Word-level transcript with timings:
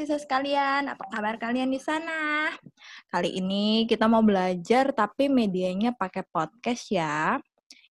mahasiswa 0.00 0.24
sekalian, 0.24 0.88
apa 0.96 1.04
kabar 1.12 1.36
kalian 1.36 1.68
di 1.68 1.76
sana? 1.76 2.48
Kali 3.12 3.36
ini 3.36 3.84
kita 3.84 4.08
mau 4.08 4.24
belajar 4.24 4.96
tapi 4.96 5.28
medianya 5.28 5.92
pakai 5.92 6.24
podcast 6.24 6.88
ya. 6.88 7.36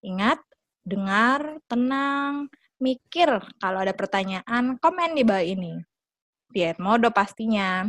Ingat, 0.01 0.41
dengar, 0.81 1.61
tenang, 1.69 2.49
mikir. 2.81 3.29
Kalau 3.61 3.85
ada 3.85 3.93
pertanyaan, 3.93 4.81
komen 4.81 5.13
di 5.13 5.21
bawah 5.21 5.45
ini. 5.45 5.77
Di 6.49 6.65
Edmodo 6.65 7.13
pastinya. 7.13 7.85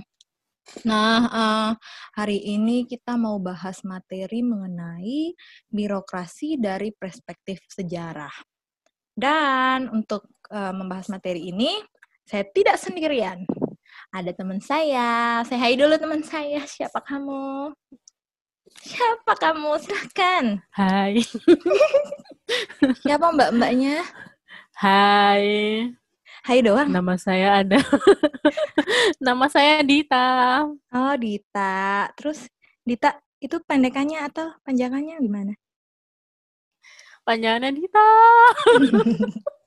Nah, 0.85 1.21
uh, 1.25 1.71
hari 2.13 2.45
ini 2.45 2.85
kita 2.85 3.17
mau 3.17 3.41
bahas 3.41 3.81
materi 3.89 4.45
mengenai 4.45 5.33
birokrasi 5.73 6.61
dari 6.61 6.93
perspektif 6.93 7.65
sejarah. 7.73 8.37
Dan 9.17 9.89
untuk 9.89 10.29
uh, 10.53 10.77
membahas 10.77 11.09
materi 11.09 11.49
ini, 11.49 11.81
saya 12.29 12.45
tidak 12.53 12.77
sendirian. 12.77 13.49
Ada 14.11 14.35
teman 14.35 14.59
saya. 14.59 15.39
Saya 15.47 15.59
hai 15.63 15.79
dulu 15.79 15.95
teman 15.95 16.19
saya. 16.27 16.67
Siapa 16.67 16.99
kamu? 16.99 17.71
Siapa 18.83 19.39
kamu? 19.39 19.71
Silahkan. 19.79 20.59
Hai. 20.75 21.23
Siapa 23.07 23.31
mbak-mbaknya? 23.31 24.03
Hai. 24.75 25.47
Hai 26.43 26.59
doang. 26.59 26.91
Nama 26.91 27.15
saya 27.23 27.63
ada. 27.63 27.79
Nama 29.31 29.47
saya 29.47 29.87
Dita. 29.87 30.67
Oh, 30.91 31.15
Dita. 31.15 32.11
Terus 32.19 32.51
Dita 32.83 33.15
itu 33.39 33.63
pendekannya 33.63 34.27
atau 34.27 34.51
panjangannya 34.67 35.23
gimana? 35.23 35.55
Panjangannya 37.23 37.79
Dita. 37.79 38.07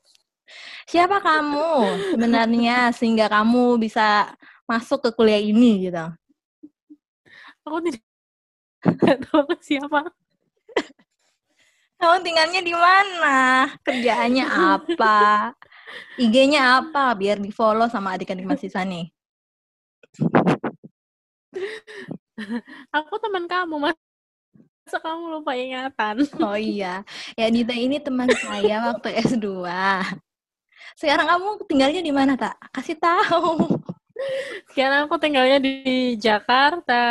Siapa 0.84 1.24
kamu 1.24 1.70
sebenarnya 2.14 2.92
sehingga 2.92 3.32
kamu 3.32 3.80
bisa 3.80 4.36
masuk 4.68 5.00
ke 5.08 5.10
kuliah 5.16 5.40
ini 5.40 5.90
gitu? 5.90 6.06
Aku 7.64 7.80
tidak 7.80 8.04
tahu 9.32 9.48
siapa. 9.64 10.12
Kamu 12.04 12.20
tinggalnya 12.20 12.60
di 12.60 12.76
mana? 12.76 13.72
Kerjaannya 13.80 14.44
apa? 14.44 15.56
IG-nya 16.20 16.84
apa? 16.84 17.16
Biar 17.16 17.40
di 17.40 17.48
follow 17.48 17.88
sama 17.88 18.20
adik-adik 18.20 18.44
mahasiswa 18.44 18.84
nih. 18.84 19.08
Aku 22.92 23.14
teman 23.24 23.48
kamu, 23.48 23.80
Mas. 23.80 23.98
Masa 24.84 25.00
kamu 25.00 25.40
lupa 25.40 25.56
ingatan? 25.56 26.28
Oh 26.44 26.60
iya. 26.60 27.08
Ya 27.40 27.48
Dita 27.48 27.72
ini 27.72 28.04
teman 28.04 28.28
saya 28.36 28.92
waktu 28.92 29.16
S2. 29.24 29.48
Sekarang 31.00 31.28
kamu 31.30 31.48
tinggalnya 31.68 32.02
di 32.04 32.14
mana, 32.14 32.34
Tak? 32.38 32.56
Kasih 32.72 32.98
tahu. 32.98 33.80
Sekarang 34.72 35.10
aku 35.10 35.16
tinggalnya 35.20 35.60
di 35.60 36.16
Jakarta. 36.16 37.04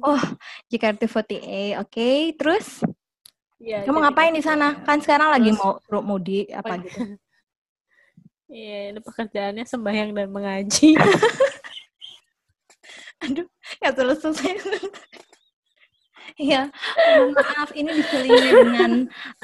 Oh, 0.00 0.22
Jakarta 0.66 1.06
48. 1.06 1.12
Oke, 1.12 1.76
okay. 1.78 2.18
terus? 2.34 2.82
Ya, 3.62 3.86
kamu 3.86 4.02
ngapain 4.02 4.34
di 4.34 4.42
sana? 4.42 4.82
Kan 4.82 4.98
sekarang 4.98 5.30
lagi 5.30 5.54
mau 5.54 5.78
mudik 6.02 6.50
apa 6.50 6.82
gitu. 6.82 6.98
Iya, 8.52 8.92
ini 8.92 9.00
pekerjaannya 9.00 9.64
sembahyang 9.64 10.12
dan 10.12 10.28
mengaji. 10.28 10.92
Aduh, 13.24 13.48
nggak 13.80 13.94
selesai. 13.96 14.60
Iya, 16.40 16.72
maaf 17.36 17.70
ini 17.76 17.90
diselingi 17.92 18.48
dengan 18.56 18.92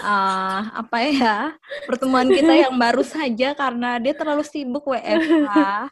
uh, 0.01 0.61
apa 0.73 0.97
ya 1.05 1.37
pertemuan 1.85 2.29
kita 2.33 2.53
yang 2.69 2.75
baru 2.81 3.05
saja 3.05 3.53
karena 3.53 4.01
dia 4.01 4.17
terlalu 4.17 4.45
sibuk 4.45 4.89
WFH. 4.89 5.89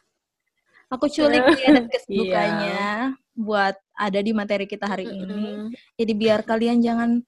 Aku 0.87 1.05
culik 1.11 1.43
dia 1.59 1.67
dan 1.75 1.85
kesibukannya 1.93 3.13
yeah. 3.13 3.35
buat 3.35 3.75
ada 3.93 4.19
di 4.23 4.31
materi 4.31 4.65
kita 4.65 4.87
hari 4.87 5.05
ini. 5.05 5.75
Jadi 5.99 6.13
biar 6.15 6.41
kalian 6.47 6.79
jangan 6.79 7.21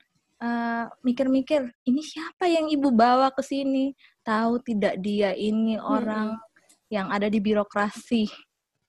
mikir-mikir 1.04 1.68
uh, 1.68 1.84
ini 1.84 2.00
siapa 2.00 2.48
yang 2.48 2.72
ibu 2.72 2.90
bawa 2.90 3.30
ke 3.36 3.44
sini? 3.44 3.92
Tahu 4.24 4.64
tidak 4.64 4.98
dia 5.04 5.36
ini 5.36 5.76
orang 5.76 6.40
hmm. 6.40 6.46
yang 6.88 7.12
ada 7.12 7.28
di 7.28 7.44
birokrasi 7.44 8.32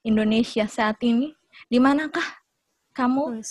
Indonesia 0.07 0.65
saat 0.71 1.03
ini? 1.03 1.35
Di 1.67 1.83
manakah 1.83 2.25
kamu? 2.95 3.43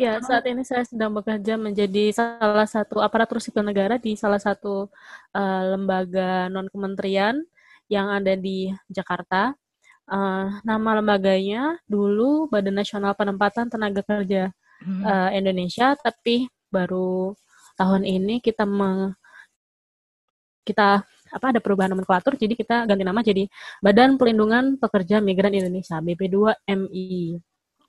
Ya, 0.00 0.16
saat 0.24 0.48
ini 0.48 0.64
saya 0.64 0.80
sedang 0.88 1.12
bekerja 1.12 1.60
menjadi 1.60 2.08
salah 2.16 2.64
satu 2.64 3.04
aparatur 3.04 3.36
sipil 3.36 3.60
negara 3.60 4.00
di 4.00 4.16
salah 4.16 4.40
satu 4.40 4.88
uh, 5.36 5.62
lembaga 5.76 6.48
non 6.48 6.72
kementerian 6.72 7.36
yang 7.92 8.08
ada 8.08 8.32
di 8.32 8.72
Jakarta. 8.88 9.52
Uh, 10.08 10.56
nama 10.64 11.04
lembaganya 11.04 11.76
dulu 11.84 12.48
Badan 12.48 12.80
Nasional 12.80 13.12
Penempatan 13.12 13.68
Tenaga 13.68 14.00
Kerja 14.00 14.48
hmm. 14.80 15.04
uh, 15.04 15.30
Indonesia, 15.36 15.92
tapi 16.00 16.48
baru 16.72 17.36
tahun 17.76 18.08
ini 18.08 18.40
kita 18.40 18.64
meng, 18.64 19.12
kita 20.64 21.04
apa 21.30 21.46
ada 21.52 21.60
perubahan 21.60 21.92
nomenklatur, 21.92 22.40
jadi 22.40 22.56
kita 22.56 22.88
ganti 22.88 23.04
nama 23.04 23.20
jadi 23.20 23.44
Badan 23.84 24.16
Pelindungan 24.16 24.80
Pekerja 24.80 25.20
Migran 25.20 25.52
Indonesia 25.52 26.00
BP2MI. 26.00 27.36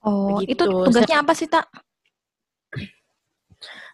Oh, 0.03 0.43
Begitu. 0.43 0.59
itu 0.59 0.63
tugasnya 0.67 1.23
apa 1.23 1.31
sih, 1.31 1.47
Tak? 1.47 1.90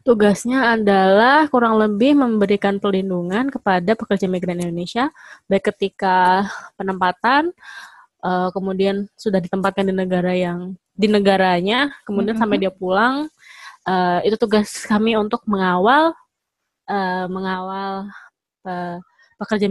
Tugasnya 0.07 0.79
adalah 0.79 1.51
kurang 1.51 1.75
lebih 1.75 2.15
memberikan 2.15 2.79
pelindungan 2.79 3.51
kepada 3.51 3.91
pekerja 3.91 4.23
migran 4.31 4.55
Indonesia, 4.55 5.11
baik 5.51 5.67
ketika 5.75 6.47
penempatan, 6.79 7.51
uh, 8.23 8.47
kemudian 8.55 9.11
sudah 9.19 9.43
ditempatkan 9.43 9.83
di 9.83 9.91
negara 9.91 10.31
yang 10.31 10.79
di 10.95 11.11
negaranya, 11.11 11.91
kemudian 12.07 12.39
mm 12.39 12.39
-hmm. 12.39 12.47
sampai 12.47 12.63
dia 12.63 12.71
pulang. 12.71 13.27
Uh, 13.83 14.23
itu 14.23 14.39
tugas 14.39 14.71
kami 14.87 15.19
untuk 15.19 15.43
mengawal, 15.43 16.15
uh, 16.87 17.27
mengawal 17.27 18.07
uh, 18.63 19.03
pekerja 19.35 19.67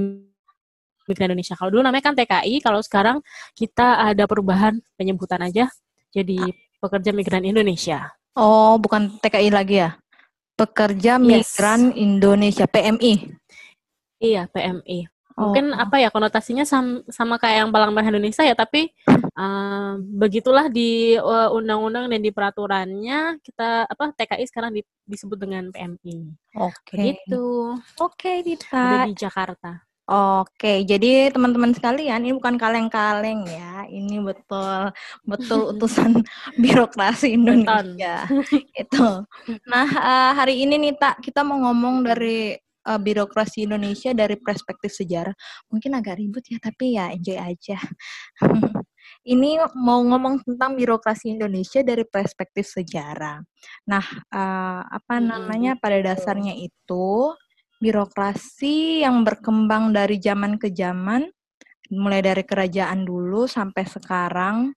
migran 1.09 1.33
Indonesia. 1.33 1.57
Kalau 1.57 1.73
dulu 1.73 1.81
namanya 1.81 2.13
kan 2.13 2.15
TKI, 2.15 2.61
kalau 2.61 2.85
sekarang 2.85 3.25
kita 3.57 4.05
ada 4.05 4.29
perubahan 4.29 4.85
penyebutan 5.01 5.41
aja, 5.49 5.73
jadi 6.13 6.45
pekerja 6.77 7.17
migran 7.17 7.49
Indonesia. 7.49 8.13
Oh, 8.37 8.77
bukan 8.77 9.17
TKI 9.25 9.49
lagi 9.49 9.81
ya? 9.81 9.97
Pekerja 10.57 11.21
Migran 11.21 11.93
yes. 11.93 12.01
Indonesia 12.01 12.65
PMI. 12.65 13.13
Iya 14.17 14.49
PMI. 14.49 15.13
Mungkin 15.37 15.77
oh. 15.77 15.85
apa 15.85 16.01
ya 16.01 16.09
konotasinya 16.09 16.65
sama, 16.65 17.05
sama 17.13 17.37
kayak 17.37 17.69
yang 17.69 17.71
Palang 17.71 17.93
Merah 17.93 18.09
Indonesia 18.09 18.41
ya, 18.41 18.57
tapi 18.57 18.89
uh, 19.37 20.01
begitulah 20.25 20.73
di 20.73 21.21
uh, 21.21 21.53
undang-undang 21.53 22.09
dan 22.09 22.21
di 22.25 22.33
peraturannya 22.33 23.37
kita 23.45 23.85
apa 23.85 24.17
TKI 24.17 24.45
sekarang 24.49 24.73
di, 24.73 24.81
disebut 25.05 25.37
dengan 25.37 25.69
PMI. 25.69 26.33
Oke. 26.57 26.73
Okay. 26.89 27.05
Gitu. 27.21 27.77
Oke, 28.01 28.17
okay, 28.17 28.37
Dita. 28.41 29.05
di 29.05 29.13
Jakarta. 29.13 29.85
Oke, 30.07 30.87
jadi 30.87 31.35
teman-teman 31.35 31.75
sekalian 31.75 32.23
ini 32.23 32.31
bukan 32.31 32.55
kaleng-kaleng 32.55 33.43
ya, 33.51 33.91
ini 33.91 34.23
betul 34.23 34.95
betul 35.27 35.61
utusan 35.75 36.23
birokrasi 36.63 37.35
Indonesia 37.35 38.23
itu. 38.79 39.07
Nah 39.67 39.89
uh, 39.91 40.31
hari 40.39 40.63
ini 40.63 40.79
nih 40.79 40.95
tak 40.95 41.27
kita 41.27 41.43
mau 41.43 41.59
ngomong 41.59 42.07
dari 42.07 42.55
uh, 42.87 43.01
birokrasi 43.03 43.67
Indonesia 43.67 44.15
dari 44.15 44.39
perspektif 44.39 44.95
sejarah. 44.95 45.35
Mungkin 45.75 45.99
agak 45.99 46.23
ribut 46.23 46.47
ya, 46.47 46.63
tapi 46.63 46.95
ya 46.95 47.11
enjoy 47.11 47.43
aja. 47.43 47.79
ini 49.35 49.59
mau 49.75 50.07
ngomong 50.07 50.47
tentang 50.47 50.79
birokrasi 50.79 51.35
Indonesia 51.35 51.83
dari 51.83 52.07
perspektif 52.07 52.71
sejarah. 52.71 53.43
Nah 53.91 54.07
uh, 54.31 54.87
apa 54.87 55.19
namanya 55.19 55.75
pada 55.75 55.99
dasarnya 55.99 56.55
itu 56.55 57.35
birokrasi 57.81 59.05
yang 59.05 59.23
berkembang 59.23 59.93
dari 59.93 60.17
zaman 60.17 60.57
ke 60.57 60.73
zaman, 60.73 61.29
mulai 61.93 62.25
dari 62.25 62.43
kerajaan 62.43 63.05
dulu 63.07 63.47
sampai 63.47 63.85
sekarang, 63.87 64.73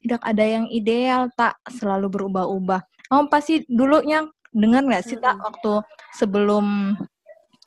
tidak 0.00 0.22
ada 0.22 0.44
yang 0.44 0.66
ideal, 0.70 1.28
tak 1.34 1.58
selalu 1.68 2.12
berubah-ubah. 2.12 2.80
Kamu 3.10 3.28
pasti 3.28 3.64
dulunya 3.66 4.24
dengar 4.54 4.86
nggak 4.86 5.04
sih 5.04 5.18
tak 5.18 5.40
waktu 5.40 5.82
sebelum 6.14 6.96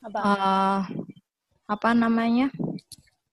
apa? 0.02 0.20
Uh, 0.22 0.80
apa 1.68 1.90
namanya? 1.92 2.48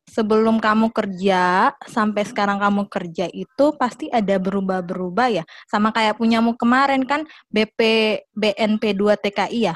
Sebelum 0.06 0.63
kamu 0.63 0.96
kerja 0.96 1.75
sampai 1.92 2.24
sekarang 2.24 2.56
kamu 2.62 2.88
kerja 2.88 3.28
itu 3.36 3.66
pasti 3.75 4.07
ada 4.07 4.40
berubah-berubah 4.40 5.28
ya. 5.28 5.44
Sama 5.68 5.92
kayak 5.92 6.16
punyamu 6.16 6.56
kemarin 6.56 7.04
kan 7.04 7.28
BP 7.52 7.80
BNP 8.31 8.96
2 8.96 9.19
TKI 9.19 9.60
ya 9.72 9.75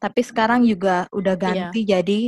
tapi 0.00 0.24
sekarang 0.24 0.64
juga 0.64 1.04
udah 1.12 1.36
iya. 1.36 1.42
ganti 1.44 1.80
iya. 1.84 2.00
jadi 2.00 2.20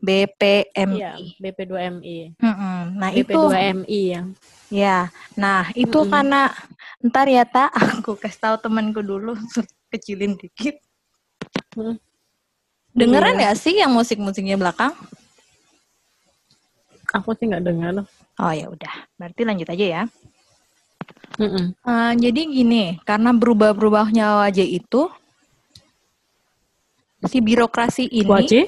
BPMI. 0.00 0.96
Iya, 0.96 1.12
BP2MI. 1.36 2.18
Mm-mm. 2.40 2.78
Nah, 2.96 3.08
BP2MI 3.12 3.84
itu 3.84 4.12
ya. 4.16 4.20
Ya. 4.72 4.98
Nah, 5.36 5.68
itu 5.76 5.92
mm 5.92 6.06
-mm. 6.08 6.12
karena 6.16 6.42
ntar 7.04 7.28
ya 7.28 7.44
tak 7.44 7.68
aku 7.76 8.16
kasih 8.16 8.40
tahu 8.40 8.56
temanku 8.64 9.04
dulu 9.04 9.36
kecilin 9.92 10.40
dikit. 10.40 10.80
Hmm. 11.76 12.00
Dengeran 12.96 13.38
nggak 13.38 13.54
iya. 13.54 13.62
sih 13.62 13.74
yang 13.76 13.92
musik-musiknya 13.92 14.56
belakang? 14.56 14.96
Aku 17.14 17.36
sih 17.36 17.46
nggak 17.46 17.62
dengar. 17.62 18.08
Oh 18.40 18.52
ya 18.56 18.72
udah, 18.72 18.94
berarti 19.20 19.42
lanjut 19.44 19.68
aja 19.68 19.86
ya. 19.86 20.02
Mm 21.36 21.48
-mm. 21.48 21.64
Uh, 21.84 22.12
jadi 22.16 22.40
gini, 22.48 22.84
karena 23.04 23.30
berubah-berubahnya 23.36 24.48
wajah 24.48 24.66
itu, 24.66 25.12
si 27.26 27.38
birokrasi 27.44 28.08
ini. 28.08 28.28
Wajah? 28.28 28.66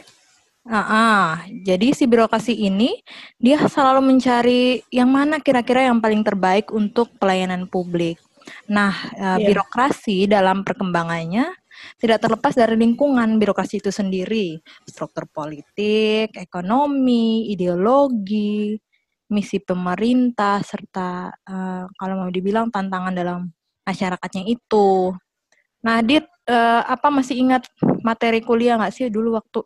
Uh, 0.62 0.78
uh, 0.78 1.26
jadi 1.66 1.90
si 1.90 2.06
birokrasi 2.06 2.54
ini 2.54 2.94
dia 3.34 3.58
selalu 3.66 4.14
mencari 4.14 4.78
yang 4.94 5.10
mana 5.10 5.42
kira-kira 5.42 5.90
yang 5.90 5.98
paling 5.98 6.22
terbaik 6.22 6.70
untuk 6.70 7.10
pelayanan 7.18 7.66
publik. 7.66 8.22
Nah, 8.70 8.94
uh, 9.18 9.38
yeah. 9.42 9.46
birokrasi 9.46 10.30
dalam 10.30 10.62
perkembangannya 10.62 11.50
tidak 11.98 12.22
terlepas 12.22 12.54
dari 12.54 12.78
lingkungan 12.78 13.42
birokrasi 13.42 13.82
itu 13.82 13.90
sendiri, 13.90 14.62
struktur 14.86 15.26
politik, 15.26 16.30
ekonomi, 16.38 17.50
ideologi, 17.50 18.78
misi 19.32 19.58
pemerintah 19.58 20.60
serta 20.62 21.32
uh, 21.32 21.84
kalau 21.96 22.14
mau 22.22 22.30
dibilang 22.30 22.68
tantangan 22.68 23.14
dalam 23.16 23.50
masyarakatnya 23.82 24.46
itu. 24.46 25.10
Nah, 25.82 25.98
Dit, 26.06 26.28
uh, 26.48 26.82
apa 26.86 27.08
masih 27.12 27.38
ingat 27.38 27.68
materi 28.02 28.42
kuliah 28.42 28.78
nggak 28.78 28.94
sih 28.94 29.06
dulu 29.12 29.38
waktu 29.38 29.62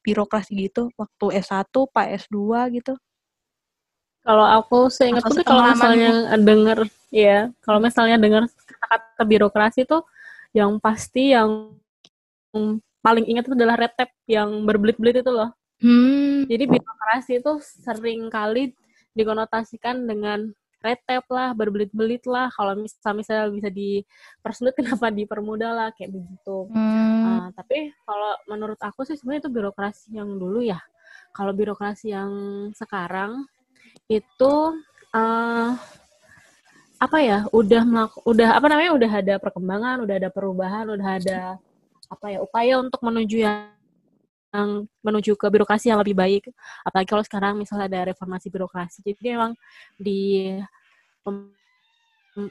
birokrasi 0.00 0.56
gitu, 0.56 0.88
waktu 0.96 1.40
S1, 1.44 1.68
Pak 1.68 2.06
S2 2.26 2.36
gitu? 2.80 2.94
Kalau 4.20 4.44
aku 4.44 4.92
seingat 4.92 5.24
tuh 5.24 5.44
kalau 5.44 5.72
misalnya 5.72 6.36
dengar 6.36 6.78
ya, 7.08 7.48
kalau 7.64 7.80
misalnya 7.80 8.20
dengar 8.20 8.44
kata-kata 8.68 9.22
birokrasi 9.24 9.88
tuh 9.88 10.04
yang 10.52 10.76
pasti 10.76 11.32
yang 11.32 11.72
paling 13.00 13.24
ingat 13.24 13.48
itu 13.48 13.56
adalah 13.56 13.80
retep 13.80 14.12
yang 14.28 14.64
berbelit-belit 14.68 15.24
itu 15.24 15.32
loh. 15.32 15.50
Hmm. 15.80 16.44
Jadi 16.44 16.64
birokrasi 16.68 17.40
itu 17.40 17.52
sering 17.64 18.28
kali 18.28 18.76
dikonotasikan 19.16 20.04
dengan 20.04 20.52
retep 20.80 21.24
lah, 21.28 21.52
berbelit-belit 21.52 22.24
lah. 22.24 22.48
Kalau 22.52 22.76
misalnya, 22.76 23.16
misalnya 23.16 23.46
bisa 23.52 23.70
dipersulit, 23.70 24.74
kenapa 24.80 25.12
dipermudah 25.12 25.70
lah, 25.72 25.88
kayak 25.94 26.12
begitu. 26.12 26.68
Hmm. 26.72 27.24
Uh, 27.24 27.46
tapi 27.54 27.92
kalau 28.04 28.32
menurut 28.48 28.80
aku 28.80 29.04
sih 29.04 29.16
sebenarnya 29.16 29.48
itu 29.48 29.52
birokrasi 29.52 30.16
yang 30.16 30.28
dulu 30.40 30.64
ya. 30.64 30.80
Kalau 31.30 31.54
birokrasi 31.54 32.10
yang 32.10 32.32
sekarang 32.74 33.46
itu 34.10 34.52
uh, 35.14 35.70
apa 37.00 37.18
ya? 37.22 37.46
Udah 37.54 37.82
melaku, 37.86 38.18
udah 38.26 38.58
apa 38.58 38.66
namanya? 38.66 38.90
Udah 38.96 39.10
ada 39.22 39.34
perkembangan, 39.38 39.96
udah 40.02 40.14
ada 40.16 40.28
perubahan, 40.32 40.84
udah 40.90 41.08
ada 41.22 41.40
apa 42.10 42.26
ya? 42.34 42.38
Upaya 42.42 42.82
untuk 42.82 42.98
menuju 43.04 43.46
yang 43.46 43.70
yang 43.70 43.79
menuju 45.02 45.38
ke 45.38 45.46
birokrasi 45.46 45.94
yang 45.94 46.02
lebih 46.02 46.18
baik. 46.18 46.50
Apalagi 46.82 47.08
kalau 47.08 47.22
sekarang 47.22 47.54
misalnya 47.58 47.86
ada 47.86 48.00
reformasi 48.10 48.50
birokrasi. 48.50 49.02
Jadi 49.06 49.18
memang 49.30 49.54
di 49.96 50.54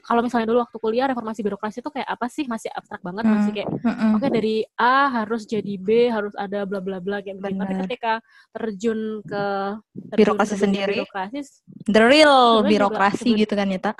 kalau 0.04 0.20
misalnya 0.20 0.44
dulu 0.44 0.60
waktu 0.60 0.76
kuliah 0.76 1.08
reformasi 1.08 1.40
birokrasi 1.40 1.80
itu 1.80 1.88
kayak 1.88 2.04
apa 2.04 2.26
sih 2.28 2.44
masih 2.44 2.68
abstrak 2.68 3.00
banget 3.00 3.24
hmm. 3.24 3.32
masih 3.32 3.52
kayak 3.56 3.68
hmm. 3.72 4.12
oke 4.12 4.20
okay, 4.20 4.30
dari 4.30 4.56
A 4.76 5.08
harus 5.08 5.42
jadi 5.48 5.74
B 5.80 6.12
harus 6.12 6.36
ada 6.36 6.68
bla 6.68 6.84
bla 6.84 7.00
bla 7.00 7.24
kayak 7.24 7.40
begitu 7.40 7.58
tapi 7.64 7.74
ketika 7.88 8.12
terjun 8.52 9.24
ke 9.24 9.44
terjun 10.12 10.18
birokrasi 10.20 10.54
ke 10.54 10.60
sendiri 10.60 10.94
birokrasi 11.00 11.38
the 11.88 12.02
real 12.04 12.60
birokrasi 12.60 13.32
juga, 13.32 13.40
gitu 13.40 13.54
kan 13.56 13.68
ya 13.72 13.80
tak 13.80 13.96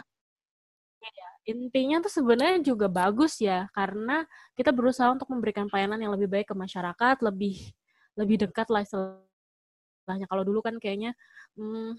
intinya 1.48 2.04
tuh 2.04 2.12
sebenarnya 2.12 2.60
juga 2.60 2.86
bagus 2.86 3.40
ya 3.40 3.66
karena 3.72 4.28
kita 4.54 4.70
berusaha 4.76 5.08
untuk 5.08 5.32
memberikan 5.32 5.66
pelayanan 5.66 5.98
yang 5.98 6.12
lebih 6.12 6.28
baik 6.28 6.52
ke 6.52 6.54
masyarakat 6.54 7.16
lebih 7.24 7.72
lebih 8.20 8.36
dekat 8.44 8.68
lah 8.68 8.84
istilahnya. 8.84 10.26
Kalau 10.28 10.44
dulu 10.44 10.60
kan 10.60 10.76
kayaknya 10.76 11.16
hmm, 11.56 11.96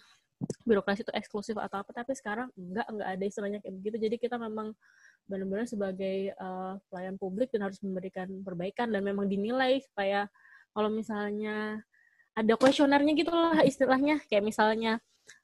birokrasi 0.66 1.02
itu 1.06 1.14
eksklusif 1.14 1.58
atau 1.58 1.82
apa 1.82 1.92
tapi 1.94 2.14
sekarang 2.14 2.50
enggak 2.54 2.86
enggak 2.90 3.08
ada 3.10 3.24
istilahnya 3.26 3.60
kayak 3.66 3.76
begitu. 3.82 3.98
Jadi 3.98 4.16
kita 4.22 4.38
memang 4.38 4.78
benar-benar 5.26 5.66
sebagai 5.66 6.34
uh, 6.38 6.78
pelayan 6.90 7.18
publik 7.18 7.50
dan 7.50 7.66
harus 7.66 7.82
memberikan 7.82 8.30
perbaikan 8.46 8.94
dan 8.94 9.02
memang 9.02 9.26
dinilai 9.26 9.82
supaya 9.82 10.30
kalau 10.72 10.94
misalnya 10.94 11.82
ada 12.38 12.54
kuesionernya 12.56 13.14
gitu 13.18 13.34
lah 13.34 13.66
istilahnya. 13.66 14.22
Kayak 14.30 14.44
misalnya 14.46 14.94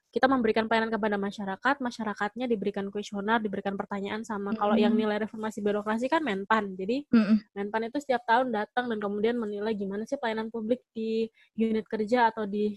kita 0.08 0.24
memberikan 0.24 0.64
pelayanan 0.64 0.88
kepada 0.88 1.20
masyarakat, 1.20 1.76
masyarakatnya 1.84 2.48
diberikan 2.48 2.88
kuesioner, 2.88 3.44
diberikan 3.44 3.76
pertanyaan 3.76 4.24
sama 4.24 4.50
mm-hmm. 4.50 4.60
kalau 4.60 4.76
yang 4.80 4.96
nilai 4.96 5.20
reformasi 5.20 5.60
birokrasi 5.60 6.08
kan 6.08 6.24
Menpan. 6.24 6.72
Jadi 6.80 7.04
mm-hmm. 7.04 7.36
Menpan 7.52 7.92
itu 7.92 7.98
setiap 8.00 8.24
tahun 8.24 8.48
datang 8.48 8.88
dan 8.88 8.98
kemudian 8.98 9.36
menilai 9.36 9.76
gimana 9.76 10.08
sih 10.08 10.16
pelayanan 10.16 10.48
publik 10.48 10.80
di 10.96 11.28
unit 11.60 11.84
kerja 11.84 12.32
atau 12.32 12.48
di 12.48 12.72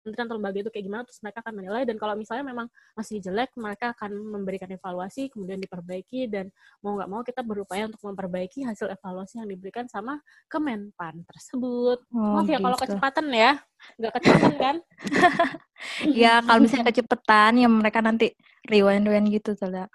kementerian 0.00 0.26
atau 0.28 0.36
lembaga 0.40 0.58
itu 0.60 0.70
kayak 0.72 0.84
gimana 0.88 1.02
terus 1.04 1.20
mereka 1.20 1.38
akan 1.44 1.54
menilai 1.60 1.82
dan 1.84 1.96
kalau 2.00 2.14
misalnya 2.16 2.44
memang 2.44 2.66
masih 2.96 3.16
jelek 3.20 3.50
mereka 3.56 3.92
akan 3.92 4.10
memberikan 4.16 4.68
evaluasi 4.72 5.28
kemudian 5.28 5.60
diperbaiki 5.60 6.26
dan 6.26 6.48
mau 6.80 6.96
nggak 6.96 7.08
mau 7.08 7.20
kita 7.20 7.44
berupaya 7.44 7.86
untuk 7.86 8.00
memperbaiki 8.00 8.64
hasil 8.64 8.88
evaluasi 8.88 9.44
yang 9.44 9.48
diberikan 9.48 9.86
sama 9.86 10.20
Kemenpan 10.50 11.22
tersebut. 11.28 11.98
Oh, 12.10 12.40
Maaf 12.40 12.48
ya 12.48 12.58
gitu. 12.58 12.64
kalau 12.66 12.76
kecepatan 12.80 13.26
ya, 13.30 13.52
nggak 14.00 14.12
kecepatan 14.18 14.54
kan? 14.58 14.76
ya 16.20 16.32
kalau 16.42 16.60
misalnya 16.60 16.86
kecepatan 16.90 17.52
ya 17.60 17.68
mereka 17.70 18.00
nanti 18.02 18.34
rewind 18.66 19.06
rewind 19.06 19.30
gitu 19.30 19.54
soalnya. 19.54 19.86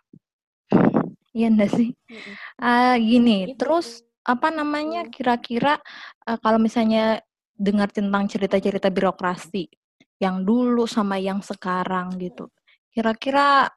Iya 1.35 1.51
enggak 1.51 1.71
sih? 1.75 1.91
Uh, 2.55 2.95
gini, 2.95 3.51
gitu. 3.51 3.67
terus 3.67 4.05
apa 4.25 4.49
namanya 4.49 5.05
kira-kira 5.11 5.77
uh, 6.25 6.37
kalau 6.39 6.57
misalnya 6.57 7.19
dengar 7.55 7.91
tentang 7.91 8.27
cerita-cerita 8.27 8.91
birokrasi 8.91 9.67
yang 10.19 10.47
dulu 10.47 10.87
sama 10.87 11.19
yang 11.19 11.43
sekarang 11.43 12.15
gitu. 12.19 12.47
Kira-kira 12.91 13.67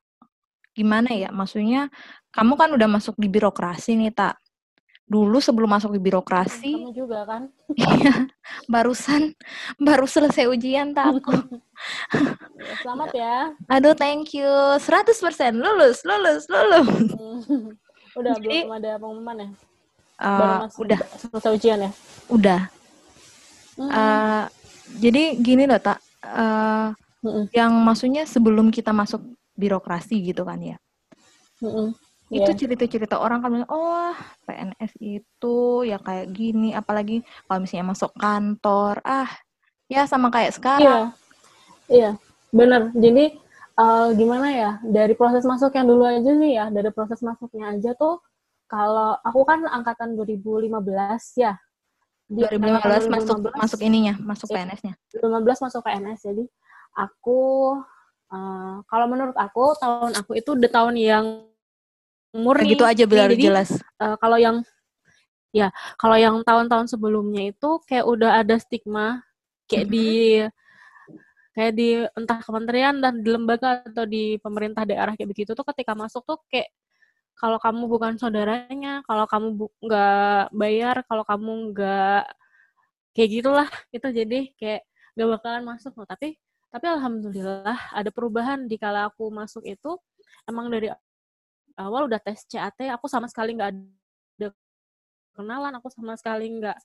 gimana 0.71 1.11
ya? 1.11 1.35
Maksudnya 1.35 1.91
kamu 2.31 2.55
kan 2.55 2.71
udah 2.75 2.89
masuk 2.89 3.19
di 3.19 3.27
birokrasi 3.27 3.99
nih, 3.99 4.15
Tak. 4.15 4.39
Dulu 5.09 5.41
sebelum 5.41 5.73
masuk 5.73 5.97
di 5.97 6.05
birokrasi 6.05 6.69
Kamu 6.69 6.93
juga 6.93 7.25
kan? 7.25 7.49
Iya. 7.73 8.29
barusan 8.69 9.33
baru 9.81 10.05
selesai 10.05 10.45
ujian 10.53 10.93
tak 10.93 11.17
aku. 11.17 11.33
Ya, 12.61 12.73
selamat 12.85 13.11
ya. 13.17 13.37
Aduh, 13.73 13.97
thank 13.97 14.37
you. 14.37 14.45
100% 14.45 15.17
lulus, 15.57 16.05
lulus, 16.05 16.45
lulus. 16.53 17.09
udah 18.19 18.35
Jadi, 18.37 18.69
belum 18.69 18.77
ada 18.77 19.01
pengumuman 19.01 19.37
ya? 19.41 19.49
Uh, 20.19 20.69
udah 20.77 21.01
selesai 21.17 21.51
ujian 21.57 21.79
ya? 21.89 21.91
Udah. 22.29 22.61
Hmm. 23.81 23.89
Uh, 23.89 24.45
jadi 25.01 25.39
gini 25.41 25.65
loh, 25.65 25.81
Tak 25.81 26.05
uh, 26.29 26.89
mm-hmm. 27.25 27.45
yang 27.57 27.73
maksudnya 27.83 28.29
sebelum 28.29 28.69
kita 28.69 28.93
masuk 28.93 29.25
birokrasi 29.57 30.21
gitu 30.23 30.45
kan 30.45 30.61
ya. 30.61 30.77
Mm-hmm. 31.65 31.89
Itu 32.29 32.51
yeah. 32.53 32.59
cerita-cerita 32.61 33.17
orang 33.17 33.41
kan 33.41 33.65
oh 33.73 34.13
PNS 34.45 34.93
itu 35.01 35.57
ya 35.89 35.97
kayak 35.97 36.29
gini, 36.37 36.77
apalagi 36.77 37.25
kalau 37.49 37.65
misalnya 37.65 37.97
masuk 37.97 38.13
kantor, 38.21 39.01
ah 39.01 39.33
ya 39.89 40.05
sama 40.05 40.29
kayak 40.29 40.53
sekarang. 40.53 40.85
Iya, 40.85 41.01
iya 41.89 42.11
bener. 42.53 42.93
Jadi 42.93 43.41
uh, 43.81 44.13
gimana 44.13 44.53
ya 44.53 44.71
dari 44.85 45.17
proses 45.17 45.49
masuk 45.49 45.73
yang 45.73 45.89
dulu 45.89 46.05
aja 46.05 46.29
nih 46.37 46.53
ya, 46.61 46.67
dari 46.69 46.93
proses 46.93 47.25
masuknya 47.25 47.73
aja 47.73 47.97
tuh 47.97 48.21
kalau 48.69 49.17
aku 49.25 49.49
kan 49.49 49.65
angkatan 49.65 50.13
2015 50.13 50.85
ya, 51.41 51.57
2015, 52.29 53.09
2015 53.09 53.09
masuk 53.09 53.37
masuk 53.57 53.81
ininya, 53.81 54.15
masuk 54.21 54.49
ya, 54.53 54.61
PNS-nya. 54.61 54.95
2015 55.17 55.65
masuk 55.65 55.81
PNS. 55.81 56.21
Jadi 56.29 56.45
aku 56.93 57.41
uh, 58.29 58.77
kalau 58.85 59.07
menurut 59.09 59.37
aku 59.37 59.73
tahun 59.81 60.13
aku 60.13 60.37
itu 60.37 60.53
udah 60.53 60.71
tahun 60.71 60.95
yang 61.01 61.27
murni. 62.37 62.77
Gitu 62.77 62.85
aja 62.85 63.09
biar 63.09 63.33
jadi, 63.33 63.49
jelas. 63.49 63.81
Uh, 63.97 64.21
kalau 64.21 64.37
yang 64.37 64.61
ya, 65.57 65.73
kalau 65.97 66.21
yang 66.21 66.45
tahun-tahun 66.45 66.93
sebelumnya 66.93 67.49
itu 67.49 67.81
kayak 67.89 68.05
udah 68.05 68.45
ada 68.45 68.61
stigma 68.61 69.25
kayak 69.65 69.89
mm 69.89 69.93
-hmm. 69.93 69.97
di 69.97 70.09
kayak 71.59 71.73
di 71.75 71.89
entah 72.15 72.39
kementerian 72.39 73.03
dan 73.03 73.19
di 73.19 73.29
lembaga 73.35 73.83
atau 73.83 74.07
di 74.07 74.39
pemerintah 74.39 74.87
daerah 74.87 75.19
kayak 75.19 75.27
begitu 75.35 75.59
tuh 75.59 75.67
ketika 75.67 75.91
masuk 75.97 76.23
tuh 76.23 76.39
kayak 76.47 76.71
kalau 77.39 77.59
kamu 77.63 77.83
bukan 77.87 78.19
saudaranya, 78.19 79.07
kalau 79.07 79.25
kamu 79.31 79.71
nggak 79.79 80.43
bayar, 80.51 80.97
kalau 81.07 81.23
kamu 81.23 81.71
nggak 81.73 82.25
kayak 83.15 83.31
gitulah 83.31 83.69
itu 83.95 84.09
jadi 84.11 84.41
kayak 84.59 84.83
nggak 85.15 85.29
bakalan 85.39 85.65
masuk 85.67 85.95
loh. 85.95 86.07
Tapi 86.07 86.35
tapi 86.69 86.85
alhamdulillah 86.85 87.97
ada 87.97 88.11
perubahan 88.13 88.69
di 88.69 88.77
kala 88.77 89.09
aku 89.09 89.33
masuk 89.33 89.65
itu 89.65 89.97
emang 90.45 90.69
dari 90.69 90.93
awal 91.81 92.11
udah 92.11 92.21
tes 92.21 92.45
CAT 92.45 92.77
aku 92.93 93.09
sama 93.09 93.25
sekali 93.31 93.57
nggak 93.57 93.73
ada 93.73 94.49
kenalan 95.33 95.73
aku 95.81 95.89
sama 95.89 96.13
sekali 96.19 96.53
nggak 96.61 96.77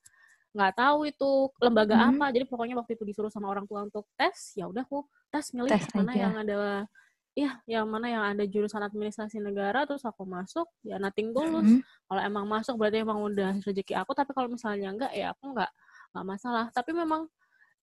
nggak 0.53 0.73
tahu 0.77 1.09
itu 1.09 1.49
lembaga 1.57 1.97
hmm. 1.97 2.09
apa 2.15 2.25
jadi 2.29 2.45
pokoknya 2.45 2.77
waktu 2.77 2.93
itu 2.93 3.03
disuruh 3.03 3.33
sama 3.33 3.49
orang 3.49 3.65
tua 3.65 3.83
untuk 3.83 4.05
tes 4.13 4.53
ya 4.53 4.69
udah 4.69 4.85
aku 4.85 5.01
tes 5.33 5.49
milih 5.51 5.73
tes 5.73 5.89
mana 5.97 6.13
aja. 6.13 6.21
yang 6.21 6.33
ada 6.37 6.85
iya 7.33 7.57
yang 7.65 7.89
mana 7.89 8.07
yang 8.09 8.23
ada 8.23 8.45
jurusan 8.45 8.81
administrasi 8.85 9.41
negara 9.41 9.89
terus 9.89 10.05
aku 10.05 10.21
masuk 10.21 10.69
ya 10.85 11.01
nating 11.01 11.33
tulus 11.33 11.65
mm 11.65 11.81
-hmm. 11.81 12.05
kalau 12.05 12.21
emang 12.21 12.45
masuk 12.45 12.77
berarti 12.77 13.01
emang 13.01 13.19
udah 13.25 13.57
rezeki 13.65 13.97
aku 13.97 14.13
tapi 14.13 14.31
kalau 14.37 14.49
misalnya 14.53 14.93
enggak 14.93 15.11
ya 15.17 15.33
aku 15.33 15.49
enggak 15.49 15.71
enggak 16.13 16.25
masalah 16.29 16.65
tapi 16.69 16.93
memang 16.93 17.25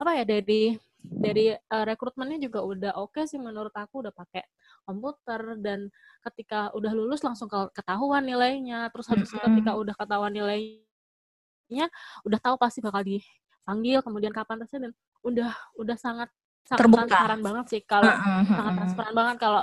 apa 0.01 0.11
ya 0.17 0.25
dari 0.25 0.79
dari 1.03 1.51
uh, 1.51 1.85
rekrutmennya 1.85 2.39
juga 2.39 2.63
udah 2.63 2.93
oke 3.03 3.19
okay 3.19 3.25
sih 3.27 3.43
menurut 3.43 3.75
aku 3.75 4.07
udah 4.07 4.15
pakai 4.15 4.47
komputer 4.87 5.59
dan 5.59 5.91
ketika 6.31 6.71
udah 6.77 6.93
lulus 6.95 7.21
langsung 7.27 7.51
ketahuan 7.75 8.23
nilainya 8.23 8.87
terus 8.95 9.11
habis 9.11 9.29
mm 9.29 9.35
-hmm. 9.35 9.47
ketika 9.51 9.71
udah 9.75 9.95
ketahuan 9.99 10.31
nilainya 10.31 11.87
udah 12.23 12.39
tahu 12.39 12.55
pasti 12.55 12.79
bakal 12.79 13.03
dipanggil 13.03 13.99
kemudian 14.07 14.31
kapan 14.31 14.63
tesnya 14.63 14.89
dan 14.89 14.93
udah 15.27 15.51
udah 15.75 15.97
sangat 15.99 16.31
sangat 16.67 16.81
Terbuka. 16.87 17.01
transparan 17.07 17.41
banget 17.43 17.65
sih 17.71 17.81
kalau 17.83 18.13
sangat 18.47 18.73
transparan 18.79 19.15
banget 19.15 19.37
kalau 19.43 19.63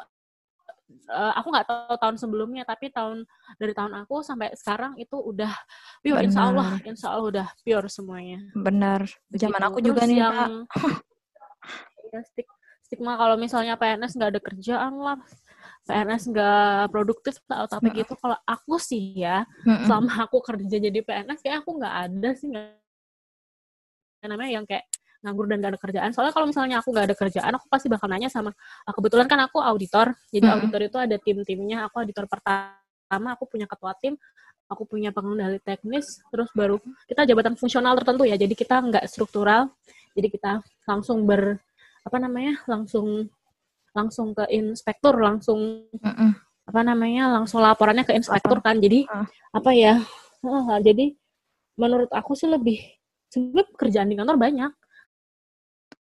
uh, 1.12 1.34
aku 1.40 1.48
nggak 1.52 1.68
tahu 1.68 1.96
tahun 2.00 2.16
sebelumnya 2.20 2.64
tapi 2.68 2.92
tahun 2.92 3.24
dari 3.60 3.74
tahun 3.76 3.94
aku 4.04 4.24
sampai 4.24 4.56
sekarang 4.56 4.96
itu 5.00 5.16
udah 5.16 5.52
pure 6.04 6.20
Benar. 6.20 6.28
insya 6.28 6.42
Allah 6.44 6.68
insya 6.84 7.08
Allah 7.12 7.26
udah 7.28 7.48
pure 7.64 7.88
semuanya 7.92 8.40
Benar. 8.56 9.02
Zaman 9.36 9.62
aku 9.68 9.80
juga 9.84 10.04
nih 10.08 10.18
yang 10.24 10.68
ya, 12.12 12.20
stigma 12.84 13.20
kalau 13.20 13.36
misalnya 13.36 13.76
PNS 13.76 14.16
nggak 14.16 14.32
ada 14.32 14.42
kerjaan 14.42 14.94
lah 14.96 15.20
PNS 15.88 16.24
nggak 16.32 16.92
produktif 16.92 17.40
atau 17.48 17.68
tapi 17.68 17.92
gitu 17.96 18.16
kalau 18.20 18.36
aku 18.48 18.76
sih 18.80 19.24
ya 19.24 19.44
selama 19.64 20.28
aku 20.28 20.40
kerja 20.44 20.78
jadi 20.80 21.00
PNS 21.04 21.40
kayak 21.44 21.64
aku 21.64 21.80
nggak 21.80 21.96
ada 22.08 22.30
sih 22.36 22.48
nggak 22.52 22.68
namanya 24.28 24.52
yang 24.60 24.66
kayak 24.68 24.88
nganggur 25.26 25.46
dan 25.50 25.58
gak 25.64 25.72
ada 25.76 25.82
kerjaan. 25.82 26.10
Soalnya 26.14 26.34
kalau 26.34 26.48
misalnya 26.50 26.76
aku 26.82 26.90
gak 26.94 27.06
ada 27.10 27.16
kerjaan, 27.18 27.52
aku 27.58 27.66
pasti 27.70 27.88
bakal 27.90 28.08
nanya 28.10 28.30
sama, 28.30 28.52
ah, 28.86 28.94
kebetulan 28.94 29.26
kan 29.26 29.40
aku 29.46 29.62
auditor, 29.62 30.14
jadi 30.30 30.46
hmm. 30.46 30.56
auditor 30.58 30.82
itu 30.86 30.98
ada 30.98 31.16
tim-timnya, 31.18 31.78
aku 31.90 32.06
auditor 32.06 32.26
pertama, 32.30 33.34
aku 33.34 33.44
punya 33.50 33.66
ketua 33.66 33.94
tim, 33.98 34.14
aku 34.68 34.84
punya 34.84 35.10
pengendali 35.16 35.58
teknis, 35.64 36.06
terus 36.30 36.52
baru 36.54 36.78
kita 37.08 37.24
jabatan 37.26 37.56
fungsional 37.56 37.96
tertentu 37.98 38.28
ya, 38.28 38.36
jadi 38.36 38.54
kita 38.54 38.84
nggak 38.84 39.06
struktural, 39.10 39.74
jadi 40.14 40.28
kita 40.30 40.52
langsung 40.86 41.24
ber, 41.26 41.58
apa 42.04 42.18
namanya, 42.20 42.62
langsung 42.70 43.28
langsung 43.98 44.38
ke 44.38 44.46
inspektur 44.54 45.18
langsung 45.18 45.90
uh 45.90 46.10
-uh. 46.10 46.32
apa 46.70 46.82
namanya 46.86 47.34
langsung 47.34 47.66
laporannya 47.66 48.06
ke 48.06 48.14
inspektur 48.14 48.62
kan 48.62 48.78
jadi 48.78 49.10
uh. 49.10 49.26
apa 49.58 49.74
ya 49.74 49.98
uh, 50.46 50.78
jadi 50.78 51.18
menurut 51.82 52.14
aku 52.14 52.38
sih 52.38 52.46
lebih 52.46 52.78
sebenarnya 53.34 53.66
pekerjaan 53.74 54.10
di 54.14 54.16
kantor 54.22 54.38
banyak 54.38 54.72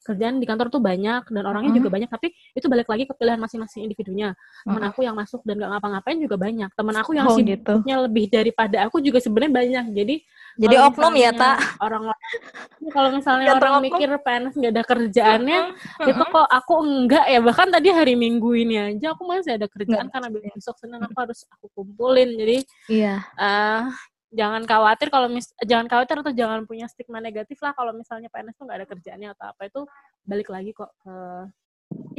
kerjaan 0.09 0.41
di 0.41 0.45
kantor 0.49 0.73
tuh 0.73 0.81
banyak 0.81 1.29
dan 1.29 1.43
orangnya 1.45 1.71
uh 1.71 1.77
juga 1.79 1.89
banyak 1.93 2.09
tapi 2.09 2.33
itu 2.57 2.65
balik 2.65 2.89
lagi 2.89 3.05
ke 3.05 3.13
pilihan 3.13 3.37
masing-masing 3.37 3.85
individunya. 3.85 4.33
Teman 4.65 4.81
uh 4.81 4.87
aku 4.89 5.05
yang 5.05 5.13
masuk 5.13 5.45
dan 5.45 5.61
gak 5.61 5.69
ngapa-ngapain 5.77 6.17
juga 6.17 6.35
banyak. 6.35 6.69
Teman 6.73 6.95
aku 6.97 7.11
yang 7.13 7.29
oh, 7.29 7.37
sibuknya 7.37 7.95
gitu. 7.95 8.05
lebih 8.09 8.25
daripada 8.33 8.77
aku 8.89 8.97
juga 9.05 9.21
sebenarnya 9.21 9.53
banyak. 9.53 9.85
Jadi 9.93 10.15
jadi 10.59 10.75
oknum 10.89 11.13
ya 11.15 11.31
tak 11.31 11.61
orang-orang 11.79 12.19
kalau 12.95 13.09
misalnya 13.13 13.45
ya, 13.47 13.55
orang 13.55 13.73
oknum. 13.79 13.85
mikir 13.85 14.09
PNS 14.19 14.53
nggak 14.57 14.73
ada 14.73 14.83
kerjaannya 14.83 15.59
uh 15.77 16.07
itu 16.09 16.23
kok 16.25 16.47
aku 16.49 16.73
enggak 16.81 17.25
ya? 17.29 17.39
Bahkan 17.39 17.67
tadi 17.69 17.87
hari 17.93 18.13
minggu 18.17 18.49
ini 18.57 18.75
aja 18.75 19.13
aku 19.13 19.23
masih 19.29 19.55
ada 19.61 19.69
kerjaan 19.69 20.09
uh 20.09 20.11
karena 20.11 20.27
besok 20.33 20.75
senin 20.81 20.99
aku 20.99 21.17
harus 21.21 21.45
aku 21.53 21.69
kumpulin. 21.77 22.33
Jadi 22.33 22.57
iya. 22.89 23.21
uh, 23.37 23.93
jangan 24.29 24.61
khawatir 24.69 25.09
kalau 25.09 25.25
mis 25.25 25.49
jangan 25.65 25.89
khawatir 25.89 26.21
atau 26.21 26.33
jangan 26.33 26.65
punya 26.69 26.85
stigma 26.85 27.17
negatif 27.17 27.57
lah 27.65 27.73
kalau 27.73 27.91
misalnya 27.97 28.29
PNS 28.29 28.55
tuh 28.57 28.63
nggak 28.69 28.79
ada 28.83 28.87
kerjaannya 28.87 29.29
atau 29.33 29.45
apa 29.49 29.61
itu 29.65 29.81
balik 30.25 30.49
lagi 30.53 30.71
kok 30.73 30.93
ke 31.01 31.15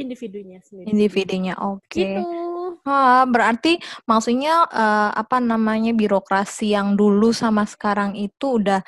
individunya 0.01 0.59
sendiri. 0.65 0.87
Individunya, 0.91 1.53
oke. 1.59 1.85
Okay. 1.87 2.17
Gitu. 2.17 2.51
Ha, 2.81 3.27
berarti 3.29 3.77
maksudnya 4.09 4.65
uh, 4.65 5.11
apa 5.13 5.37
namanya 5.37 5.93
birokrasi 5.93 6.73
yang 6.73 6.97
dulu 6.97 7.29
sama 7.29 7.67
sekarang 7.67 8.17
itu 8.17 8.57
udah 8.57 8.81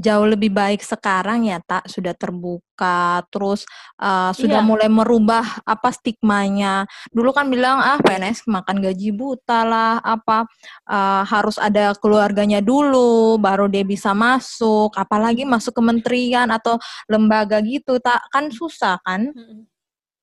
jauh 0.00 0.24
lebih 0.24 0.48
baik 0.54 0.80
sekarang 0.80 1.44
ya 1.44 1.60
tak 1.60 1.84
sudah 1.90 2.16
terbuka 2.16 3.20
terus 3.28 3.68
uh, 4.00 4.32
sudah 4.32 4.64
iya. 4.64 4.68
mulai 4.68 4.88
merubah 4.88 5.44
apa 5.68 5.92
stigmanya 5.92 6.88
dulu 7.12 7.36
kan 7.36 7.52
bilang 7.52 7.82
ah 7.84 8.00
PNS 8.00 8.48
makan 8.48 8.80
gaji 8.80 9.12
buta 9.12 9.60
lah 9.66 10.00
apa 10.00 10.48
uh, 10.88 11.22
harus 11.28 11.60
ada 11.60 11.92
keluarganya 12.00 12.64
dulu 12.64 13.36
baru 13.36 13.68
dia 13.68 13.84
bisa 13.84 14.16
masuk 14.16 14.96
apalagi 14.96 15.44
masuk 15.44 15.76
kementerian 15.76 16.48
atau 16.48 16.80
lembaga 17.10 17.60
gitu 17.60 18.00
tak 18.00 18.24
kan 18.32 18.48
susah 18.48 18.96
kan 19.04 19.28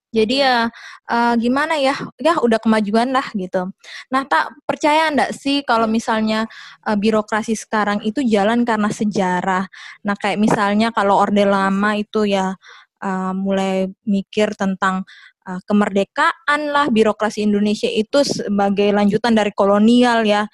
jadi 0.08 0.36
iya. 0.40 0.56
ya 0.72 1.12
uh, 1.12 1.34
gimana 1.36 1.76
ya, 1.76 1.96
ya 2.16 2.40
udah 2.40 2.60
kemajuan 2.64 3.12
lah 3.12 3.28
gitu. 3.36 3.70
Nah 4.08 4.22
tak 4.24 4.56
percaya 4.64 5.12
ndak 5.12 5.36
sih 5.36 5.68
kalau 5.68 5.86
misalnya 5.86 6.48
uh, 6.88 6.96
birokrasi 6.96 7.60
sekarang 7.60 8.00
itu 8.08 8.24
jalan 8.24 8.64
karena 8.64 8.88
sejarah. 8.88 9.68
Nah 10.08 10.16
kayak 10.16 10.40
misalnya 10.40 10.96
kalau 10.96 11.20
orde 11.20 11.44
lama 11.44 12.00
itu 12.00 12.24
ya 12.24 12.56
uh, 13.04 13.34
mulai 13.36 13.92
mikir 14.08 14.56
tentang 14.56 15.04
uh, 15.44 15.60
kemerdekaan 15.68 16.72
lah 16.72 16.88
birokrasi 16.88 17.44
Indonesia 17.44 17.92
itu 17.92 18.24
sebagai 18.24 18.90
lanjutan 18.96 19.36
dari 19.36 19.52
kolonial 19.52 20.24
ya. 20.24 20.48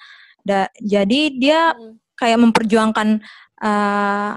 Da, 0.44 0.68
jadi 0.76 1.32
dia 1.32 1.72
hmm. 1.72 2.18
kayak 2.20 2.38
memperjuangkan 2.42 3.08
uh, 3.64 4.36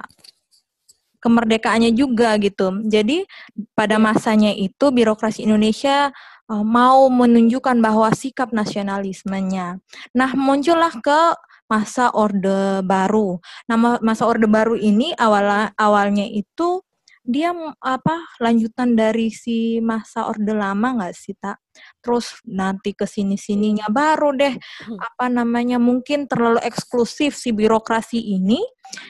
kemerdekaannya 1.27 1.91
juga 1.91 2.39
gitu. 2.39 2.87
Jadi 2.87 3.27
pada 3.75 3.99
masanya 3.99 4.55
itu 4.55 4.87
birokrasi 4.95 5.43
Indonesia 5.43 6.15
uh, 6.47 6.63
mau 6.63 7.11
menunjukkan 7.11 7.83
bahwa 7.83 8.07
sikap 8.15 8.55
nasionalismenya. 8.55 9.83
Nah, 10.15 10.31
muncullah 10.33 10.95
ke 11.03 11.35
masa 11.67 12.15
Orde 12.15 12.79
Baru. 12.87 13.43
Nah, 13.67 13.99
masa 13.99 14.23
Orde 14.23 14.47
Baru 14.47 14.79
ini 14.79 15.11
awal 15.19 15.75
awalnya 15.75 16.23
itu 16.23 16.79
dia 17.27 17.51
apa 17.83 18.23
lanjutan 18.39 18.95
dari 18.95 19.27
si 19.35 19.83
masa 19.83 20.31
orde 20.31 20.55
lama 20.55 20.95
nggak 20.95 21.11
sih 21.11 21.35
tak 21.35 21.59
terus 21.99 22.39
nanti 22.47 22.95
ke 22.95 23.03
sini 23.03 23.35
sininya 23.35 23.91
baru 23.91 24.31
deh 24.31 24.55
hmm. 24.55 24.95
apa 24.95 25.27
namanya 25.27 25.75
mungkin 25.75 26.23
terlalu 26.25 26.63
eksklusif 26.63 27.35
si 27.35 27.51
birokrasi 27.51 28.17
ini 28.17 28.63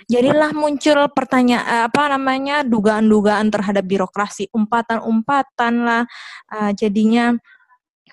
jadilah 0.09 0.49
muncul 0.57 1.05
pertanyaan 1.13 1.85
apa 1.93 2.17
namanya 2.17 2.65
dugaan-dugaan 2.65 3.53
terhadap 3.53 3.85
birokrasi 3.85 4.49
umpatan-umpatan 4.49 5.73
lah 5.85 6.03
uh, 6.49 6.73
jadinya 6.73 7.37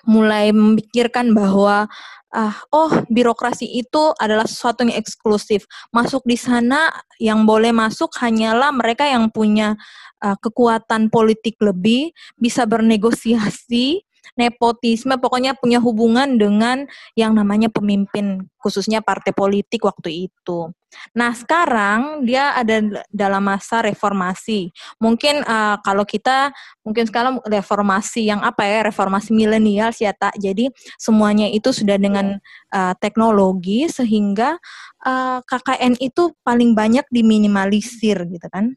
mulai 0.05 0.53
memikirkan 0.53 1.33
bahwa 1.33 1.89
uh, 2.35 2.55
oh 2.69 2.91
birokrasi 3.09 3.65
itu 3.65 4.13
adalah 4.21 4.45
sesuatu 4.45 4.85
yang 4.85 4.95
eksklusif. 4.95 5.65
Masuk 5.89 6.21
di 6.23 6.37
sana 6.37 6.93
yang 7.17 7.43
boleh 7.43 7.73
masuk 7.73 8.13
hanyalah 8.21 8.69
mereka 8.69 9.09
yang 9.09 9.33
punya 9.33 9.73
uh, 10.21 10.37
kekuatan 10.37 11.09
politik 11.09 11.57
lebih, 11.59 12.13
bisa 12.37 12.69
bernegosiasi, 12.69 14.04
nepotisme, 14.33 15.13
pokoknya 15.21 15.53
punya 15.53 15.77
hubungan 15.77 16.41
dengan 16.41 16.89
yang 17.13 17.37
namanya 17.37 17.69
pemimpin, 17.69 18.49
khususnya 18.57 19.05
partai 19.05 19.31
politik 19.31 19.85
waktu 19.85 20.29
itu. 20.29 20.73
Nah, 21.11 21.35
sekarang 21.35 22.23
dia 22.23 22.55
ada 22.55 23.03
dalam 23.11 23.43
masa 23.43 23.83
reformasi. 23.83 24.71
Mungkin 24.99 25.43
uh, 25.43 25.77
kalau 25.83 26.07
kita 26.07 26.55
mungkin 26.81 27.05
sekarang 27.07 27.43
reformasi 27.43 28.31
yang 28.31 28.41
apa 28.41 28.63
ya? 28.63 28.79
Reformasi 28.87 29.35
milenial 29.35 29.91
sih 29.91 30.07
ya 30.07 30.15
tak. 30.15 30.35
Jadi 30.39 30.71
semuanya 30.95 31.51
itu 31.51 31.71
sudah 31.75 31.99
dengan 31.99 32.39
uh, 32.71 32.93
teknologi 32.99 33.87
sehingga 33.91 34.55
uh, 35.03 35.39
KKN 35.43 35.99
itu 35.99 36.31
paling 36.43 36.73
banyak 36.73 37.05
diminimalisir 37.11 38.23
gitu 38.31 38.47
kan. 38.47 38.75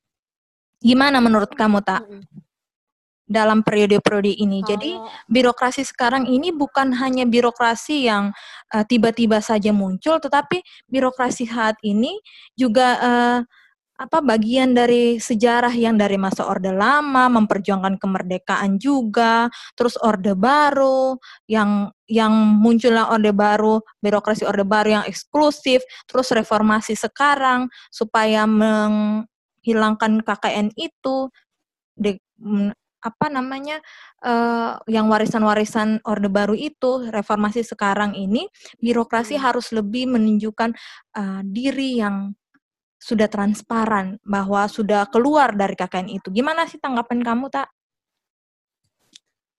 Gimana 0.79 1.19
menurut 1.19 1.51
kamu 1.55 1.83
tak? 1.83 2.07
Dalam 3.29 3.61
periode-periode 3.61 4.33
ini. 4.33 4.65
Oh. 4.65 4.67
Jadi 4.75 4.91
birokrasi 5.29 5.85
sekarang 5.85 6.27
ini 6.27 6.51
bukan 6.51 6.97
hanya 6.97 7.29
birokrasi 7.29 8.09
yang 8.09 8.33
uh, 8.73 8.83
tiba-tiba 8.89 9.39
saja 9.45 9.71
muncul, 9.71 10.17
tetapi 10.19 10.65
birokrasi 10.89 11.45
saat 11.47 11.77
ini 11.85 12.17
juga 12.57 12.89
uh, 12.99 13.41
apa 13.99 14.23
bagian 14.23 14.79
dari 14.79 15.19
sejarah 15.19 15.75
yang 15.75 15.99
dari 15.99 16.15
masa 16.15 16.47
Orde 16.47 16.71
Lama 16.71 17.27
memperjuangkan 17.27 17.99
kemerdekaan 17.99 18.79
juga, 18.79 19.51
terus 19.75 19.99
Orde 19.99 20.39
Baru 20.39 21.19
yang 21.51 21.91
yang 22.07 22.31
munculnya 22.63 23.11
Orde 23.11 23.35
Baru, 23.35 23.83
birokrasi 23.99 24.47
Orde 24.47 24.63
Baru 24.63 25.03
yang 25.03 25.05
eksklusif, 25.05 25.83
terus 26.07 26.31
reformasi 26.31 26.95
sekarang 26.95 27.67
supaya 27.91 28.47
menghilangkan 28.47 30.23
KKN 30.23 30.71
itu 30.79 31.27
de, 31.99 32.23
apa 32.99 33.31
namanya 33.31 33.79
uh, 34.27 34.79
yang 34.91 35.07
warisan-warisan 35.07 36.03
orde 36.03 36.27
baru 36.27 36.55
itu 36.55 37.07
reformasi 37.11 37.63
sekarang 37.63 38.19
ini 38.19 38.51
birokrasi 38.83 39.39
hmm. 39.39 39.43
harus 39.43 39.71
lebih 39.71 40.11
menunjukkan 40.11 40.75
uh, 41.15 41.41
diri 41.47 42.03
yang 42.03 42.35
sudah 42.99 43.31
transparan 43.31 44.19
bahwa 44.27 44.67
sudah 44.67 45.07
keluar 45.07 45.55
dari 45.55 45.79
KKN 45.79 46.19
itu. 46.19 46.29
Gimana 46.35 46.67
sih 46.67 46.83
tanggapan 46.83 47.23
kamu 47.23 47.47
tak? 47.47 47.71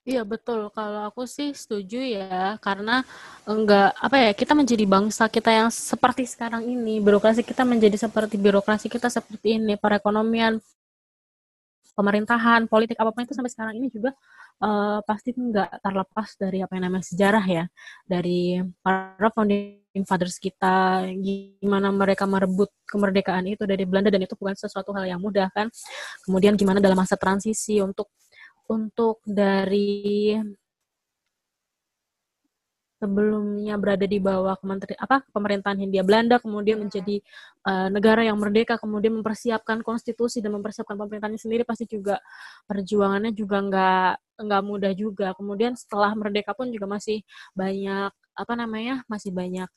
Iya 0.10 0.26
betul. 0.26 0.74
Kalau 0.74 1.06
aku 1.06 1.30
sih 1.30 1.54
setuju 1.54 2.02
ya, 2.02 2.58
karena 2.64 3.06
enggak 3.46 3.94
apa 3.94 4.16
ya 4.18 4.32
kita 4.34 4.58
menjadi 4.58 4.86
bangsa 4.90 5.30
kita 5.30 5.54
yang 5.54 5.70
seperti 5.70 6.26
sekarang 6.26 6.66
ini, 6.66 6.98
birokrasi 6.98 7.46
kita 7.46 7.62
menjadi 7.62 7.96
seperti 8.10 8.36
birokrasi 8.42 8.90
kita 8.90 9.08
seperti 9.12 9.62
ini, 9.62 9.78
perekonomian 9.78 10.58
pemerintahan, 11.94 12.66
politik 12.70 12.98
apa 12.98 13.10
pun 13.12 13.26
itu 13.26 13.34
sampai 13.34 13.52
sekarang 13.52 13.76
ini 13.78 13.88
juga 13.92 14.14
uh, 14.64 15.00
pasti 15.04 15.36
nggak 15.36 15.84
terlepas 15.84 16.30
dari 16.40 16.60
apa 16.64 16.74
yang 16.78 16.84
namanya 16.92 17.06
sejarah 17.08 17.46
ya, 17.46 17.64
dari 18.06 18.60
para 18.82 19.30
founding 19.32 20.04
fathers 20.06 20.38
kita, 20.38 21.08
gimana 21.20 21.90
mereka 21.92 22.24
merebut 22.30 22.70
kemerdekaan 22.88 23.46
itu 23.50 23.64
dari 23.66 23.84
Belanda 23.84 24.10
dan 24.14 24.24
itu 24.24 24.36
bukan 24.38 24.56
sesuatu 24.56 24.94
hal 24.96 25.06
yang 25.10 25.22
mudah 25.22 25.50
kan. 25.52 25.68
Kemudian 26.26 26.56
gimana 26.56 26.78
dalam 26.84 26.98
masa 26.98 27.16
transisi 27.20 27.80
untuk 27.82 28.12
untuk 28.70 29.26
dari 29.26 30.38
sebelumnya 33.00 33.80
berada 33.80 34.04
di 34.04 34.20
bawah 34.20 34.60
kementeri 34.60 34.94
apa 35.00 35.24
pemerintahan 35.32 35.80
Hindia 35.80 36.04
Belanda 36.04 36.36
kemudian 36.38 36.84
menjadi 36.84 37.24
uh, 37.64 37.88
negara 37.88 38.28
yang 38.28 38.36
merdeka 38.36 38.76
kemudian 38.76 39.16
mempersiapkan 39.24 39.80
konstitusi 39.82 40.44
dan 40.44 40.52
mempersiapkan 40.60 41.00
pemerintahnya 41.00 41.40
sendiri 41.40 41.64
pasti 41.64 41.88
juga 41.88 42.20
perjuangannya 42.68 43.32
juga 43.32 43.64
nggak 43.64 44.14
nggak 44.40 44.64
mudah 44.64 44.92
juga. 44.96 45.36
Kemudian 45.36 45.76
setelah 45.76 46.16
merdeka 46.16 46.56
pun 46.56 46.72
juga 46.72 46.88
masih 46.88 47.24
banyak 47.56 48.12
apa 48.12 48.54
namanya 48.56 49.04
masih 49.12 49.36
banyak 49.36 49.68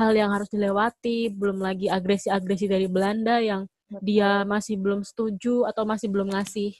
hal 0.00 0.12
yang 0.16 0.32
harus 0.32 0.48
dilewati 0.48 1.28
belum 1.32 1.60
lagi 1.60 1.92
agresi-agresi 1.92 2.64
dari 2.64 2.88
Belanda 2.88 3.36
yang 3.44 3.68
dia 4.00 4.42
masih 4.48 4.80
belum 4.80 5.04
setuju 5.04 5.68
atau 5.68 5.84
masih 5.84 6.08
belum 6.08 6.32
ngasih 6.32 6.72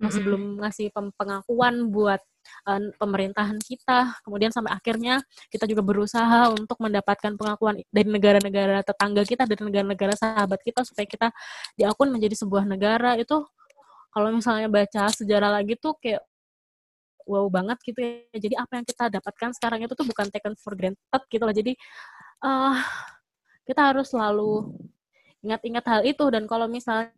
masih 0.00 0.20
belum 0.24 0.64
ngasih 0.64 0.86
pengakuan 1.14 1.92
buat 1.92 2.20
uh, 2.68 2.80
pemerintahan 2.96 3.58
kita. 3.62 4.16
Kemudian 4.24 4.50
sampai 4.50 4.74
akhirnya 4.74 5.20
kita 5.52 5.64
juga 5.68 5.82
berusaha 5.84 6.50
untuk 6.52 6.76
mendapatkan 6.80 7.36
pengakuan 7.36 7.80
dari 7.88 8.08
negara-negara 8.08 8.82
tetangga 8.84 9.22
kita, 9.24 9.44
dari 9.46 9.62
negara-negara 9.62 10.14
sahabat 10.16 10.60
kita 10.64 10.84
supaya 10.84 11.06
kita 11.06 11.28
diakui 11.76 12.08
menjadi 12.10 12.36
sebuah 12.38 12.64
negara 12.68 13.16
itu 13.20 13.44
kalau 14.10 14.28
misalnya 14.34 14.66
baca 14.66 15.06
sejarah 15.14 15.50
lagi 15.54 15.78
tuh 15.78 15.94
kayak 16.02 16.22
wow 17.30 17.46
banget 17.46 17.78
gitu 17.86 17.98
ya. 18.02 18.12
Jadi 18.34 18.54
apa 18.58 18.72
yang 18.82 18.86
kita 18.86 19.04
dapatkan 19.06 19.50
sekarang 19.54 19.80
itu 19.86 19.94
tuh 19.94 20.06
bukan 20.06 20.26
taken 20.32 20.54
for 20.58 20.74
granted 20.74 21.22
gitu 21.30 21.42
loh. 21.46 21.54
Jadi 21.54 21.72
uh, 22.42 22.74
kita 23.62 23.94
harus 23.94 24.10
selalu 24.10 24.74
ingat-ingat 25.40 25.84
hal 25.86 26.00
itu 26.04 26.24
dan 26.28 26.44
kalau 26.44 26.66
misalnya 26.66 27.14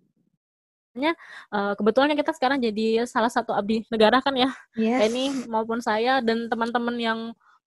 uh, 0.97 1.73
kebetulan 1.77 2.13
kita 2.13 2.33
sekarang 2.37 2.61
jadi 2.61 3.09
salah 3.09 3.33
satu 3.33 3.57
abdi 3.57 3.85
negara 3.89 4.21
kan 4.21 4.37
ya. 4.37 4.51
Yes. 4.77 5.09
Ini 5.09 5.49
maupun 5.49 5.81
saya 5.81 6.21
dan 6.21 6.49
teman-teman 6.53 6.97
yang 7.01 7.19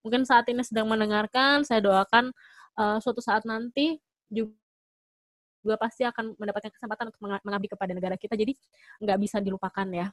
mungkin 0.06 0.22
saat 0.24 0.46
ini 0.50 0.62
sedang 0.62 0.86
mendengarkan, 0.86 1.66
saya 1.66 1.82
doakan 1.82 2.30
uh, 2.78 2.98
suatu 3.02 3.20
saat 3.22 3.42
nanti 3.44 3.98
juga 4.30 5.76
pasti 5.82 6.06
akan 6.06 6.38
mendapatkan 6.38 6.70
kesempatan 6.70 7.10
untuk 7.10 7.22
mengabdi 7.42 7.70
kepada 7.74 7.92
negara 7.98 8.16
kita. 8.16 8.38
Jadi 8.38 8.54
nggak 9.02 9.18
bisa 9.18 9.42
dilupakan 9.42 9.88
ya. 9.90 10.08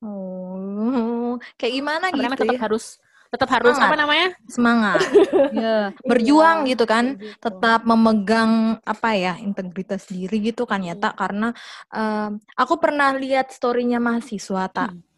Oh, 0.00 1.36
kayak 1.60 1.74
gimana 1.76 2.06
Sebenarnya 2.08 2.38
gitu? 2.38 2.42
Tetap 2.46 2.56
ya? 2.56 2.62
harus 2.64 2.84
tetap 3.30 3.48
harus 3.54 3.78
semangat. 3.78 3.90
apa 3.90 3.96
namanya? 3.96 4.28
Semangat. 4.46 5.00
Ya 5.50 5.90
berjuang 6.06 6.66
gitu 6.70 6.86
kan. 6.86 7.18
Tetap 7.42 7.82
memegang 7.82 8.78
apa 8.86 9.14
ya 9.14 9.34
integritas 9.38 10.06
diri 10.06 10.52
gitu 10.52 10.62
kan 10.66 10.82
ya 10.82 10.94
tak 10.94 11.18
karena 11.18 11.50
uh, 11.90 12.30
aku 12.54 12.78
pernah 12.78 13.14
lihat 13.14 13.50
storynya 13.50 13.98
mahasiswa 13.98 14.70
tak 14.70 14.94
hmm. 14.94 15.10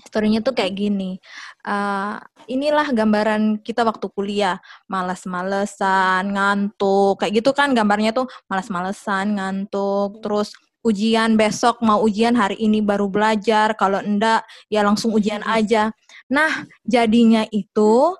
Storynya 0.00 0.40
tuh 0.40 0.56
kayak 0.56 0.72
gini, 0.72 1.20
uh, 1.68 2.16
inilah 2.48 2.88
gambaran 2.88 3.60
kita 3.60 3.84
waktu 3.84 4.08
kuliah, 4.08 4.56
malas-malesan, 4.88 6.32
ngantuk, 6.32 7.20
kayak 7.20 7.44
gitu 7.44 7.52
kan 7.52 7.76
gambarnya 7.76 8.16
tuh. 8.16 8.26
Malas-malesan, 8.48 9.36
ngantuk, 9.36 10.24
terus 10.24 10.56
ujian 10.80 11.36
besok 11.36 11.84
mau 11.84 12.00
ujian 12.00 12.32
hari 12.32 12.56
ini 12.60 12.80
baru 12.80 13.08
belajar 13.12 13.76
kalau 13.76 14.00
enggak 14.00 14.44
ya 14.72 14.80
langsung 14.80 15.12
ujian 15.12 15.44
aja. 15.44 15.92
Nah 16.32 16.64
jadinya 16.84 17.44
itu 17.52 18.16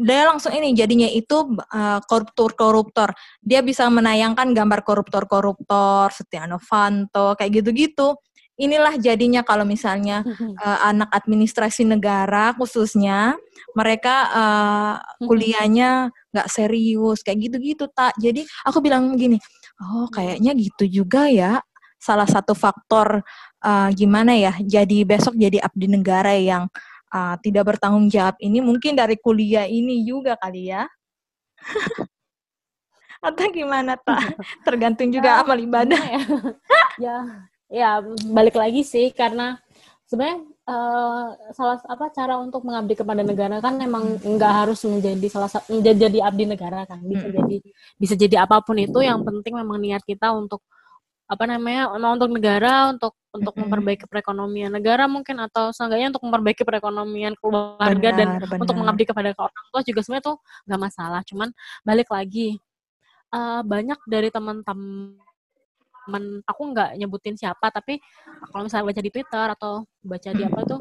dia 0.00 0.24
langsung 0.24 0.56
ini 0.56 0.72
jadinya 0.72 1.08
itu 1.08 1.56
uh, 1.56 2.00
koruptor-koruptor. 2.08 3.12
Dia 3.44 3.60
bisa 3.60 3.84
menayangkan 3.92 4.56
gambar 4.56 4.80
koruptor-koruptor 4.80 6.08
Setia 6.12 6.48
Novanto 6.48 7.36
kayak 7.36 7.60
gitu-gitu. 7.60 8.16
Inilah 8.60 9.00
jadinya 9.00 9.40
kalau 9.40 9.64
misalnya 9.64 10.20
uh, 10.60 10.78
anak 10.84 11.08
administrasi 11.16 11.88
negara 11.88 12.52
khususnya 12.56 13.36
mereka 13.72 14.28
uh, 14.32 14.94
kuliahnya 15.24 16.12
nggak 16.32 16.48
serius 16.48 17.24
kayak 17.24 17.50
gitu-gitu 17.50 17.88
tak 17.90 18.14
jadi 18.20 18.44
aku 18.68 18.78
bilang 18.84 19.16
gini 19.18 19.40
oh 19.80 20.06
kayaknya 20.12 20.52
gitu 20.54 21.02
juga 21.02 21.26
ya 21.26 21.58
salah 22.00 22.24
satu 22.24 22.56
faktor 22.56 23.20
uh, 23.60 23.88
gimana 23.92 24.32
ya 24.32 24.56
jadi 24.64 25.04
besok 25.04 25.36
jadi 25.36 25.60
abdi 25.60 25.86
negara 25.86 26.32
yang 26.32 26.64
uh, 27.12 27.36
tidak 27.44 27.76
bertanggung 27.76 28.08
jawab 28.08 28.40
ini 28.40 28.64
mungkin 28.64 28.96
dari 28.96 29.20
kuliah 29.20 29.68
ini 29.68 30.02
juga 30.06 30.38
kali 30.40 30.72
ya. 30.72 30.88
Atau 33.20 33.52
gimana 33.52 34.00
tak 34.00 34.32
tergantung 34.66 35.12
juga 35.12 35.36
ya, 35.36 35.44
amal 35.44 35.60
ibadah 35.60 36.00
ya? 36.00 36.22
Ya 36.96 37.16
ya 37.70 37.90
balik 38.32 38.58
lagi 38.58 38.82
sih 38.82 39.14
karena 39.14 39.60
sebenarnya 40.08 40.42
uh, 40.66 41.38
salah 41.54 41.78
apa 41.86 42.10
cara 42.10 42.34
untuk 42.42 42.66
mengabdi 42.66 42.98
kepada 42.98 43.22
negara 43.22 43.62
kan 43.62 43.78
memang 43.78 44.18
nggak 44.18 44.52
harus 44.64 44.82
menjadi 44.88 45.28
salah 45.30 45.46
satu 45.46 45.78
menjadi 45.78 46.08
jadi 46.08 46.18
abdi 46.24 46.44
negara 46.48 46.88
kan. 46.88 47.04
Bisa 47.04 47.28
hmm. 47.28 47.36
jadi 47.36 47.56
bisa 48.00 48.14
jadi 48.16 48.36
apa 48.48 48.64
pun 48.64 48.80
itu 48.80 48.98
yang 49.04 49.20
penting 49.20 49.52
memang 49.52 49.78
niat 49.78 50.02
kita 50.02 50.32
untuk 50.32 50.64
apa 51.30 51.46
namanya 51.46 51.94
untuk 51.94 52.34
negara 52.34 52.90
untuk 52.90 53.14
untuk 53.30 53.54
mm-hmm. 53.54 53.62
memperbaiki 53.70 54.04
perekonomian 54.10 54.74
negara 54.74 55.06
mungkin 55.06 55.38
atau 55.46 55.70
seenggaknya 55.70 56.10
untuk 56.10 56.26
memperbaiki 56.26 56.66
perekonomian 56.66 57.38
keluarga 57.38 58.10
benar, 58.10 58.18
dan 58.18 58.28
benar. 58.42 58.58
untuk 58.58 58.74
mengabdi 58.74 59.04
kepada 59.06 59.30
orang 59.38 59.66
tua 59.70 59.80
juga 59.86 60.02
sebenarnya 60.02 60.26
tuh 60.34 60.36
nggak 60.66 60.80
masalah 60.82 61.20
cuman 61.22 61.48
balik 61.86 62.10
lagi 62.10 62.58
uh, 63.30 63.62
banyak 63.62 64.02
dari 64.10 64.34
teman-teman 64.34 65.14
aku 66.42 66.62
nggak 66.74 66.98
nyebutin 66.98 67.38
siapa 67.38 67.70
tapi 67.70 68.02
kalau 68.50 68.66
misalnya 68.66 68.90
baca 68.90 69.02
di 69.06 69.10
Twitter 69.14 69.46
atau 69.54 69.86
baca 70.02 70.30
di 70.34 70.42
apa 70.42 70.60
tuh 70.66 70.80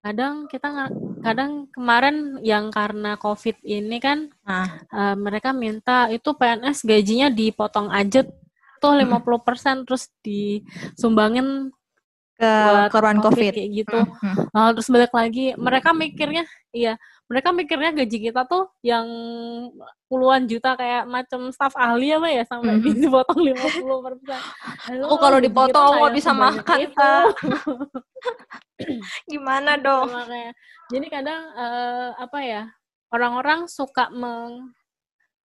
kadang 0.00 0.48
kita 0.48 0.88
kadang 1.20 1.68
kemarin 1.68 2.40
yang 2.40 2.72
karena 2.72 3.20
covid 3.20 3.60
ini 3.60 4.00
kan 4.00 4.32
nah. 4.40 4.80
uh, 4.88 5.12
mereka 5.18 5.52
minta 5.52 6.08
itu 6.08 6.32
PNS 6.32 6.88
gajinya 6.88 7.28
dipotong 7.28 7.92
aja 7.92 8.24
tuh 8.78 8.94
50% 8.96 9.42
persen 9.46 9.76
terus 9.82 10.08
disumbangin 10.22 11.74
ke 12.38 12.52
korban 12.94 13.18
COVID, 13.18 13.34
COVID 13.34 13.54
kayak 13.58 13.70
gitu. 13.82 13.98
Hmm. 13.98 14.46
Nah, 14.54 14.70
terus 14.70 14.86
balik 14.94 15.10
lagi, 15.10 15.58
mereka 15.58 15.90
mikirnya, 15.90 16.46
iya, 16.70 16.94
mereka 17.26 17.50
mikirnya 17.50 17.90
gaji 17.90 18.30
kita 18.30 18.46
tuh 18.46 18.70
yang 18.80 19.04
puluhan 20.06 20.46
juta 20.46 20.78
kayak 20.78 21.04
macam 21.04 21.50
staff 21.50 21.74
ahli 21.74 22.14
apa 22.14 22.30
ya 22.30 22.42
sampai 22.46 22.78
hmm. 22.78 23.04
dipotong 23.04 23.40
50 23.42 24.06
persen. 24.06 24.40
Oh, 25.02 25.18
kalau 25.18 25.42
dipotong 25.42 25.98
nggak 25.98 26.14
bisa 26.14 26.30
makan 26.30 26.78
kita. 26.78 27.12
Gimana 29.34 29.74
dong? 29.76 30.08
Makanya. 30.08 30.52
Jadi 30.94 31.06
kadang 31.10 31.42
uh, 31.58 32.16
apa 32.16 32.38
ya 32.40 32.62
orang-orang 33.12 33.66
suka 33.66 34.08
meng 34.14 34.77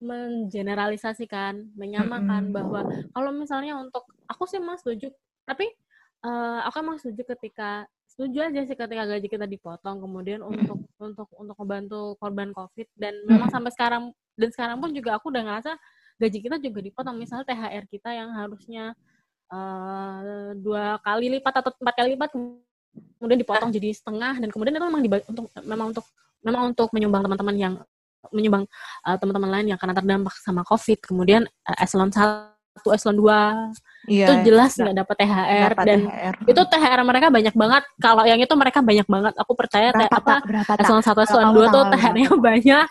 mengeneralisasikan, 0.03 1.73
menyamakan 1.79 2.51
mm-hmm. 2.51 2.57
bahwa 2.59 2.81
kalau 3.15 3.31
misalnya 3.31 3.79
untuk 3.79 4.03
aku 4.27 4.45
sih 4.51 4.59
mas 4.59 4.83
setuju, 4.83 5.15
tapi 5.47 5.71
uh, 6.27 6.67
aku 6.67 6.83
emang 6.83 6.99
setuju 6.99 7.23
ketika 7.39 7.87
setuju 8.11 8.51
aja 8.51 8.61
sih 8.67 8.77
ketika 8.77 9.07
gaji 9.07 9.29
kita 9.31 9.47
dipotong, 9.47 10.03
kemudian 10.03 10.43
untuk 10.43 10.83
untuk 10.99 11.29
untuk 11.39 11.57
membantu 11.63 12.19
korban 12.19 12.51
covid 12.51 12.91
dan 12.99 13.15
memang 13.25 13.49
sampai 13.49 13.71
sekarang 13.73 14.11
dan 14.35 14.51
sekarang 14.51 14.83
pun 14.83 14.91
juga 14.91 15.17
aku 15.17 15.31
udah 15.31 15.43
ngerasa 15.47 15.73
gaji 16.21 16.39
kita 16.43 16.57
juga 16.59 16.81
dipotong, 16.83 17.17
misalnya 17.17 17.47
THR 17.49 17.85
kita 17.89 18.11
yang 18.13 18.35
harusnya 18.35 18.93
uh, 19.49 20.53
dua 20.59 20.99
kali 21.01 21.39
lipat 21.39 21.63
atau 21.63 21.71
empat 21.79 21.95
kali 21.95 22.19
lipat 22.19 22.31
kemudian 23.17 23.41
dipotong 23.41 23.71
jadi 23.73 23.89
setengah 23.95 24.43
dan 24.43 24.49
kemudian 24.51 24.75
itu 24.77 24.85
memang 24.85 25.03
untuk 25.31 25.47
memang 25.63 25.87
untuk 25.95 26.07
memang 26.43 26.63
untuk 26.75 26.89
menyumbang 26.91 27.23
teman-teman 27.25 27.57
yang 27.57 27.75
menyumbang 28.31 28.65
uh, 29.03 29.17
teman-teman 29.19 29.51
lain 29.59 29.67
yang 29.75 29.79
karena 29.81 29.95
terdampak 29.99 30.35
sama 30.39 30.63
COVID. 30.63 30.99
Kemudian 31.03 31.43
uh, 31.67 31.77
eselon 31.83 32.15
1, 32.15 32.53
eselon 32.95 33.17
2 33.21 34.09
iya, 34.09 34.27
itu 34.27 34.51
jelas 34.51 34.73
nggak 34.75 34.97
dapat 35.05 35.15
THR 35.23 35.71
dapet 35.77 35.85
dan 35.85 36.01
THR. 36.09 36.35
itu 36.49 36.61
THR 36.65 37.01
mereka 37.05 37.27
banyak 37.29 37.55
banget. 37.55 37.83
Kalau 38.01 38.23
yang 38.25 38.41
itu 38.41 38.55
mereka 38.55 38.79
banyak 38.81 39.07
banget. 39.07 39.33
Aku 39.37 39.53
percaya 39.59 39.89
berapa, 39.93 40.15
apa 40.15 40.35
berapa, 40.47 40.73
eselon 40.79 41.03
1, 41.05 41.27
eselon 41.27 41.49
2 41.51 41.75
tuh 41.75 41.83
THR-nya 41.91 42.31
banyak. 42.51 42.87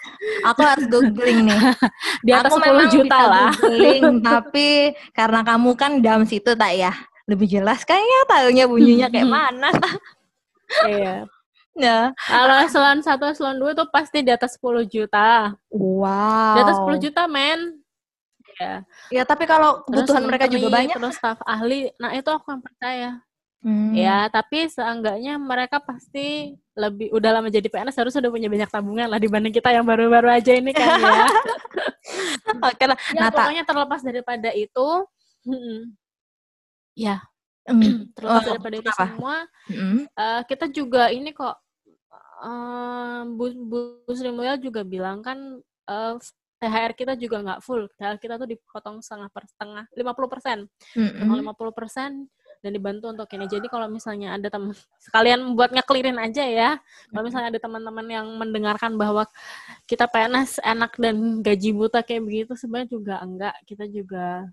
Aku 0.51 0.61
harus 0.61 0.85
googling 0.91 1.39
nih. 1.47 1.59
Di 2.27 2.31
atas 2.35 2.51
Aku 2.53 2.63
10 2.63 2.95
juta 2.99 3.19
lah. 3.23 3.51
Googling, 3.55 4.03
tapi 4.27 4.67
karena 5.15 5.39
kamu 5.47 5.69
kan 5.79 5.91
dalam 6.03 6.23
situ 6.27 6.51
tak 6.53 6.75
ya 6.75 6.91
lebih 7.29 7.47
jelas 7.47 7.87
kayaknya 7.87 8.19
tahunya 8.27 8.65
bunyinya 8.67 9.07
kayak 9.07 9.29
mana. 9.29 9.69
Iya. 10.83 11.27
Ya. 11.77 12.11
Kalau 12.27 12.55
eselon 12.67 12.99
1, 12.99 13.07
eselon 13.31 13.57
2 13.59 13.75
itu 13.75 13.85
pasti 13.89 14.19
di 14.23 14.31
atas 14.31 14.59
10 14.59 14.83
juta. 14.87 15.55
Wow. 15.71 16.55
Di 16.57 16.59
atas 16.67 16.77
10 16.83 16.99
juta, 16.99 17.21
men. 17.31 17.79
Ya. 18.59 18.75
Ya, 19.09 19.23
tapi 19.23 19.47
kalau 19.47 19.81
kebutuhan 19.87 20.21
terus 20.21 20.29
mereka 20.29 20.45
juga 20.51 20.67
banyak. 20.69 20.95
Terus 20.95 21.15
staff 21.15 21.39
ahli, 21.47 21.89
nah 21.95 22.11
itu 22.11 22.27
aku 22.27 22.51
yang 22.51 22.63
percaya. 22.63 23.11
Hmm. 23.61 23.93
Ya, 23.93 24.25
tapi 24.33 24.65
seenggaknya 24.73 25.37
mereka 25.37 25.77
pasti 25.77 26.57
lebih 26.73 27.13
udah 27.13 27.29
lama 27.37 27.47
jadi 27.53 27.69
PNS 27.69 27.93
harus 27.93 28.13
sudah 28.17 28.33
punya 28.33 28.49
banyak 28.49 28.65
tabungan 28.73 29.05
lah 29.05 29.21
dibanding 29.21 29.53
kita 29.53 29.69
yang 29.69 29.85
baru-baru 29.85 30.33
aja 30.33 30.57
ini 30.57 30.73
kan 30.73 30.97
ya. 30.97 31.25
Oke 32.73 32.85
lah. 32.89 32.97
Ya, 33.13 33.21
nah, 33.21 33.29
pokoknya 33.29 33.63
terlepas 33.63 34.01
daripada 34.01 34.49
itu, 34.57 34.89
ya 36.97 37.21
terlepas 38.17 38.41
oh, 38.41 38.49
daripada 38.57 38.75
itu 38.81 38.91
semua, 38.97 39.35
mm. 39.69 39.97
uh, 40.17 40.41
kita 40.49 40.65
juga 40.73 41.13
ini 41.13 41.29
kok 41.29 41.60
uh, 42.41 43.21
Bu, 43.29 43.45
Bu 43.65 43.79
Sri 44.11 44.33
Mulyal 44.33 44.57
juga 44.57 44.81
bilang 44.81 45.21
kan 45.21 45.61
uh, 45.87 46.17
eh, 46.17 46.19
THR 46.61 46.93
kita 46.93 47.13
juga 47.17 47.41
nggak 47.41 47.61
full. 47.65 47.89
THR 47.97 48.17
kita 48.21 48.37
tuh 48.37 48.49
dipotong 48.49 49.01
setengah 49.01 49.29
per 49.33 49.49
setengah, 49.49 49.85
50 49.97 50.33
persen. 50.33 50.57
Mm 50.93 51.09
-hmm. 51.09 51.53
50 51.57 51.77
persen 51.77 52.11
dan 52.61 52.71
dibantu 52.77 53.09
untuk 53.09 53.25
ini. 53.33 53.49
Jadi 53.49 53.65
kalau 53.65 53.89
misalnya 53.89 54.37
ada 54.37 54.47
teman 54.47 54.77
sekalian 55.01 55.57
buat 55.57 55.73
ngeklirin 55.73 56.21
aja 56.21 56.45
ya. 56.45 56.71
Kalau 57.09 57.23
misalnya 57.25 57.49
ada 57.49 57.61
teman-teman 57.61 58.05
yang 58.05 58.27
mendengarkan 58.37 58.93
bahwa 58.95 59.25
kita 59.89 60.05
PNS 60.05 60.61
enak 60.61 60.93
dan 61.01 61.41
gaji 61.41 61.73
buta 61.73 62.05
kayak 62.05 62.21
begitu 62.21 62.53
sebenarnya 62.53 62.89
juga 62.93 63.15
enggak. 63.25 63.55
Kita 63.65 63.89
juga 63.89 64.45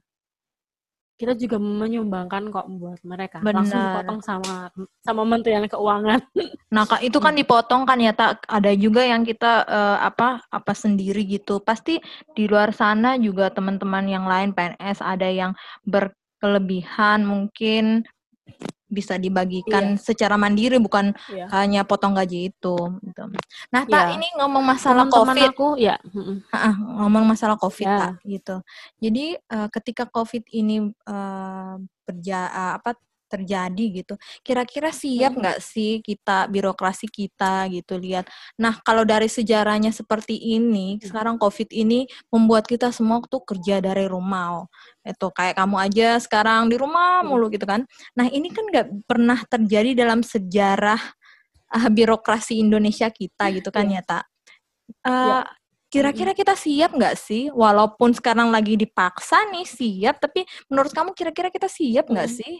kita 1.18 1.34
juga 1.34 1.58
menyumbangkan 1.58 2.46
kok 2.54 2.70
buat 2.78 3.02
mereka 3.02 3.42
Benar. 3.42 3.66
langsung 3.66 3.82
dipotong 3.82 4.20
sama 4.22 4.70
sama 5.02 5.26
yang 5.42 5.66
Keuangan. 5.66 6.22
Nah 6.74 6.84
kak 6.84 7.00
itu 7.00 7.18
kan 7.18 7.32
dipotong 7.32 7.88
kan 7.88 7.98
ya 7.98 8.12
tak 8.12 8.44
ada 8.44 8.70
juga 8.76 9.00
yang 9.00 9.24
kita 9.24 9.64
uh, 9.66 9.98
apa 9.98 10.44
apa 10.52 10.72
sendiri 10.76 11.26
gitu. 11.26 11.58
Pasti 11.58 11.98
di 12.36 12.44
luar 12.46 12.70
sana 12.76 13.18
juga 13.18 13.50
teman-teman 13.50 14.04
yang 14.06 14.28
lain 14.28 14.54
PNS 14.54 15.00
ada 15.02 15.26
yang 15.26 15.56
ber 15.82 16.14
kelebihan 16.38 17.26
mungkin 17.26 18.06
bisa 18.88 19.20
dibagikan 19.20 19.94
iya. 19.94 20.00
secara 20.00 20.40
mandiri 20.40 20.80
bukan 20.80 21.12
iya. 21.28 21.46
hanya 21.52 21.84
potong 21.84 22.16
gaji 22.16 22.48
itu 22.48 22.76
gitu. 23.04 23.22
Nah, 23.68 23.84
tak 23.84 24.12
iya. 24.12 24.16
ini 24.16 24.26
ngomong 24.40 24.64
masalah 24.64 25.04
Teman 25.04 25.16
COVID. 25.36 25.50
Aku, 25.52 25.68
ya. 25.76 25.96
ngomong 26.98 27.24
masalah 27.28 27.56
COVID 27.60 27.84
ya. 27.84 27.98
tak 28.00 28.12
gitu. 28.24 28.56
Jadi 28.98 29.36
uh, 29.52 29.68
ketika 29.68 30.08
COVID 30.08 30.48
ini 30.56 30.88
uh, 31.04 31.76
berja 32.08 32.38
uh, 32.48 32.72
apa 32.80 32.96
terjadi 33.28 33.84
gitu. 34.02 34.14
Kira-kira 34.40 34.90
siap 34.90 35.36
hmm. 35.36 35.40
nggak 35.44 35.58
sih 35.60 36.00
kita 36.00 36.48
birokrasi 36.48 37.06
kita 37.06 37.68
gitu 37.68 38.00
lihat. 38.00 38.26
Nah 38.56 38.80
kalau 38.80 39.04
dari 39.04 39.28
sejarahnya 39.28 39.92
seperti 39.92 40.34
ini, 40.34 40.96
hmm. 40.96 41.06
sekarang 41.06 41.36
COVID 41.36 41.70
ini 41.76 42.08
membuat 42.32 42.64
kita 42.64 42.88
semua 42.90 43.20
tuh 43.28 43.44
kerja 43.44 43.84
dari 43.84 44.08
rumah. 44.08 44.64
Itu 45.04 45.28
kayak 45.30 45.60
kamu 45.60 45.76
aja 45.78 46.08
sekarang 46.18 46.72
di 46.72 46.80
rumah 46.80 47.22
hmm. 47.22 47.28
mulu 47.28 47.46
gitu 47.52 47.68
kan. 47.68 47.84
Nah 48.16 48.26
ini 48.32 48.48
kan 48.48 48.64
nggak 48.66 49.04
pernah 49.04 49.38
terjadi 49.46 49.92
dalam 49.92 50.24
sejarah 50.24 50.98
uh, 51.76 51.88
birokrasi 51.92 52.58
Indonesia 52.64 53.12
kita 53.12 53.52
gitu 53.52 53.68
kan 53.68 53.86
ya 53.92 54.00
tak. 54.00 54.24
Uh, 55.04 55.44
Kira-kira 55.88 56.36
kita 56.36 56.52
siap 56.52 56.92
nggak 56.92 57.16
sih? 57.16 57.48
Walaupun 57.48 58.12
sekarang 58.12 58.52
lagi 58.52 58.76
dipaksa 58.76 59.48
nih 59.48 59.64
siap, 59.64 60.20
tapi 60.20 60.44
menurut 60.68 60.92
kamu 60.92 61.16
kira-kira 61.16 61.48
kita 61.48 61.64
siap 61.64 62.12
nggak 62.12 62.28
hmm. 62.28 62.38
sih? 62.44 62.54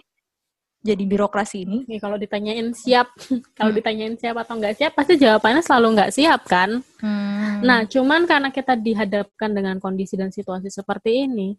Jadi 0.89 1.05
birokrasi 1.05 1.69
ini? 1.69 1.79
Ya, 1.85 2.01
kalau 2.01 2.17
ditanyain 2.17 2.73
siap, 2.73 3.13
kalau 3.59 3.71
hmm. 3.73 3.79
ditanyain 3.85 4.15
siap 4.17 4.37
atau 4.41 4.57
nggak 4.57 4.75
siap, 4.81 4.93
pasti 4.97 5.21
jawabannya 5.21 5.61
selalu 5.61 5.87
nggak 5.95 6.13
siap 6.17 6.41
kan. 6.49 6.81
Hmm. 7.05 7.61
Nah, 7.61 7.85
cuman 7.85 8.25
karena 8.25 8.49
kita 8.49 8.73
dihadapkan 8.73 9.53
dengan 9.53 9.77
kondisi 9.77 10.17
dan 10.17 10.33
situasi 10.33 10.73
seperti 10.73 11.29
ini, 11.29 11.53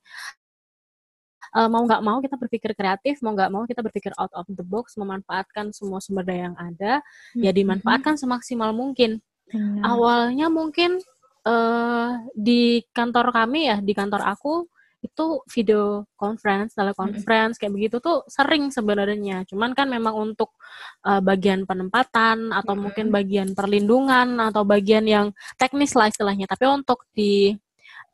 uh, 1.54 1.70
mau 1.70 1.86
nggak 1.86 2.02
mau 2.02 2.18
kita 2.18 2.36
berpikir 2.38 2.72
kreatif, 2.74 3.22
mau 3.22 3.38
nggak 3.38 3.52
mau 3.54 3.64
kita 3.70 3.86
berpikir 3.86 4.12
out 4.18 4.34
of 4.34 4.50
the 4.50 4.66
box, 4.66 4.98
memanfaatkan 4.98 5.70
semua 5.70 6.02
sumber 6.02 6.26
daya 6.26 6.50
yang 6.50 6.58
ada, 6.58 7.06
hmm. 7.38 7.46
ya 7.46 7.52
dimanfaatkan 7.54 8.18
semaksimal 8.18 8.74
mungkin. 8.74 9.22
Hmm. 9.50 9.82
Awalnya 9.82 10.50
mungkin 10.50 11.02
uh, 11.46 12.22
di 12.34 12.82
kantor 12.94 13.34
kami 13.34 13.70
ya, 13.70 13.78
di 13.82 13.94
kantor 13.94 14.26
aku 14.26 14.70
itu 15.00 15.40
video 15.48 16.04
conference, 16.20 16.76
teleconference 16.76 17.56
kayak 17.56 17.72
begitu 17.72 18.04
tuh 18.04 18.28
sering 18.28 18.68
sebenarnya. 18.68 19.48
Cuman 19.48 19.72
kan 19.72 19.88
memang 19.88 20.12
untuk 20.12 20.60
uh, 21.08 21.24
bagian 21.24 21.64
penempatan 21.64 22.52
atau 22.52 22.74
hmm. 22.76 22.82
mungkin 22.84 23.06
bagian 23.08 23.50
perlindungan 23.56 24.36
atau 24.52 24.68
bagian 24.68 25.08
yang 25.08 25.32
teknis 25.56 25.96
lah 25.96 26.12
istilahnya. 26.12 26.52
Tapi 26.52 26.68
untuk 26.68 27.08
di 27.16 27.56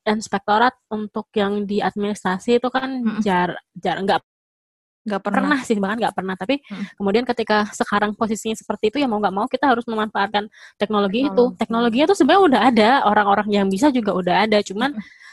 inspektorat 0.05 0.77
untuk 0.93 1.33
yang 1.33 1.65
di 1.65 1.81
administrasi 1.81 2.61
itu 2.61 2.69
kan 2.69 3.01
hmm. 3.01 3.21
jar 3.25 3.57
jar 3.73 3.97
nggak 4.05 4.21
nggak 5.05 5.21
pernah. 5.21 5.37
pernah 5.37 5.59
sih 5.61 5.77
bahkan 5.77 5.97
nggak 6.01 6.15
pernah 6.17 6.33
tapi 6.33 6.61
hmm. 6.65 6.97
kemudian 6.97 7.25
ketika 7.29 7.69
sekarang 7.73 8.17
posisinya 8.17 8.57
seperti 8.57 8.89
itu 8.89 8.97
ya 9.01 9.09
mau 9.09 9.21
nggak 9.21 9.33
mau 9.33 9.45
kita 9.45 9.69
harus 9.69 9.85
memanfaatkan 9.85 10.49
teknologi, 10.81 11.25
teknologi. 11.25 11.53
itu 11.53 11.57
teknologinya 11.61 12.05
tuh 12.09 12.17
sebenarnya 12.17 12.41
udah 12.41 12.61
ada 12.73 12.89
orang-orang 13.05 13.49
yang 13.49 13.65
bisa 13.69 13.93
juga 13.93 14.17
udah 14.17 14.45
ada 14.45 14.61
cuman 14.65 14.97
hmm 14.97 15.25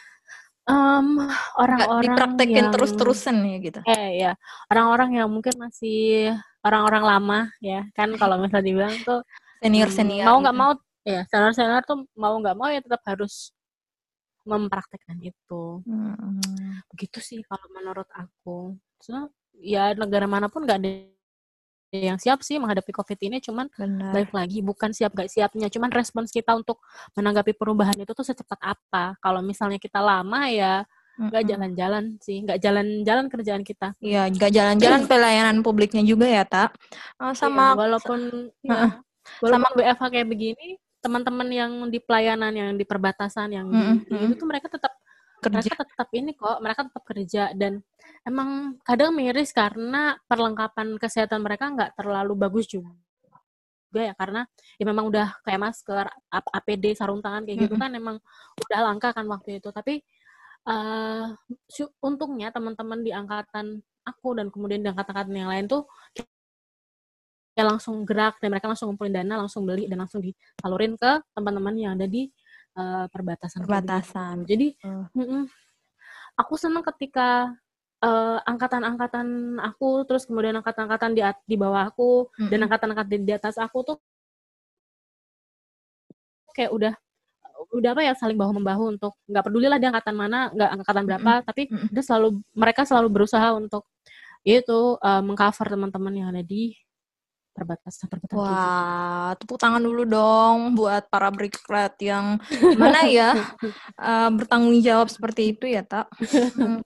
Um, 0.63 1.19
orang-orang 1.59 2.07
dipraktekin 2.07 2.71
yang, 2.71 2.71
terus-terusan 2.71 3.35
ya 3.43 3.57
gitu. 3.59 3.81
Eh 3.83 4.23
ya, 4.23 4.33
orang-orang 4.71 5.19
yang 5.19 5.27
mungkin 5.27 5.59
masih 5.59 6.31
orang-orang 6.63 7.03
lama 7.03 7.39
ya 7.59 7.83
kan 7.99 8.15
kalau 8.15 8.39
misalnya 8.39 8.71
dibilang 8.71 8.95
tuh 9.03 9.27
senior-senior 9.59 10.23
mau 10.23 10.39
nggak 10.39 10.55
gitu. 10.55 10.63
mau 10.63 10.73
ya 11.03 11.21
senior-senior 11.27 11.83
tuh 11.83 12.07
mau 12.15 12.39
nggak 12.39 12.55
mau 12.55 12.71
ya 12.71 12.79
tetap 12.79 13.03
harus 13.03 13.51
mempraktekkan 14.43 15.19
itu. 15.23 15.83
Hmm. 15.87 16.39
Begitu 16.91 17.19
sih 17.23 17.41
kalau 17.47 17.67
menurut 17.71 18.07
aku. 18.11 18.75
So, 19.03 19.31
ya 19.59 19.95
negara 19.95 20.27
mana 20.27 20.51
pun 20.51 20.67
nggak 20.67 20.79
ada 20.83 20.91
yang 21.93 22.17
siap 22.17 22.41
sih 22.41 22.57
menghadapi 22.57 22.89
COVID 22.89 23.21
ini, 23.21 23.37
cuman 23.45 23.69
Benar. 23.77 24.17
balik 24.17 24.33
lagi 24.33 24.65
bukan 24.65 24.97
siap 24.97 25.13
gak 25.13 25.29
siapnya, 25.29 25.69
cuman 25.69 25.93
respons 25.93 26.33
kita 26.33 26.57
untuk 26.57 26.81
menanggapi 27.13 27.53
perubahan 27.53 27.97
itu 28.01 28.17
tuh 28.17 28.25
secepat 28.25 28.57
apa. 28.65 29.21
Kalau 29.21 29.45
misalnya 29.45 29.77
kita 29.77 30.01
lama 30.01 30.49
ya 30.49 30.89
nggak 31.13 31.45
jalan-jalan 31.45 32.17
sih, 32.25 32.41
nggak 32.41 32.57
jalan-jalan 32.57 33.29
kerjaan 33.29 33.61
kita. 33.61 33.93
Iya, 34.01 34.33
nggak 34.33 34.49
jalan-jalan 34.49 35.05
pelayanan 35.05 35.61
publiknya 35.61 36.01
juga 36.01 36.25
ya, 36.25 36.49
tak? 36.49 36.73
Uh, 37.21 37.37
sama 37.37 37.77
iya, 37.77 37.79
walaupun 37.85 38.21
ya, 38.65 39.05
walaupun 39.45 39.53
sama 39.53 39.69
WFH 39.77 40.03
kayak 40.09 40.29
begini, 40.33 40.81
teman-teman 41.05 41.49
yang 41.53 41.73
di 41.93 42.01
pelayanan, 42.01 42.53
yang 42.57 42.73
di 42.81 42.85
perbatasan, 42.89 43.53
yang 43.53 43.69
mm 43.69 43.77
-hmm. 43.77 43.97
di, 44.09 44.17
itu 44.33 44.35
tuh 44.41 44.49
mereka 44.49 44.73
tetap 44.73 44.97
kerja. 45.43 45.59
mereka 45.67 45.85
tetap 45.85 46.09
ini 46.15 46.31
kok, 46.39 46.59
mereka 46.63 46.81
tetap 46.87 47.05
kerja 47.05 47.43
dan 47.59 47.83
emang 48.23 48.79
kadang 48.87 49.11
miris 49.11 49.51
karena 49.51 50.15
perlengkapan 50.31 50.95
kesehatan 50.97 51.43
mereka 51.43 51.69
nggak 51.75 51.99
terlalu 51.99 52.39
bagus 52.39 52.71
juga 52.71 52.95
ya 53.93 54.17
karena 54.17 54.49
ya 54.81 54.85
memang 54.89 55.13
udah 55.13 55.37
kayak 55.45 55.61
masker, 55.61 56.07
APD, 56.33 56.97
sarung 56.97 57.21
tangan 57.21 57.45
kayak 57.45 57.69
gitu 57.69 57.77
kan 57.77 57.93
emang 57.93 58.17
udah 58.57 58.81
langka 58.89 59.13
kan 59.13 59.29
waktu 59.29 59.61
itu. 59.61 59.69
Tapi 59.69 60.01
uh, 60.65 61.29
untungnya 62.01 62.49
teman-teman 62.49 63.05
di 63.05 63.13
angkatan 63.13 63.85
aku 64.03 64.33
dan 64.41 64.49
kemudian 64.49 64.81
di 64.81 64.89
angkatan-angkatan 64.89 65.37
yang 65.37 65.51
lain 65.53 65.67
tuh 65.69 65.85
ya 67.53 67.69
langsung 67.69 68.09
gerak 68.09 68.41
dan 68.41 68.49
mereka 68.49 68.73
langsung 68.73 68.89
ngumpulin 68.93 69.13
dana, 69.13 69.45
langsung 69.45 69.69
beli 69.69 69.85
dan 69.85 70.01
langsung 70.01 70.25
disalurin 70.25 70.97
ke 70.97 71.21
teman-teman 71.37 71.75
yang 71.77 71.93
ada 72.01 72.09
di 72.09 72.33
uh, 72.77 73.07
perbatasan. 73.09 73.65
Perbatasan. 73.65 74.37
Jadi 74.49 74.77
uh. 74.85 75.09
mm 75.13 75.25
-mm, 75.25 75.43
aku 76.37 76.55
senang 76.57 76.85
ketika 76.85 77.53
uh, 78.03 78.39
angkatan-angkatan 78.45 79.59
aku 79.63 80.05
terus 80.05 80.27
kemudian 80.27 80.59
angkatan-angkatan 80.59 81.15
di 81.15 81.23
di 81.47 81.57
bawah 81.57 81.89
aku 81.89 82.29
mm-hmm. 82.29 82.51
dan 82.51 82.59
angkatan-angkatan 82.67 83.23
di 83.23 83.33
atas 83.33 83.57
aku 83.57 83.79
tuh 83.87 83.99
kayak 86.53 86.75
udah 86.75 86.93
udah 87.73 87.91
apa 87.95 88.03
ya 88.05 88.13
saling 88.19 88.37
bahu 88.37 88.59
membahu 88.61 88.93
untuk 88.93 89.17
nggak 89.25 89.45
peduli 89.49 89.71
lah 89.71 89.79
dia 89.81 89.89
angkatan 89.89 90.17
mana 90.19 90.53
nggak 90.53 90.71
angkatan 90.83 91.05
berapa 91.09 91.31
mm-hmm. 91.31 91.49
tapi 91.49 91.63
mm-hmm. 91.71 91.89
dia 91.95 92.05
selalu 92.05 92.29
mereka 92.53 92.83
selalu 92.85 93.09
berusaha 93.09 93.49
untuk 93.57 93.87
itu 94.43 94.99
uh, 94.99 95.23
mengcover 95.23 95.71
teman-teman 95.71 96.13
yang 96.19 96.29
ada 96.35 96.43
di 96.43 96.75
perbatasan 97.53 98.09
perbatasan 98.09 98.41
Wah, 98.41 99.37
tepuk 99.37 99.61
tangan 99.61 99.85
dulu 99.85 100.09
dong 100.09 100.73
buat 100.75 101.07
para 101.13 101.29
beriklat 101.29 101.95
yang 102.01 102.41
mana 102.81 103.05
ya 103.07 103.37
uh, 104.01 104.29
bertanggung 104.37 104.81
jawab 104.81 105.13
seperti 105.13 105.57
itu 105.57 105.69
ya 105.69 105.85
tak. 105.85 106.09
Hmm. 106.57 106.81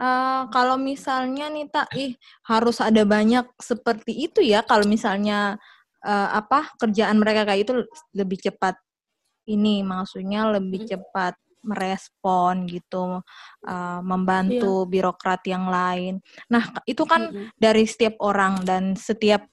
Uh, 0.00 0.48
kalau 0.54 0.80
misalnya 0.80 1.50
nih 1.52 1.66
tak, 1.68 1.90
ih 1.92 2.16
harus 2.48 2.80
ada 2.80 3.02
banyak 3.04 3.44
seperti 3.60 4.30
itu 4.30 4.40
ya. 4.40 4.64
Kalau 4.64 4.86
misalnya 4.88 5.60
uh, 6.06 6.28
apa 6.34 6.72
kerjaan 6.80 7.20
mereka 7.20 7.44
kayak 7.44 7.68
itu 7.68 7.72
lebih 8.16 8.38
cepat. 8.40 8.78
Ini 9.50 9.82
maksudnya 9.82 10.46
lebih 10.56 10.86
hmm. 10.86 10.90
cepat 10.94 11.34
merespon 11.60 12.64
gitu, 12.68 13.20
uh, 13.68 14.00
membantu 14.00 14.84
iya. 14.84 14.90
birokrat 14.90 15.42
yang 15.44 15.68
lain. 15.68 16.20
Nah 16.48 16.72
itu 16.88 17.04
kan 17.04 17.30
hmm. 17.30 17.56
dari 17.60 17.84
setiap 17.84 18.16
orang 18.20 18.64
dan 18.64 18.96
setiap 18.96 19.44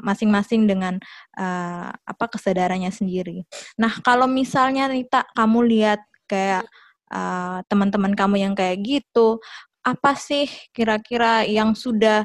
masing-masing 0.00 0.64
uh, 0.64 0.68
dengan 0.68 0.94
uh, 1.36 1.92
apa 1.92 2.24
kesadarannya 2.32 2.88
sendiri. 2.88 3.44
Nah 3.76 3.92
kalau 4.00 4.24
misalnya 4.24 4.88
nih 4.88 5.04
tak 5.08 5.28
kamu 5.36 5.58
lihat 5.68 6.00
kayak 6.24 6.64
uh, 7.12 7.60
teman-teman 7.68 8.16
kamu 8.16 8.36
yang 8.48 8.54
kayak 8.56 8.80
gitu, 8.80 9.36
apa 9.84 10.16
sih 10.16 10.48
kira-kira 10.72 11.44
yang 11.44 11.76
sudah 11.76 12.24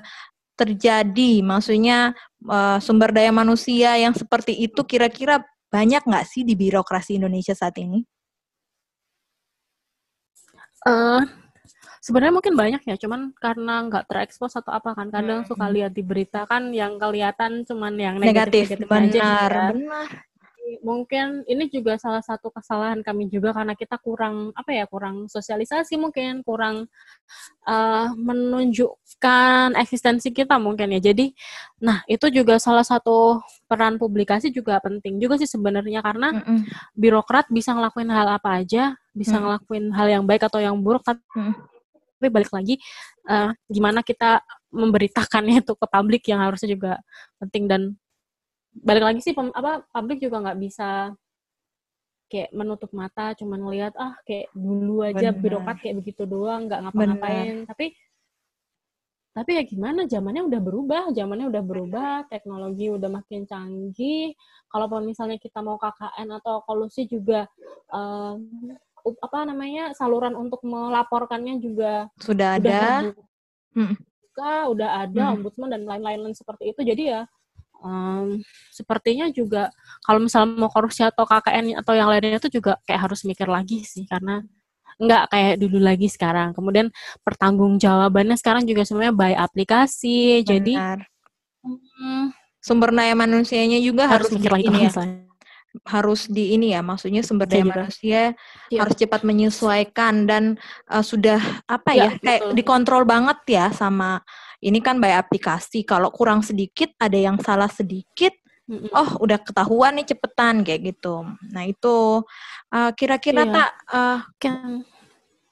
terjadi? 0.58 1.44
Maksudnya 1.44 2.16
uh, 2.48 2.80
sumber 2.80 3.12
daya 3.12 3.30
manusia 3.36 3.94
yang 4.00 4.16
seperti 4.16 4.56
itu 4.56 4.82
kira-kira 4.88 5.44
banyak 5.68 6.02
nggak 6.08 6.26
sih 6.26 6.48
di 6.48 6.56
birokrasi 6.56 7.20
Indonesia 7.20 7.52
saat 7.52 7.76
ini? 7.78 8.02
Uh, 10.88 11.22
sebenarnya 12.00 12.40
mungkin 12.40 12.56
banyak 12.56 12.82
ya, 12.88 12.96
cuman 12.96 13.36
karena 13.36 13.84
nggak 13.92 14.08
terekspos 14.08 14.56
atau 14.56 14.72
apa 14.72 14.96
kan, 14.96 15.12
kadang 15.12 15.44
hmm. 15.44 15.50
suka 15.52 15.68
lihat 15.68 15.92
di 15.92 16.04
berita 16.08 16.48
kan 16.48 16.72
yang 16.72 16.96
kelihatan 16.96 17.68
cuman 17.68 17.94
yang 18.00 18.16
negatif, 18.16 18.72
negatif, 18.72 18.88
negatif 18.88 19.20
benar, 19.20 19.52
aja, 19.52 19.52
ya. 19.52 19.68
benar 19.76 20.08
mungkin 20.84 21.48
ini 21.48 21.72
juga 21.72 21.96
salah 21.96 22.20
satu 22.20 22.52
kesalahan 22.52 23.00
kami 23.00 23.32
juga 23.32 23.56
karena 23.56 23.74
kita 23.74 23.96
kurang 24.02 24.52
apa 24.54 24.72
ya 24.76 24.86
kurang 24.90 25.32
sosialisasi 25.32 25.96
mungkin 25.96 26.44
kurang 26.44 26.92
uh, 27.64 28.12
menunjukkan 28.16 29.78
eksistensi 29.80 30.36
kita 30.36 30.60
mungkin 30.60 30.92
ya 30.98 31.12
jadi 31.12 31.32
nah 31.80 32.04
itu 32.10 32.28
juga 32.34 32.60
salah 32.60 32.84
satu 32.84 33.40
peran 33.70 33.96
publikasi 33.96 34.52
juga 34.52 34.80
penting 34.84 35.22
juga 35.22 35.40
sih 35.40 35.48
sebenarnya 35.50 36.04
karena 36.04 36.36
mm 36.36 36.44
-mm. 36.44 36.60
birokrat 36.98 37.48
bisa 37.48 37.72
ngelakuin 37.72 38.12
hal 38.12 38.28
apa 38.28 38.60
aja 38.64 38.98
bisa 39.18 39.36
mm. 39.38 39.42
ngelakuin 39.44 39.86
hal 39.98 40.08
yang 40.08 40.24
baik 40.30 40.46
atau 40.46 40.62
yang 40.62 40.78
buruk 40.78 41.02
tapi 41.02 41.22
mm. 41.34 41.54
tapi 42.18 42.28
balik 42.30 42.52
lagi 42.54 42.76
uh, 43.30 43.52
gimana 43.66 44.06
kita 44.06 44.46
memberitakannya 44.70 45.66
itu 45.66 45.74
ke 45.74 45.86
publik 45.90 46.24
yang 46.30 46.42
harusnya 46.46 46.70
juga 46.70 47.02
penting 47.42 47.66
dan 47.66 47.82
balik 48.78 49.04
lagi 49.10 49.20
sih 49.26 49.34
pem, 49.34 49.50
apa 49.54 49.82
publik 49.90 50.22
juga 50.22 50.38
nggak 50.46 50.60
bisa 50.62 51.18
kayak 52.28 52.52
menutup 52.52 52.92
mata 52.92 53.32
cuman 53.40 53.60
ngelihat 53.64 53.94
ah 53.96 54.14
kayak 54.28 54.52
dulu 54.52 55.02
aja 55.02 55.32
Bener. 55.32 55.42
birokrat 55.42 55.78
kayak 55.80 55.98
begitu 56.04 56.28
doang 56.28 56.68
nggak 56.68 56.84
ngapa-ngapain 56.84 57.64
tapi 57.64 57.96
tapi 59.32 59.54
ya 59.54 59.64
gimana 59.64 60.10
zamannya 60.10 60.50
udah 60.50 60.62
berubah 60.62 61.04
zamannya 61.14 61.48
udah 61.48 61.64
berubah 61.64 62.12
teknologi 62.28 62.90
udah 62.90 63.08
makin 63.08 63.46
canggih 63.48 64.34
kalaupun 64.68 65.08
misalnya 65.08 65.38
kita 65.40 65.62
mau 65.64 65.80
KKN 65.80 66.28
atau 66.42 66.66
kolusi 66.68 67.08
juga 67.08 67.48
um, 67.94 68.50
apa 69.22 69.48
namanya 69.48 69.94
saluran 69.96 70.34
untuk 70.36 70.60
melaporkannya 70.66 71.62
juga 71.62 72.10
sudah 72.20 72.58
ada 72.60 73.12
hmm. 73.76 73.96
udah 74.74 74.90
ada 75.08 75.24
hmm. 75.32 75.34
ombudsman 75.40 75.72
dan 75.74 75.88
lain-lain 75.88 76.34
seperti 76.36 76.76
itu 76.76 76.82
jadi 76.84 77.04
ya 77.04 77.22
um, 77.82 78.42
sepertinya 78.74 79.30
juga 79.30 79.70
kalau 80.06 80.24
misalnya 80.24 80.58
mau 80.58 80.72
korupsi 80.72 81.06
atau 81.06 81.26
KKN 81.26 81.82
atau 81.82 81.94
yang 81.94 82.10
lainnya 82.10 82.42
itu 82.42 82.62
juga 82.62 82.78
kayak 82.86 83.10
harus 83.10 83.26
mikir 83.26 83.50
lagi 83.50 83.86
sih 83.86 84.06
karena 84.06 84.42
nggak 84.98 85.24
kayak 85.30 85.56
dulu 85.62 85.78
lagi 85.78 86.10
sekarang. 86.10 86.58
Kemudian 86.58 86.90
pertanggungjawabannya 87.22 88.36
sekarang 88.38 88.66
juga 88.66 88.82
sebenarnya 88.82 89.14
by 89.14 89.34
aplikasi. 89.38 90.42
Benar. 90.42 90.50
Jadi 90.50 90.74
um, 91.62 92.34
sumber 92.58 92.90
daya 92.92 93.14
manusianya 93.14 93.78
juga 93.78 94.10
harus, 94.10 94.28
harus 94.30 94.42
mikir 94.42 94.52
lagi 94.52 94.68
ini 94.68 94.90
ya. 94.90 94.92
Harus 95.86 96.26
di 96.26 96.58
ini 96.58 96.74
ya, 96.74 96.82
maksudnya 96.82 97.22
sumber 97.22 97.46
daya 97.46 97.62
ya, 97.62 97.70
manusia 97.70 98.22
ya. 98.74 98.80
harus 98.82 98.96
cepat 98.98 99.22
menyesuaikan 99.22 100.26
dan 100.26 100.58
uh, 100.90 101.06
sudah 101.06 101.38
apa 101.70 101.92
ya, 101.94 102.10
ya 102.16 102.22
kayak 102.24 102.42
betul. 102.50 102.56
dikontrol 102.58 103.04
banget 103.06 103.40
ya 103.46 103.66
sama 103.70 104.24
ini 104.62 104.82
kan 104.82 104.98
by 104.98 105.14
aplikasi. 105.14 105.86
Kalau 105.86 106.10
kurang 106.10 106.42
sedikit, 106.42 106.90
ada 106.98 107.14
yang 107.14 107.38
salah 107.38 107.70
sedikit, 107.70 108.34
mm-hmm. 108.66 108.90
oh 108.90 109.10
udah 109.22 109.38
ketahuan 109.42 110.02
nih 110.02 110.08
cepetan 110.10 110.66
kayak 110.66 110.98
gitu. 110.98 111.30
Nah 111.54 111.64
itu 111.70 112.26
uh, 112.74 112.92
kira-kira 112.98 113.46
iya. 113.46 113.54
tak 113.54 113.72
uh, 113.94 114.20
kan 114.42 114.82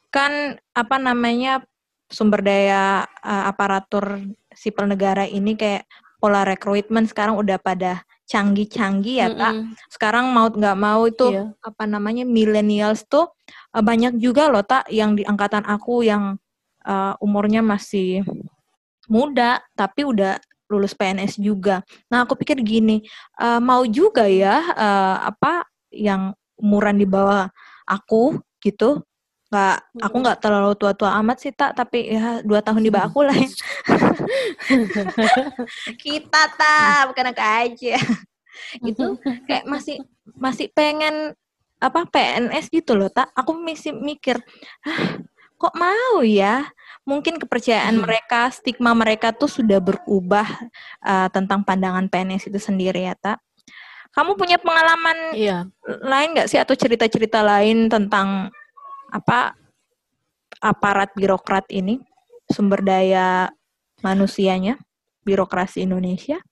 kan 0.09 0.31
apa 0.71 0.95
namanya 0.95 1.61
sumber 2.07 2.39
daya 2.39 3.03
uh, 3.21 3.43
aparatur 3.51 4.23
sipil 4.55 4.87
negara 4.87 5.27
ini 5.27 5.59
kayak 5.59 5.83
pola 6.23 6.47
rekrutmen 6.47 7.05
sekarang 7.05 7.35
udah 7.35 7.59
pada 7.59 8.01
canggih-canggih 8.25 9.15
ya 9.21 9.29
kak. 9.33 9.53
Mm 9.53 9.61
-hmm. 9.61 9.89
Sekarang 9.89 10.25
mau 10.33 10.49
nggak 10.49 10.77
mau 10.77 11.05
itu 11.05 11.29
iya. 11.29 11.53
apa 11.61 11.83
namanya 11.85 12.25
millennials 12.25 13.05
tuh 13.05 13.29
uh, 13.73 13.83
banyak 13.85 14.17
juga 14.17 14.49
loh 14.49 14.65
tak 14.65 14.89
yang 14.89 15.13
di 15.13 15.21
angkatan 15.21 15.63
aku 15.65 16.01
yang 16.01 16.37
uh, 16.85 17.13
umurnya 17.21 17.61
masih 17.61 18.25
muda 19.05 19.61
tapi 19.77 20.05
udah 20.05 20.41
lulus 20.69 20.97
PNS 20.97 21.37
juga. 21.37 21.85
Nah, 22.09 22.25
aku 22.25 22.33
pikir 22.33 22.57
gini, 22.65 23.05
uh, 23.37 23.61
mau 23.61 23.85
juga 23.85 24.25
ya 24.25 24.65
uh, 24.73 25.17
apa 25.29 25.69
yang 25.93 26.33
umuran 26.57 26.97
di 26.97 27.05
bawah 27.05 27.49
aku 27.85 28.41
gitu. 28.65 29.05
Nggak, 29.55 29.77
aku 30.03 30.15
nggak 30.19 30.39
terlalu 30.43 30.75
tua-tua 30.75 31.15
amat 31.23 31.39
sih 31.39 31.55
tak, 31.55 31.79
tapi 31.79 32.11
ya 32.11 32.43
dua 32.43 32.59
tahun 32.59 32.83
di 32.83 32.91
bawah 32.91 33.07
aku 33.07 33.23
lah 33.23 33.39
ya. 33.39 33.47
Kita 36.03 36.41
tak, 36.59 37.15
bukan 37.15 37.31
aku 37.31 37.39
aja. 37.39 37.95
itu 38.91 39.15
kayak 39.47 39.63
masih 39.63 40.03
masih 40.35 40.67
pengen 40.75 41.31
apa 41.79 42.03
PNS 42.03 42.67
gitu 42.67 42.99
loh 42.99 43.07
tak. 43.07 43.31
Aku 43.31 43.55
masih 43.55 43.95
mikir, 43.95 44.43
ah, 44.83 45.23
kok 45.55 45.71
mau 45.79 46.19
ya? 46.19 46.67
mungkin 47.05 47.37
kepercayaan 47.37 48.01
mereka, 48.01 48.49
stigma 48.49 48.97
mereka 48.97 49.29
tuh 49.29 49.45
sudah 49.45 49.77
berubah 49.77 50.49
uh, 51.05 51.29
tentang 51.29 51.61
pandangan 51.61 52.09
PNS 52.09 52.49
itu 52.49 52.57
sendiri 52.57 53.05
ya, 53.05 53.13
tak? 53.13 53.37
Kamu 54.09 54.33
punya 54.33 54.57
pengalaman 54.57 55.37
iya. 55.37 55.69
lain 55.85 56.33
nggak 56.33 56.49
sih 56.49 56.57
atau 56.57 56.73
cerita-cerita 56.73 57.45
lain 57.45 57.91
tentang 57.91 58.49
apa 59.15 59.55
aparat 60.59 61.15
birokrat 61.15 61.63
ini, 61.71 62.03
sumber 62.51 62.83
daya 62.83 63.47
manusianya, 64.03 64.75
birokrasi 65.23 65.87
Indonesia? 65.87 66.43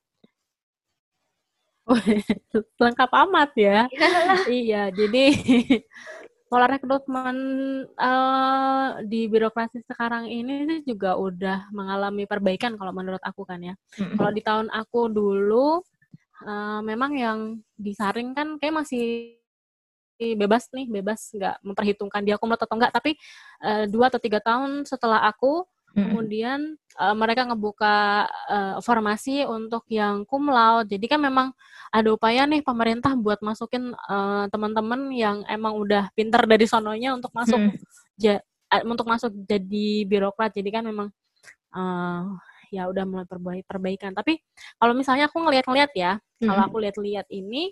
lengkap 2.83 3.11
amat 3.27 3.51
ya. 3.59 3.79
iya, 4.63 4.87
jadi 4.87 5.35
pola 6.53 6.69
rekrutmen 6.69 7.37
uh, 7.97 9.01
di 9.03 9.25
birokrasi 9.25 9.81
sekarang 9.89 10.29
ini 10.29 10.69
sih 10.69 10.79
juga 10.85 11.17
udah 11.17 11.73
mengalami 11.73 12.29
perbaikan 12.29 12.77
kalau 12.79 12.95
menurut 12.95 13.19
aku 13.25 13.43
kan 13.43 13.59
ya. 13.59 13.75
Mm-hmm. 13.99 14.15
Kalau 14.15 14.31
di 14.31 14.41
tahun 14.45 14.67
aku 14.71 15.01
dulu 15.11 15.81
uh, 16.45 16.79
memang 16.85 17.11
yang 17.17 17.39
disaring 17.75 18.31
kan 18.37 18.61
kayak 18.61 18.85
masih 18.85 19.35
bebas 20.17 20.69
nih, 20.71 20.85
bebas 20.89 21.33
nggak 21.33 21.55
memperhitungkan 21.65 22.21
dia 22.23 22.37
kumlot 22.37 22.61
atau 22.61 22.75
enggak, 22.77 22.93
tapi 22.93 23.17
uh, 23.65 23.85
dua 23.89 24.13
atau 24.13 24.21
tiga 24.21 24.39
tahun 24.39 24.85
setelah 24.85 25.25
aku 25.27 25.65
hmm 25.93 26.01
Kemudian 26.03 26.59
uh, 26.97 27.13
mereka 27.13 27.45
ngebuka 27.45 28.25
uh, 28.49 28.75
formasi 28.81 29.45
untuk 29.45 29.85
yang 29.93 30.25
cum 30.25 30.49
laude. 30.49 30.89
Jadi 30.89 31.05
kan 31.05 31.21
memang 31.21 31.53
ada 31.93 32.09
upaya 32.09 32.49
nih 32.49 32.65
pemerintah 32.65 33.13
buat 33.13 33.37
masukin 33.45 33.93
uh, 34.09 34.49
teman-teman 34.49 35.13
yang 35.13 35.45
emang 35.45 35.77
udah 35.77 36.09
pinter 36.17 36.41
dari 36.49 36.65
sononya 36.65 37.13
untuk 37.13 37.29
masuk 37.37 37.61
mm. 37.61 37.77
ja, 38.17 38.41
untuk 38.89 39.05
masuk 39.05 39.31
jadi 39.45 40.09
birokrat. 40.09 40.57
Jadi 40.57 40.69
kan 40.73 40.81
memang 40.81 41.13
uh, 41.77 42.25
ya 42.73 42.89
udah 42.89 43.05
mulai 43.05 43.29
perbaik 43.29 43.69
perbaikan. 43.69 44.17
Tapi 44.17 44.41
kalau 44.81 44.97
misalnya 44.97 45.29
aku 45.29 45.45
ngeliat-ngeliat 45.45 45.91
ya, 45.93 46.17
mm-hmm. 46.17 46.47
kalau 46.49 46.61
aku 46.73 46.77
lihat-lihat 46.81 47.29
ini 47.29 47.69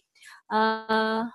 uh, 0.53 1.25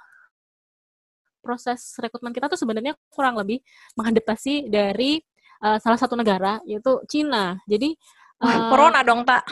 proses 1.46 1.94
rekrutmen 2.02 2.34
kita 2.34 2.50
tuh 2.50 2.58
sebenarnya 2.58 2.98
kurang 3.14 3.38
lebih 3.38 3.62
mengadaptasi 3.94 4.66
dari 4.66 5.22
uh, 5.62 5.78
salah 5.78 5.94
satu 5.94 6.18
negara 6.18 6.58
yaitu 6.66 6.98
Cina. 7.06 7.62
Jadi 7.70 7.94
uh, 8.42 8.66
corona 8.74 9.06
dong 9.06 9.22
tak? 9.22 9.46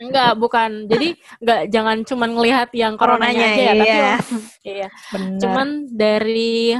Enggak, 0.00 0.32
bukan. 0.40 0.70
Jadi 0.88 1.14
enggak 1.44 1.60
jangan 1.68 1.96
cuman 2.02 2.30
ngelihat 2.32 2.68
yang 2.72 2.94
coronanya, 2.96 3.38
coronanya 3.38 3.44
aja 3.44 3.62
ya, 3.62 3.72
iya. 3.76 3.76
tapi 3.76 3.98
iya. 4.66 4.88
Cuman 5.42 5.68
dari 5.92 6.74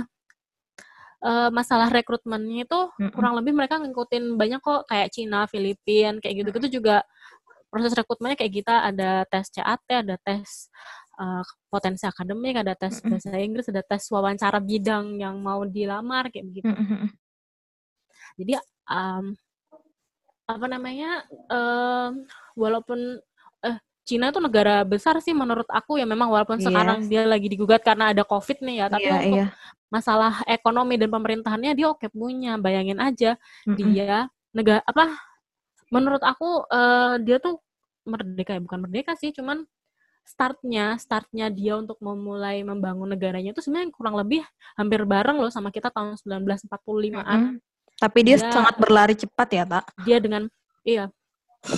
uh, 1.23 1.49
masalah 1.55 1.89
rekrutmennya 1.89 2.67
itu 2.67 2.81
mm-hmm. 2.91 3.13
kurang 3.15 3.39
lebih 3.39 3.55
mereka 3.55 3.79
ngikutin 3.79 4.35
banyak 4.35 4.61
kok 4.61 4.91
kayak 4.91 5.09
Cina, 5.15 5.47
Filipina, 5.47 6.19
kayak 6.19 6.35
gitu-gitu 6.43 6.83
juga 6.83 7.07
proses 7.73 7.97
rekrutmennya 7.97 8.37
kayak 8.37 8.53
kita 8.53 8.75
ada 8.85 9.25
tes 9.31 9.49
CAT, 9.49 9.81
ada 9.89 10.17
tes 10.21 10.69
uh, 11.23 11.43
potensi 11.71 12.05
akademik, 12.05 12.59
ada 12.59 12.75
tes 12.75 12.99
mm-hmm. 12.99 13.11
bahasa 13.11 13.39
Inggris, 13.39 13.67
ada 13.71 13.83
tes 13.87 14.03
wawancara 14.11 14.59
bidang 14.59 15.23
yang 15.23 15.39
mau 15.39 15.63
dilamar 15.63 16.29
kayak 16.35 16.47
begitu. 16.51 16.75
Mm-hmm. 16.75 17.09
Jadi 18.43 18.53
um, 18.91 19.25
apa 20.43 20.67
namanya 20.67 21.23
um, 21.49 22.27
walaupun 22.59 23.23
eh 23.63 23.79
Cina 24.03 24.35
itu 24.35 24.43
negara 24.43 24.83
besar 24.83 25.23
sih 25.23 25.31
menurut 25.31 25.65
aku 25.71 26.03
ya 26.03 26.05
memang 26.05 26.29
walaupun 26.29 26.59
yeah. 26.59 26.67
sekarang 26.67 26.99
dia 27.07 27.23
lagi 27.23 27.47
digugat 27.47 27.87
karena 27.87 28.11
ada 28.11 28.27
covid 28.27 28.59
nih 28.59 28.83
ya 28.83 28.87
tapi 28.91 29.07
yeah, 29.07 29.17
untuk 29.23 29.39
yeah. 29.47 29.51
masalah 29.87 30.43
ekonomi 30.51 30.99
dan 30.99 31.09
pemerintahannya 31.09 31.73
dia 31.79 31.87
oke 31.87 32.11
punya 32.11 32.59
bayangin 32.59 32.99
aja 32.99 33.39
mm 33.63 33.71
-hmm. 33.71 33.77
dia 33.79 34.27
negara 34.51 34.83
apa 34.83 35.15
menurut 35.95 36.21
aku 36.25 36.67
uh, 36.69 37.17
dia 37.23 37.39
tuh 37.39 37.63
merdeka 38.03 38.59
ya 38.59 38.61
bukan 38.61 38.81
merdeka 38.83 39.15
sih 39.15 39.31
cuman 39.31 39.63
startnya 40.23 40.97
startnya 40.97 41.51
dia 41.53 41.77
untuk 41.77 41.99
memulai 41.99 42.63
membangun 42.63 43.11
negaranya 43.11 43.53
itu 43.53 43.61
sebenarnya 43.61 43.93
kurang 43.93 44.17
lebih 44.17 44.41
hampir 44.79 45.03
bareng 45.05 45.39
loh 45.39 45.53
sama 45.53 45.69
kita 45.69 45.91
tahun 45.93 46.17
1945an 46.19 46.71
mm 46.71 47.25
-hmm. 47.25 47.57
Tapi 48.03 48.19
dia, 48.27 48.35
dia 48.35 48.51
sangat 48.51 48.75
berlari 48.83 49.15
cepat 49.15 49.49
ya, 49.55 49.63
Pak. 49.63 49.85
Dia 50.03 50.19
dengan 50.19 50.51
iya. 50.83 51.07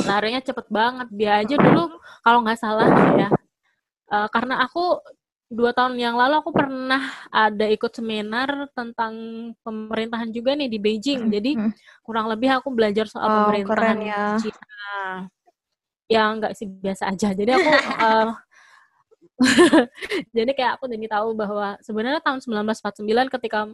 larinya 0.08 0.40
cepet 0.40 0.64
banget 0.72 1.12
dia 1.12 1.44
aja 1.44 1.60
dulu 1.60 2.00
kalau 2.24 2.40
nggak 2.40 2.56
salah 2.56 2.88
ya 3.20 3.28
uh, 4.08 4.28
karena 4.32 4.64
aku 4.64 4.96
dua 5.52 5.76
tahun 5.76 6.00
yang 6.00 6.16
lalu 6.16 6.40
aku 6.40 6.50
pernah 6.50 7.04
ada 7.30 7.68
ikut 7.68 7.92
seminar 7.92 8.72
tentang 8.72 9.12
pemerintahan 9.62 10.32
juga 10.34 10.56
nih 10.56 10.72
di 10.72 10.78
Beijing. 10.80 11.30
Jadi 11.30 11.52
kurang 12.02 12.26
lebih 12.26 12.48
aku 12.58 12.72
belajar 12.74 13.06
soal 13.06 13.28
oh, 13.28 13.36
pemerintahan 13.46 13.98
ya. 14.02 14.24
Cina. 14.40 15.28
Yang 16.10 16.28
enggak 16.36 16.52
sih 16.56 16.66
biasa 16.68 17.02
aja. 17.10 17.28
Jadi 17.32 17.50
aku 17.54 17.70
uh, 18.00 18.30
jadi 20.36 20.50
kayak 20.54 20.72
aku 20.78 20.84
jadi 20.86 21.06
tahu 21.10 21.34
bahwa 21.34 21.74
sebenarnya 21.82 22.22
tahun 22.22 22.38
1949 22.38 23.34
ketika 23.34 23.66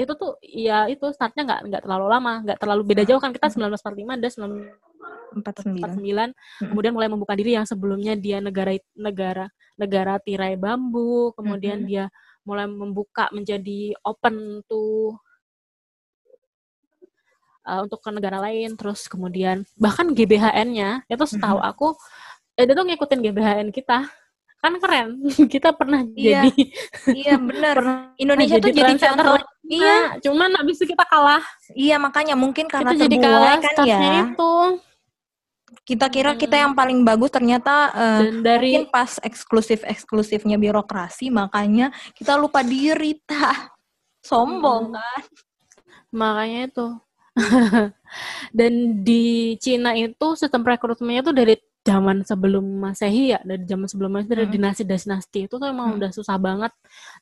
itu 0.00 0.12
tuh 0.16 0.40
ya 0.40 0.88
itu 0.88 1.04
startnya 1.12 1.44
nggak 1.44 1.60
nggak 1.68 1.82
terlalu 1.84 2.06
lama 2.08 2.32
nggak 2.46 2.58
terlalu 2.62 2.82
beda 2.86 3.02
jauh 3.04 3.20
kan. 3.20 3.34
Kita 3.34 3.50
1945 3.50 4.18
ada 4.20 4.28
1949 4.30 4.90
49 5.30 6.66
kemudian 6.66 6.92
mulai 6.94 7.06
membuka 7.06 7.38
diri 7.38 7.54
yang 7.54 7.66
sebelumnya 7.66 8.18
dia 8.18 8.42
negara 8.42 8.74
negara 8.98 9.46
negara 9.78 10.18
tirai 10.18 10.58
bambu 10.58 11.30
kemudian 11.38 11.86
dia 11.86 12.10
mulai 12.42 12.66
membuka 12.66 13.30
menjadi 13.30 13.94
open 14.02 14.66
tuh 14.66 15.14
uh, 17.66 17.84
untuk 17.84 18.00
ke 18.00 18.10
negara 18.12 18.38
lain 18.40 18.76
terus 18.78 19.06
kemudian 19.10 19.64
bahkan 19.76 20.10
GBHN-nya 20.10 21.04
itu 21.08 21.24
setahu 21.26 21.58
aku 21.60 21.96
eh, 22.60 22.64
dia 22.68 22.74
tuh 22.76 22.84
ngikutin 22.84 23.20
GBHN 23.24 23.68
kita. 23.72 24.08
Kan 24.60 24.76
keren 24.76 25.24
kita 25.52 25.72
pernah 25.72 26.04
iya, 26.12 26.44
jadi 26.44 26.52
iya 27.16 27.34
benar 27.40 27.76
Indonesia 28.22 28.60
tuh 28.60 28.68
jadi 28.68 28.92
contoh. 28.92 29.40
iya. 29.64 30.20
Cuman 30.20 30.52
habis 30.60 30.76
itu 30.76 30.92
kita 30.92 31.04
kalah. 31.08 31.40
Iya 31.72 31.96
makanya 31.96 32.36
mungkin 32.36 32.68
karena 32.68 32.92
kita 32.92 33.08
jadi 33.08 33.16
kalah 33.24 33.56
kan 33.56 33.74
ya. 33.88 34.28
itu. 34.28 34.54
Kita 35.88 36.12
kira 36.12 36.36
hmm. 36.36 36.40
kita 36.44 36.56
yang 36.60 36.72
paling 36.76 37.00
bagus 37.08 37.32
ternyata 37.32 37.88
uh, 37.94 38.20
Dan 38.20 38.44
dari 38.44 38.84
mungkin 38.84 38.92
pas 38.92 39.16
eksklusif 39.24 39.80
eksklusifnya 39.80 40.60
birokrasi 40.60 41.32
makanya 41.32 41.88
kita 42.12 42.36
lupa 42.36 42.60
diri. 42.60 43.16
Ta 43.24 43.72
sombong 44.20 44.92
hmm. 44.92 44.96
kan. 45.00 45.22
Makanya 46.12 46.60
itu 46.68 46.86
dan 48.58 48.72
di 49.06 49.54
Cina 49.62 49.94
itu 49.94 50.34
sistem 50.34 50.66
rekrutmennya 50.66 51.22
tuh 51.22 51.34
dari 51.36 51.54
zaman 51.80 52.26
sebelum 52.26 52.62
masehi 52.62 53.32
ya 53.32 53.40
dari 53.40 53.64
zaman 53.64 53.88
sebelum 53.88 54.10
masehi 54.12 54.30
dari 54.36 54.46
hmm. 54.46 54.54
dinasti 54.54 54.82
dinasti 54.84 55.40
itu 55.48 55.54
tuh 55.56 55.68
emang 55.68 55.94
hmm. 55.94 55.98
udah 56.02 56.10
susah 56.12 56.36
banget 56.36 56.72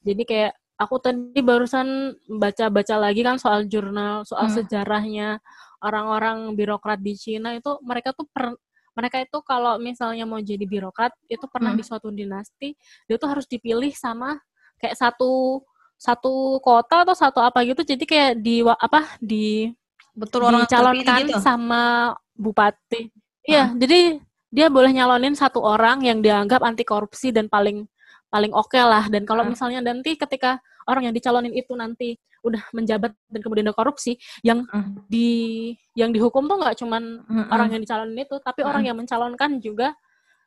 jadi 0.03 0.23
kayak 0.27 0.53
aku 0.79 0.94
tadi 0.99 1.40
barusan 1.42 2.18
baca-baca 2.27 2.94
lagi 2.99 3.21
kan 3.23 3.37
soal 3.38 3.66
jurnal 3.71 4.27
soal 4.27 4.51
hmm. 4.51 4.57
sejarahnya 4.59 5.38
orang-orang 5.83 6.59
birokrat 6.59 6.99
di 6.99 7.14
Cina 7.14 7.55
itu 7.55 7.79
mereka 7.87 8.11
tuh 8.11 8.27
per, 8.27 8.55
mereka 8.99 9.23
itu 9.23 9.38
kalau 9.47 9.79
misalnya 9.79 10.27
mau 10.27 10.42
jadi 10.42 10.66
birokrat 10.66 11.14
itu 11.31 11.47
pernah 11.47 11.71
hmm. 11.75 11.79
di 11.79 11.85
suatu 11.87 12.09
dinasti 12.11 12.75
dia 13.07 13.14
tuh 13.14 13.31
harus 13.31 13.47
dipilih 13.47 13.94
sama 13.94 14.38
kayak 14.83 14.99
satu 14.99 15.62
satu 15.99 16.62
kota 16.62 17.03
atau 17.03 17.14
satu 17.14 17.42
apa 17.42 17.62
gitu 17.66 17.83
jadi 17.83 18.05
kayak 18.07 18.33
di 18.38 18.62
apa 18.62 19.18
di 19.18 19.71
betul 20.19 20.43
orang 20.43 20.67
dicalonkan 20.67 21.23
gitu? 21.31 21.39
sama 21.39 22.15
bupati 22.35 23.15
iya 23.47 23.71
jadi 23.79 24.19
dia 24.49 24.67
boleh 24.73 24.91
nyalonin 24.91 25.39
satu 25.39 25.63
orang 25.63 26.03
yang 26.03 26.19
dianggap 26.19 26.65
anti 26.65 26.83
korupsi 26.83 27.31
dan 27.31 27.47
paling 27.47 27.87
paling 28.29 28.53
oke 28.53 28.75
okay 28.75 28.83
lah 28.83 29.07
dan 29.09 29.25
kalau 29.25 29.47
misalnya 29.47 29.81
nanti 29.81 30.19
ketika 30.19 30.61
orang 30.89 31.09
yang 31.09 31.15
dicalonin 31.15 31.55
itu 31.55 31.73
nanti 31.73 32.17
udah 32.45 32.63
menjabat 32.71 33.13
dan 33.29 33.41
kemudian 33.43 33.67
ada 33.69 33.77
korupsi 33.77 34.17
yang 34.47 34.65
hmm. 34.69 35.05
di 35.11 35.73
yang 35.99 36.15
dihukum 36.15 36.47
tuh 36.47 36.57
nggak 36.61 36.77
cuman 36.81 37.25
hmm. 37.25 37.47
orang 37.51 37.69
yang 37.77 37.83
dicalonin 37.83 38.25
itu 38.25 38.37
tapi 38.41 38.63
orang 38.63 38.85
yang 38.87 38.97
mencalonkan 38.97 39.59
juga 39.59 39.97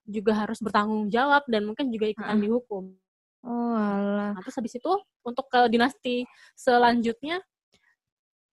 juga 0.08 0.34
harus 0.46 0.58
bertanggung 0.60 1.08
jawab 1.14 1.46
dan 1.46 1.62
mungkin 1.68 1.94
juga 1.94 2.10
ikutan 2.10 2.42
dihukum. 2.42 2.90
Oh 3.42 3.74
alah. 3.74 4.34
Nah, 4.34 4.42
terus 4.42 4.58
habis 4.58 4.74
itu 4.78 4.92
untuk 5.26 5.46
ke 5.50 5.70
dinasti 5.70 6.26
selanjutnya 6.54 7.42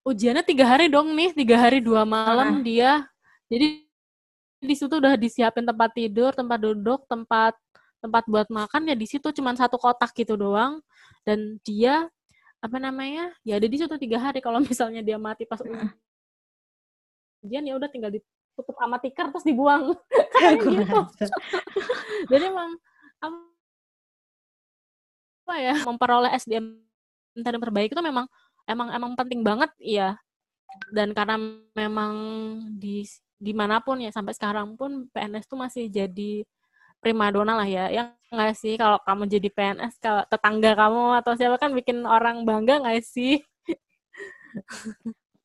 ujiannya 0.07 0.45
tiga 0.47 0.65
hari 0.69 0.87
dong 0.91 1.13
nih 1.15 1.35
tiga 1.35 1.57
hari 1.59 1.79
dua 1.83 2.03
malam 2.07 2.61
hmm. 2.61 2.65
dia. 2.65 2.93
Jadi 3.49 3.87
di 4.59 4.75
situ 4.75 4.91
udah 4.91 5.15
disiapin 5.15 5.63
tempat 5.63 5.95
tidur, 5.95 6.35
tempat 6.35 6.59
duduk, 6.59 7.07
tempat 7.07 7.55
tempat 7.99 8.25
buat 8.27 8.49
makan. 8.51 8.91
Ya 8.91 8.95
di 8.95 9.07
situ 9.07 9.31
cuma 9.35 9.55
satu 9.55 9.79
kotak 9.79 10.15
gitu 10.15 10.39
doang. 10.39 10.83
Dan 11.27 11.59
dia 11.63 12.09
apa 12.59 12.77
namanya 12.83 13.31
ya 13.47 13.59
ada 13.59 13.67
di 13.67 13.77
situ 13.79 13.95
tiga 13.99 14.19
hari. 14.19 14.43
Kalau 14.43 14.61
misalnya 14.69 15.03
dia 15.03 15.17
mati 15.17 15.47
pas 15.47 15.63
ujian 17.39 17.63
ya 17.63 17.79
udah 17.79 17.87
tinggal 17.87 18.11
ditutup 18.11 18.75
sama 18.75 18.99
tikar 18.99 19.31
terus 19.31 19.47
dibuang. 19.47 19.95
Kayak 20.39 20.55
gitu. 20.63 20.99
jadi 22.31 22.45
emang 22.53 22.79
apa 25.49 25.55
ya 25.57 25.75
memperoleh 25.81 26.29
SDM 26.37 26.77
yang 27.41 27.63
terbaik 27.65 27.89
itu 27.89 28.03
memang 28.05 28.29
emang 28.69 28.93
emang 28.93 29.13
penting 29.17 29.41
banget 29.41 29.73
ya 29.81 30.21
dan 30.93 31.17
karena 31.17 31.37
memang 31.73 32.13
di 32.77 33.05
di 33.39 33.53
mana 33.55 33.79
pun 33.81 34.03
ya 34.03 34.11
sampai 34.11 34.35
sekarang 34.35 34.75
pun 34.75 35.07
PNS 35.15 35.47
tuh 35.47 35.59
masih 35.59 35.87
jadi 35.89 36.43
primadona 36.99 37.55
lah 37.55 37.69
ya. 37.69 37.87
Yang 37.91 38.09
nggak 38.35 38.55
sih 38.59 38.75
kalau 38.77 38.99
kamu 39.07 39.23
jadi 39.31 39.49
PNS 39.55 39.95
kalau 40.03 40.23
tetangga 40.27 40.71
kamu 40.75 41.03
atau 41.23 41.33
siapa 41.39 41.57
kan 41.63 41.71
bikin 41.73 42.03
orang 42.05 42.43
bangga 42.43 42.83
nggak 42.83 43.03
sih? 43.07 43.41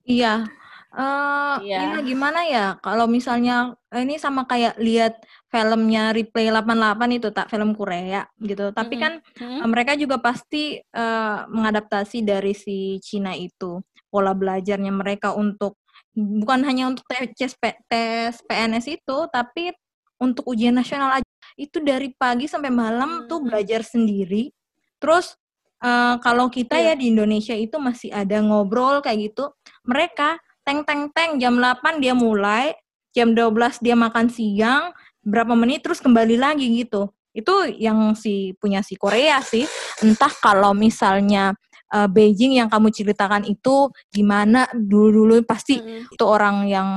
Iya 0.03 0.43
uh, 0.93 1.57
iya. 1.65 1.89
ini 1.89 2.13
gimana 2.13 2.45
ya 2.45 2.77
kalau 2.79 3.09
misalnya 3.09 3.73
ini 3.93 4.17
sama 4.21 4.45
kayak 4.45 4.77
lihat 4.77 5.19
filmnya 5.49 6.13
Replay 6.13 6.49
88 6.49 7.17
itu 7.17 7.29
tak 7.33 7.49
film 7.49 7.73
Korea 7.73 8.25
gitu 8.41 8.73
tapi 8.73 8.97
mm 8.97 9.01
-hmm. 9.01 9.03
kan 9.03 9.13
-hmm. 9.41 9.67
mereka 9.69 9.93
juga 9.97 10.21
pasti 10.21 10.77
uh, 10.77 11.45
mengadaptasi 11.49 12.21
dari 12.21 12.53
si 12.53 13.01
Cina 13.01 13.33
itu 13.33 13.81
pola 14.13 14.37
belajarnya 14.37 14.93
mereka 14.93 15.33
untuk 15.33 15.81
bukan 16.13 16.61
hanya 16.63 16.93
untuk 16.93 17.03
tes, 17.09 17.57
tes 17.89 18.33
PNS 18.45 18.85
itu, 19.01 19.17
tapi 19.33 19.73
untuk 20.21 20.45
ujian 20.45 20.77
nasional 20.77 21.19
aja 21.19 21.31
itu 21.57 21.81
dari 21.81 22.13
pagi 22.13 22.45
sampai 22.45 22.69
malam 22.69 23.25
hmm. 23.25 23.27
tuh 23.27 23.39
belajar 23.41 23.81
sendiri. 23.81 24.53
Terus 25.01 25.33
uh, 25.81 26.21
kalau 26.21 26.47
kita 26.47 26.77
yeah. 26.77 26.93
ya 26.93 27.01
di 27.01 27.11
Indonesia 27.11 27.57
itu 27.57 27.75
masih 27.81 28.13
ada 28.13 28.39
ngobrol 28.39 29.01
kayak 29.01 29.33
gitu. 29.33 29.51
Mereka 29.89 30.37
teng 30.63 30.81
teng 30.87 31.11
teng 31.11 31.39
jam 31.39 31.55
8 31.59 31.99
dia 31.99 32.15
mulai, 32.15 32.75
jam 33.15 33.35
12 33.35 33.83
dia 33.83 33.95
makan 33.95 34.27
siang, 34.31 34.95
berapa 35.23 35.53
menit 35.55 35.83
terus 35.83 35.99
kembali 35.99 36.39
lagi 36.39 36.67
gitu. 36.83 37.11
Itu 37.35 37.65
yang 37.67 38.13
si 38.13 38.53
punya 38.57 38.83
si 38.83 38.95
Korea 38.95 39.39
sih. 39.43 39.67
Entah 40.03 40.31
kalau 40.39 40.71
misalnya 40.75 41.55
uh, 41.91 42.07
Beijing 42.07 42.57
yang 42.57 42.69
kamu 42.69 42.93
ceritakan 42.93 43.43
itu 43.45 43.89
gimana 44.09 44.69
dulu-dulu 44.73 45.41
pasti 45.45 45.81
hmm. 45.81 46.13
itu 46.13 46.25
orang 46.25 46.69
yang 46.69 46.89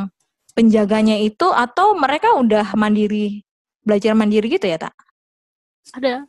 penjaganya 0.56 1.20
itu 1.20 1.52
atau 1.52 1.92
mereka 1.96 2.32
udah 2.36 2.72
mandiri 2.76 3.44
belajar 3.84 4.16
mandiri 4.16 4.48
gitu 4.50 4.66
ya 4.66 4.80
tak? 4.80 4.94
Ada 5.94 6.26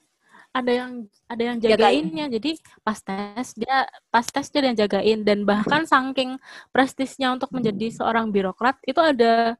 ada 0.57 0.71
yang 0.73 0.91
ada 1.29 1.43
yang 1.43 1.57
jagainnya. 1.61 2.25
Jagain. 2.25 2.35
jadi 2.39 2.51
pas 2.81 2.99
tes 2.99 3.47
dia 3.53 3.77
pas 4.09 4.25
tes 4.25 4.47
dia 4.49 4.61
yang 4.65 4.77
jagain. 4.77 5.19
Dan 5.21 5.45
bahkan 5.45 5.85
saking 5.85 6.41
prestisnya 6.73 7.33
untuk 7.33 7.53
menjadi 7.53 7.93
seorang 7.93 8.33
birokrat 8.33 8.77
itu 8.83 8.97
ada 8.97 9.53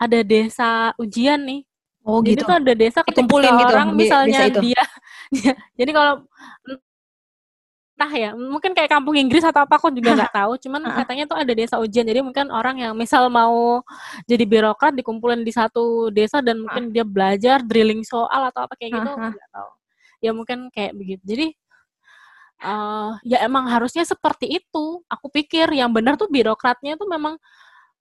ada 0.00 0.18
desa 0.24 0.96
ujian 0.96 1.40
nih. 1.44 1.60
Oh 2.06 2.24
jadi 2.24 2.40
gitu. 2.40 2.48
Tuh 2.48 2.56
ada 2.56 2.72
desa 2.72 3.00
ketika 3.04 3.28
gitu, 3.28 3.68
orang 3.68 3.88
misalnya 3.92 4.48
dia, 4.48 4.82
dia 5.28 5.52
jadi 5.76 5.90
kalau 5.92 6.24
entah 7.98 8.14
ya 8.14 8.30
mungkin 8.30 8.78
kayak 8.78 8.94
kampung 8.94 9.18
Inggris 9.18 9.42
atau 9.42 9.66
apa 9.66 9.74
aku 9.74 9.90
juga 9.90 10.14
nggak 10.14 10.32
tahu. 10.40 10.52
Cuman 10.64 10.86
katanya 11.02 11.24
tuh 11.28 11.36
ada 11.36 11.52
desa 11.52 11.76
ujian. 11.82 12.06
Jadi 12.06 12.24
mungkin 12.24 12.48
orang 12.48 12.80
yang 12.80 12.94
misal 12.96 13.28
mau 13.28 13.82
jadi 14.24 14.48
birokrat 14.48 14.96
dikumpulin 14.96 15.44
di 15.44 15.52
satu 15.52 16.08
desa 16.08 16.40
dan 16.40 16.64
mungkin 16.64 16.94
dia 16.94 17.04
belajar 17.04 17.60
drilling 17.60 18.06
soal 18.06 18.48
atau 18.48 18.64
apa 18.64 18.72
kayak 18.78 18.96
gitu 18.96 19.10
nggak 19.12 19.50
tahu 19.52 19.70
ya 20.18 20.34
mungkin 20.34 20.70
kayak 20.74 20.92
begitu 20.94 21.22
jadi 21.24 21.46
uh, 22.62 23.18
ya 23.22 23.42
emang 23.46 23.70
harusnya 23.70 24.02
seperti 24.02 24.60
itu 24.62 25.02
aku 25.06 25.26
pikir 25.30 25.70
yang 25.74 25.90
benar 25.94 26.18
tuh 26.18 26.30
birokratnya 26.30 26.98
tuh 26.98 27.06
memang 27.06 27.38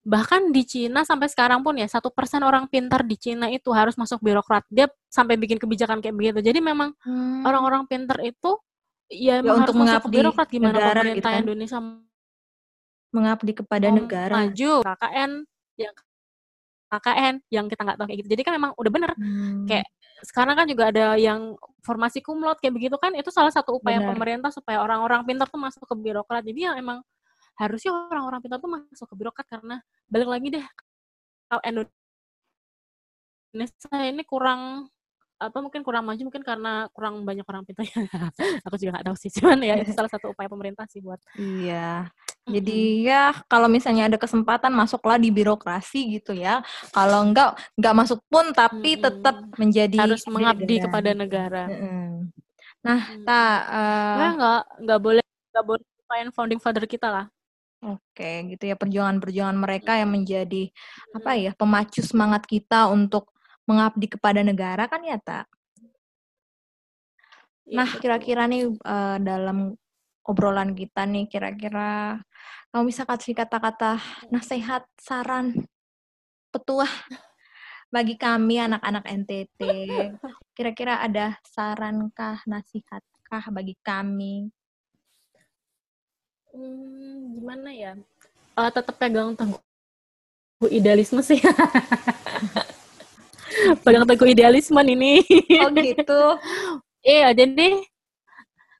bahkan 0.07 0.55
di 0.55 0.63
Cina 0.63 1.03
sampai 1.03 1.27
sekarang 1.27 1.59
pun 1.67 1.75
ya 1.75 1.83
satu 1.83 2.07
persen 2.07 2.39
orang 2.39 2.63
pintar 2.71 3.03
di 3.03 3.19
Cina 3.19 3.51
itu 3.51 3.67
harus 3.75 3.99
masuk 3.99 4.23
birokrat 4.23 4.63
dia 4.71 4.87
sampai 5.11 5.35
bikin 5.35 5.59
kebijakan 5.59 5.99
kayak 5.99 6.15
begitu 6.15 6.39
jadi 6.39 6.63
memang 6.63 6.95
hmm. 7.03 7.43
orang-orang 7.43 7.83
hmm. 7.83 7.91
pintar 7.91 8.17
itu 8.23 8.55
ya, 9.11 9.43
ya 9.43 9.51
untuk 9.51 9.75
mengabdi 9.75 10.15
birokrat 10.15 10.47
gimana 10.47 10.79
negara, 10.79 11.03
pemerintah 11.03 11.15
gitu 11.19 11.27
kan? 11.27 11.43
Indonesia 11.43 11.79
mengabdi 13.11 13.51
kepada 13.51 13.87
negara 13.91 14.33
maju 14.47 14.73
KKN 14.87 15.31
yang 15.75 15.93
KKN 16.87 17.35
yang 17.51 17.65
kita 17.67 17.81
nggak 17.83 17.97
tahu 17.99 18.07
kayak 18.07 18.19
gitu 18.23 18.29
jadi 18.31 18.41
kan 18.47 18.53
memang 18.55 18.71
udah 18.79 18.91
bener 18.91 19.11
hmm. 19.19 19.67
kayak 19.67 19.87
sekarang 20.25 20.57
kan 20.57 20.65
juga 20.65 20.89
ada 20.89 21.13
yang 21.13 21.53
formasi 21.85 22.25
kumlot 22.25 22.57
kayak 22.57 22.73
begitu 22.73 22.97
kan 22.97 23.13
itu 23.13 23.29
salah 23.29 23.53
satu 23.53 23.77
upaya 23.77 24.01
bener. 24.01 24.09
pemerintah 24.13 24.49
supaya 24.49 24.81
orang-orang 24.81 25.21
pintar 25.27 25.45
tuh 25.45 25.61
masuk 25.61 25.85
ke 25.85 25.95
birokrat 25.97 26.41
jadi 26.41 26.73
yang 26.73 26.75
emang 26.81 27.05
harusnya 27.57 27.93
orang-orang 27.93 28.41
pintar 28.41 28.57
tuh 28.57 28.69
masuk 28.69 29.07
ke 29.09 29.15
birokrat 29.17 29.45
karena 29.45 29.81
balik 30.09 30.29
lagi 30.29 30.47
deh 30.57 30.65
kalau 31.47 31.61
Indonesia 33.53 33.97
ini 34.09 34.23
kurang 34.25 34.89
apa 35.37 35.57
mungkin 35.61 35.85
kurang 35.85 36.09
maju 36.09 36.17
mungkin 36.17 36.41
karena 36.41 36.89
kurang 36.89 37.21
banyak 37.21 37.45
orang 37.45 37.61
pintar 37.61 37.85
aku 38.65 38.75
juga 38.81 38.97
nggak 38.97 39.05
tahu 39.05 39.17
sih 39.21 39.29
cuman 39.29 39.61
ya 39.61 39.77
itu 39.77 39.93
salah 39.93 40.09
satu 40.09 40.33
upaya 40.33 40.49
pemerintah 40.49 40.89
sih 40.89 40.97
buat. 40.97 41.21
Iya. 41.37 42.09
Jadi 42.47 43.03
ya 43.03 43.35
kalau 43.51 43.67
misalnya 43.67 44.07
ada 44.07 44.17
kesempatan 44.17 44.71
masuklah 44.71 45.19
di 45.19 45.29
birokrasi 45.29 46.17
gitu 46.17 46.31
ya. 46.31 46.63
Kalau 46.95 47.27
enggak 47.27 47.59
enggak 47.75 47.93
masuk 47.93 48.19
pun 48.31 48.49
tapi 48.55 48.97
hmm. 48.97 49.01
tetap 49.03 49.35
menjadi 49.59 49.97
harus 49.99 50.23
mengabdi 50.25 50.79
negara. 50.79 50.85
kepada 50.89 51.09
negara. 51.13 51.63
Hmm. 51.69 52.33
nah 52.77 53.01
hmm. 53.03 53.25
tak 53.25 53.57
uh, 53.67 54.15
nah, 54.15 54.31
enggak 54.31 54.61
enggak 54.79 54.99
boleh 55.01 55.25
enggak 55.51 55.65
boleh 55.65 55.85
lupain 55.85 56.29
founding 56.31 56.61
father 56.61 56.85
kita 56.87 57.07
lah. 57.11 57.25
Oke, 57.77 58.57
gitu 58.57 58.63
ya 58.65 58.73
perjuangan-perjuangan 58.73 59.53
mereka 59.53 60.01
yang 60.01 60.09
menjadi 60.09 60.73
apa 61.13 61.37
ya 61.37 61.53
pemacu 61.53 62.01
semangat 62.01 62.49
kita 62.49 62.89
untuk 62.89 63.29
mengabdi 63.67 64.07
kepada 64.07 64.39
negara 64.41 64.87
kan 64.87 65.03
ya 65.03 65.19
tak? 65.19 65.45
Iya, 67.67 67.83
nah 67.83 67.89
kira-kira 67.99 68.47
nih 68.47 68.71
uh, 68.71 69.19
dalam 69.19 69.75
obrolan 70.23 70.71
kita 70.71 71.03
nih 71.03 71.27
kira-kira 71.27 72.19
kamu 72.71 72.87
bisa 72.87 73.03
kasih 73.03 73.35
kata-kata 73.35 73.99
nasihat, 74.31 74.87
saran, 74.95 75.51
petuah 76.51 76.91
bagi 77.87 78.15
kami 78.15 78.59
anak-anak 78.59 79.03
NTT. 79.03 79.59
Kira-kira 80.55 81.03
ada 81.03 81.35
sarankah, 81.47 82.43
nasihatkah 82.47 83.51
bagi 83.51 83.75
kami? 83.83 84.51
Hmm, 86.51 87.35
gimana 87.35 87.69
ya? 87.71 87.93
Uh, 88.57 88.71
tetap 88.71 88.95
pegang 88.95 89.35
teguh 89.35 89.59
idealisme 90.71 91.19
sih. 91.19 91.39
pegang 93.83 94.05
teguh 94.07 94.29
idealisme 94.31 94.79
ini. 94.83 95.21
Oh 95.63 95.69
gitu. 95.73 96.21
iya, 97.01 97.31
jadi 97.31 97.81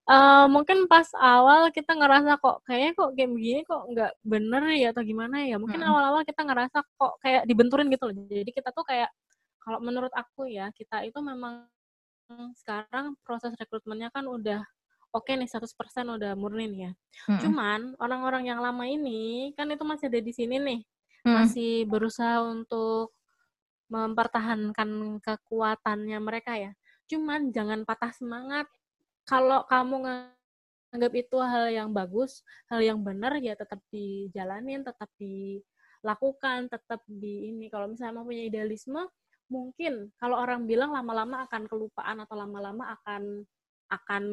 uh, 0.07 0.45
mungkin 0.47 0.87
pas 0.87 1.07
awal 1.19 1.69
kita 1.75 1.93
ngerasa 1.93 2.39
kok 2.39 2.63
kayaknya 2.63 2.91
kok 2.95 3.09
game 3.13 3.33
begini 3.35 3.61
kok 3.67 3.83
nggak 3.91 4.11
bener 4.23 4.63
ya 4.75 4.87
atau 4.95 5.03
gimana 5.03 5.43
ya. 5.43 5.59
Mungkin 5.59 5.79
hmm. 5.83 5.89
awal-awal 5.89 6.21
kita 6.23 6.41
ngerasa 6.47 6.77
kok 6.83 7.13
kayak 7.21 7.43
dibenturin 7.45 7.91
gitu 7.91 8.09
loh. 8.09 8.15
Jadi 8.15 8.51
kita 8.51 8.71
tuh 8.71 8.87
kayak 8.87 9.11
kalau 9.61 9.83
menurut 9.83 10.11
aku 10.15 10.47
ya, 10.47 10.71
kita 10.71 11.03
itu 11.03 11.19
memang 11.19 11.67
sekarang 12.55 13.15
proses 13.23 13.55
rekrutmennya 13.55 14.11
kan 14.11 14.27
udah 14.27 14.59
oke 15.15 15.27
okay 15.27 15.39
nih 15.39 15.47
100% 15.47 15.71
udah 16.19 16.31
murni 16.35 16.71
nih 16.71 16.79
ya. 16.87 16.91
Hmm. 17.27 17.39
Cuman 17.43 17.79
orang-orang 17.99 18.47
yang 18.47 18.59
lama 18.59 18.83
ini 18.87 19.51
kan 19.55 19.67
itu 19.71 19.83
masih 19.87 20.11
ada 20.11 20.19
di 20.19 20.33
sini 20.35 20.55
nih. 20.59 20.79
Hmm. 21.27 21.43
Masih 21.43 21.83
berusaha 21.87 22.43
untuk 22.47 23.16
mempertahankan 23.87 25.19
kekuatannya 25.23 26.19
mereka 26.19 26.59
ya. 26.59 26.71
Cuman 27.07 27.51
jangan 27.55 27.87
patah 27.87 28.11
semangat. 28.11 28.67
Kalau 29.27 29.63
kamu 29.67 30.07
nganggap 30.07 31.13
itu 31.15 31.37
hal 31.39 31.67
yang 31.71 31.89
bagus, 31.91 32.43
hal 32.71 32.79
yang 32.79 32.99
benar 33.03 33.35
ya 33.39 33.55
tetap 33.55 33.79
dijalanin, 33.91 34.83
tetap 34.83 35.11
dilakukan, 35.19 36.71
tetap 36.71 37.03
di 37.07 37.51
ini. 37.51 37.67
Kalau 37.67 37.91
misalnya 37.91 38.19
mau 38.19 38.27
punya 38.27 38.47
idealisme, 38.47 39.07
mungkin 39.47 40.11
kalau 40.19 40.39
orang 40.39 40.67
bilang 40.67 40.91
lama-lama 40.91 41.47
akan 41.47 41.67
kelupaan 41.67 42.23
atau 42.23 42.35
lama-lama 42.35 42.95
akan 42.99 43.43
akan 43.87 44.23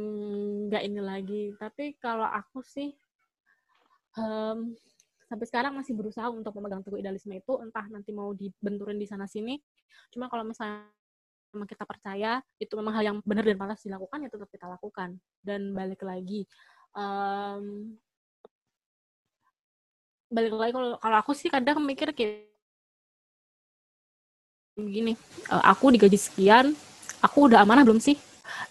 nggak 0.71 0.83
ini 0.83 1.01
lagi. 1.03 1.45
Tapi 1.59 1.95
kalau 2.03 2.27
aku 2.27 2.63
sih 2.63 2.91
um, 4.19 4.75
sampai 5.35 5.51
sekarang 5.51 5.73
masih 5.75 5.99
berusaha 5.99 6.31
untuk 6.31 6.55
memegang 6.55 6.87
teguh 6.87 7.03
idealisme 7.03 7.35
itu 7.35 7.59
entah 7.59 7.83
nanti 7.91 8.15
mau 8.15 8.31
dibenturin 8.31 8.95
di 8.95 9.11
sana 9.11 9.27
sini. 9.27 9.59
Cuma 10.15 10.31
kalau 10.31 10.47
misalnya 10.47 10.87
memang 11.51 11.67
kita 11.67 11.83
percaya 11.83 12.39
itu 12.63 12.71
memang 12.79 12.95
hal 12.95 13.03
yang 13.03 13.17
benar 13.27 13.43
dan 13.43 13.59
pantas 13.59 13.83
dilakukan 13.83 14.23
ya 14.23 14.31
tetap 14.31 14.47
kita 14.47 14.71
lakukan. 14.71 15.19
Dan 15.43 15.75
balik 15.75 16.07
lagi 16.07 16.47
um, 16.95 17.99
balik 20.31 20.55
lagi 20.55 20.71
kalau 20.71 20.89
kalau 21.03 21.17
aku 21.19 21.33
sih 21.35 21.51
kadang 21.51 21.83
mikir 21.83 22.15
kayak 22.15 22.47
begini 24.75 25.15
uh, 25.51 25.63
aku 25.71 25.95
digaji 25.95 26.19
sekian 26.19 26.75
aku 27.19 27.51
udah 27.51 27.67
amanah 27.67 27.83
belum 27.83 27.99
sih? 27.99 28.15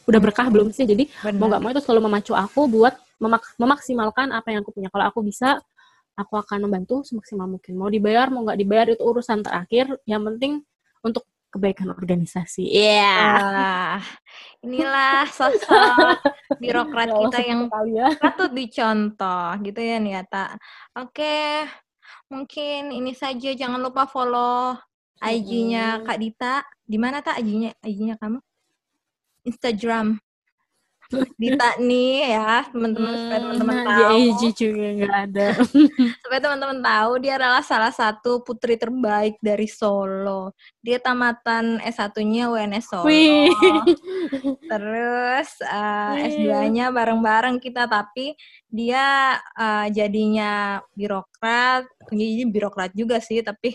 Udah 0.08 0.20
berkah 0.24 0.48
belum 0.48 0.72
sih? 0.72 0.88
Jadi 0.88 1.12
Benar. 1.12 1.36
mau 1.36 1.48
nggak 1.52 1.60
mau 1.60 1.70
itu 1.76 1.84
selalu 1.84 2.08
memacu 2.08 2.32
aku 2.32 2.72
buat 2.72 2.96
memak 3.20 3.44
memaksimalkan 3.60 4.32
apa 4.32 4.48
yang 4.52 4.64
aku 4.64 4.72
punya. 4.72 4.88
Kalau 4.92 5.06
aku 5.12 5.20
bisa 5.24 5.60
aku 6.14 6.34
akan 6.38 6.70
membantu 6.70 7.02
semaksimal 7.06 7.50
mungkin. 7.50 7.74
Mau 7.78 7.90
dibayar, 7.90 8.30
mau 8.30 8.46
nggak 8.46 8.60
dibayar 8.60 8.88
itu 8.94 9.04
urusan 9.04 9.42
terakhir. 9.42 9.98
Yang 10.06 10.22
penting 10.34 10.54
untuk 11.04 11.24
kebaikan 11.54 11.94
organisasi. 11.94 12.66
Iya. 12.66 13.14
Yeah. 13.14 14.02
inilah 14.66 15.30
sosok 15.38 16.18
birokrat 16.58 17.14
ya 17.14 17.20
kita 17.30 17.40
yang 17.46 17.62
ya. 17.94 18.08
patut 18.18 18.50
dicontoh 18.50 19.54
gitu 19.62 19.78
ya 19.78 20.02
Niata. 20.02 20.58
Oke, 20.98 21.70
mungkin 22.34 22.90
ini 22.90 23.14
saja. 23.14 23.54
Jangan 23.54 23.78
lupa 23.78 24.10
follow 24.10 24.74
IG-nya 25.22 26.02
Kak 26.02 26.18
Dita. 26.18 26.66
Di 26.82 26.98
mana 26.98 27.22
tak 27.22 27.46
IG-nya? 27.46 27.78
IG-nya 27.86 28.18
kamu? 28.18 28.42
Instagram. 29.46 30.18
Dita 31.38 31.70
nih 31.78 32.34
ya 32.34 32.66
teman-teman 32.70 33.12
hmm, 33.14 33.22
supaya 33.22 33.40
teman-teman 33.40 33.76
tahu. 33.86 34.18
Di 34.40 34.50
juga 34.54 34.88
nggak 34.98 35.16
ada. 35.30 35.48
supaya 36.24 36.40
teman-teman 36.42 36.80
tahu 36.82 37.12
dia 37.22 37.34
adalah 37.38 37.64
salah 37.66 37.94
satu 37.94 38.42
putri 38.42 38.76
terbaik 38.76 39.38
dari 39.40 39.68
Solo. 39.70 40.54
Dia 40.82 40.98
tamatan 41.00 41.80
S1-nya 41.84 42.50
UNS 42.50 42.86
Solo. 42.90 43.08
Wih. 43.08 43.50
Terus 44.72 45.50
uh, 45.66 46.14
S2-nya 46.18 46.90
bareng-bareng 46.90 47.62
kita 47.62 47.86
tapi 47.86 48.34
dia 48.74 49.38
uh, 49.54 49.86
jadinya 49.94 50.82
birokrat, 50.98 51.86
jadi 52.10 52.50
birokrat 52.50 52.92
juga 52.98 53.22
sih 53.22 53.46
tapi 53.46 53.70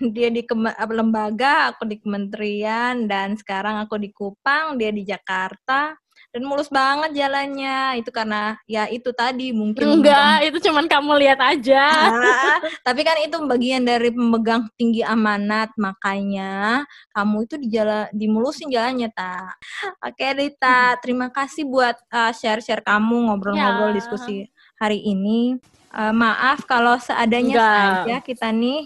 dia 0.14 0.28
di 0.28 0.44
lembaga, 0.92 1.72
aku 1.72 1.88
di 1.88 1.96
kementerian 1.96 3.08
dan 3.08 3.32
sekarang 3.40 3.80
aku 3.80 3.96
di 3.96 4.12
Kupang, 4.12 4.76
dia 4.76 4.92
di 4.92 5.08
Jakarta 5.08 5.96
dan 6.36 6.44
mulus 6.44 6.68
banget 6.68 7.16
jalannya. 7.16 7.96
Itu 7.96 8.12
karena 8.12 8.60
ya 8.68 8.84
itu 8.92 9.08
tadi 9.16 9.56
mungkin 9.56 10.04
enggak 10.04 10.44
itu 10.52 10.68
cuman 10.68 10.84
kamu 10.84 11.16
lihat 11.24 11.40
aja. 11.40 12.12
Nah, 12.12 12.60
tapi 12.86 13.00
kan 13.00 13.16
itu 13.24 13.40
bagian 13.48 13.88
dari 13.88 14.12
pemegang 14.12 14.68
tinggi 14.76 15.00
amanat. 15.00 15.72
Makanya 15.80 16.84
kamu 17.16 17.48
itu 17.48 17.56
di 17.56 17.68
jalan 17.72 18.04
dimulusin 18.12 18.68
jalannya 18.68 19.08
tak 19.16 19.56
oke 20.04 20.26
Rita 20.36 21.00
terima 21.00 21.32
kasih 21.32 21.64
buat 21.64 21.96
uh, 22.12 22.36
share-share 22.36 22.84
kamu 22.84 23.32
ngobrol-ngobrol 23.32 23.96
ya. 23.96 23.96
diskusi 23.96 24.52
hari 24.76 25.00
ini. 25.00 25.56
Uh, 25.96 26.12
maaf 26.12 26.68
kalau 26.68 27.00
seadanya 27.00 27.56
Enggak. 27.56 27.80
saja 28.04 28.16
kita 28.20 28.48
nih 28.52 28.84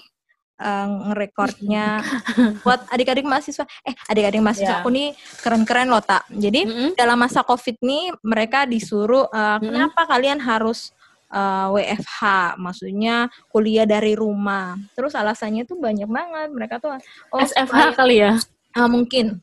uh, 0.60 0.86
ngerekordnya 1.10 2.04
buat 2.64 2.84
adik-adik 2.92 3.24
mahasiswa. 3.24 3.64
Eh, 3.82 3.96
adik-adik 4.12 4.44
mahasiswa 4.44 4.78
yeah. 4.78 4.84
aku 4.84 4.92
nih 4.92 5.16
keren-keren 5.40 5.88
loh, 5.88 6.04
Tak. 6.04 6.28
Jadi, 6.30 6.68
mm 6.68 6.70
-hmm. 6.70 6.90
dalam 6.94 7.18
masa 7.18 7.40
Covid 7.42 7.80
nih 7.80 8.12
mereka 8.20 8.68
disuruh 8.68 9.26
uh, 9.26 9.56
mm 9.56 9.58
-hmm. 9.58 9.64
kenapa 9.72 10.00
kalian 10.06 10.38
harus 10.38 10.92
uh, 11.32 11.72
eh, 11.72 11.96
WFH, 11.96 12.20
maksudnya 12.60 13.30
kuliah 13.48 13.88
dari 13.88 14.12
rumah. 14.12 14.76
Terus 14.92 15.16
alasannya 15.16 15.64
tuh 15.64 15.80
banyak 15.80 16.06
banget. 16.10 16.48
Mereka 16.52 16.74
tuh 16.82 16.92
oh 17.32 17.40
SFH 17.40 17.70
supaya, 17.70 17.96
kali 17.96 18.16
ya. 18.20 18.32
Uh, 18.76 18.90
mungkin. 18.90 19.40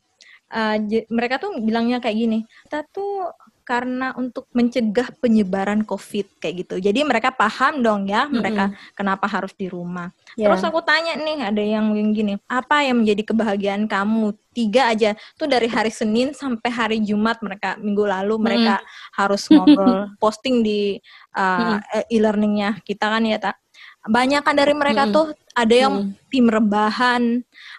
Uh, 0.48 0.80
mereka 1.12 1.36
tuh 1.36 1.60
bilangnya 1.60 2.00
kayak 2.00 2.16
gini, 2.24 2.38
kita 2.64 2.80
tuh 2.88 3.28
karena 3.68 4.16
untuk 4.16 4.48
mencegah 4.56 5.12
penyebaran 5.20 5.84
COVID 5.84 6.40
kayak 6.40 6.64
gitu. 6.64 6.80
Jadi 6.80 7.04
mereka 7.04 7.28
paham 7.28 7.84
dong 7.84 8.08
ya, 8.08 8.24
mereka 8.24 8.72
mm-hmm. 8.72 8.96
kenapa 8.96 9.28
harus 9.28 9.52
di 9.52 9.68
rumah. 9.68 10.08
Yeah. 10.40 10.48
Terus 10.48 10.64
aku 10.64 10.80
tanya 10.80 11.20
nih, 11.20 11.52
ada 11.52 11.60
yang 11.60 11.92
gini, 12.16 12.40
apa 12.48 12.88
yang 12.88 13.04
menjadi 13.04 13.28
kebahagiaan 13.28 13.84
kamu? 13.84 14.32
Tiga 14.56 14.88
aja, 14.88 15.12
tuh 15.36 15.52
dari 15.52 15.68
hari 15.68 15.92
Senin 15.92 16.32
sampai 16.32 16.72
hari 16.72 16.98
Jumat 17.04 17.44
mereka 17.44 17.76
minggu 17.76 18.08
lalu 18.08 18.40
mereka 18.40 18.80
mm-hmm. 18.80 19.12
harus 19.20 19.42
ngobrol, 19.52 20.16
posting 20.16 20.64
di 20.64 20.96
uh, 21.36 21.76
mm-hmm. 21.76 22.08
e-learningnya 22.08 22.70
kita 22.88 23.04
kan 23.04 23.20
ya 23.28 23.36
tak. 23.36 23.60
Banyak 24.08 24.40
kan 24.48 24.56
dari 24.56 24.72
mereka 24.72 25.04
mm-hmm. 25.04 25.18
tuh 25.20 25.36
ada 25.52 25.74
yang 25.76 25.94
mm-hmm. 26.08 26.24
tim 26.32 26.46
rebahan, 26.48 27.22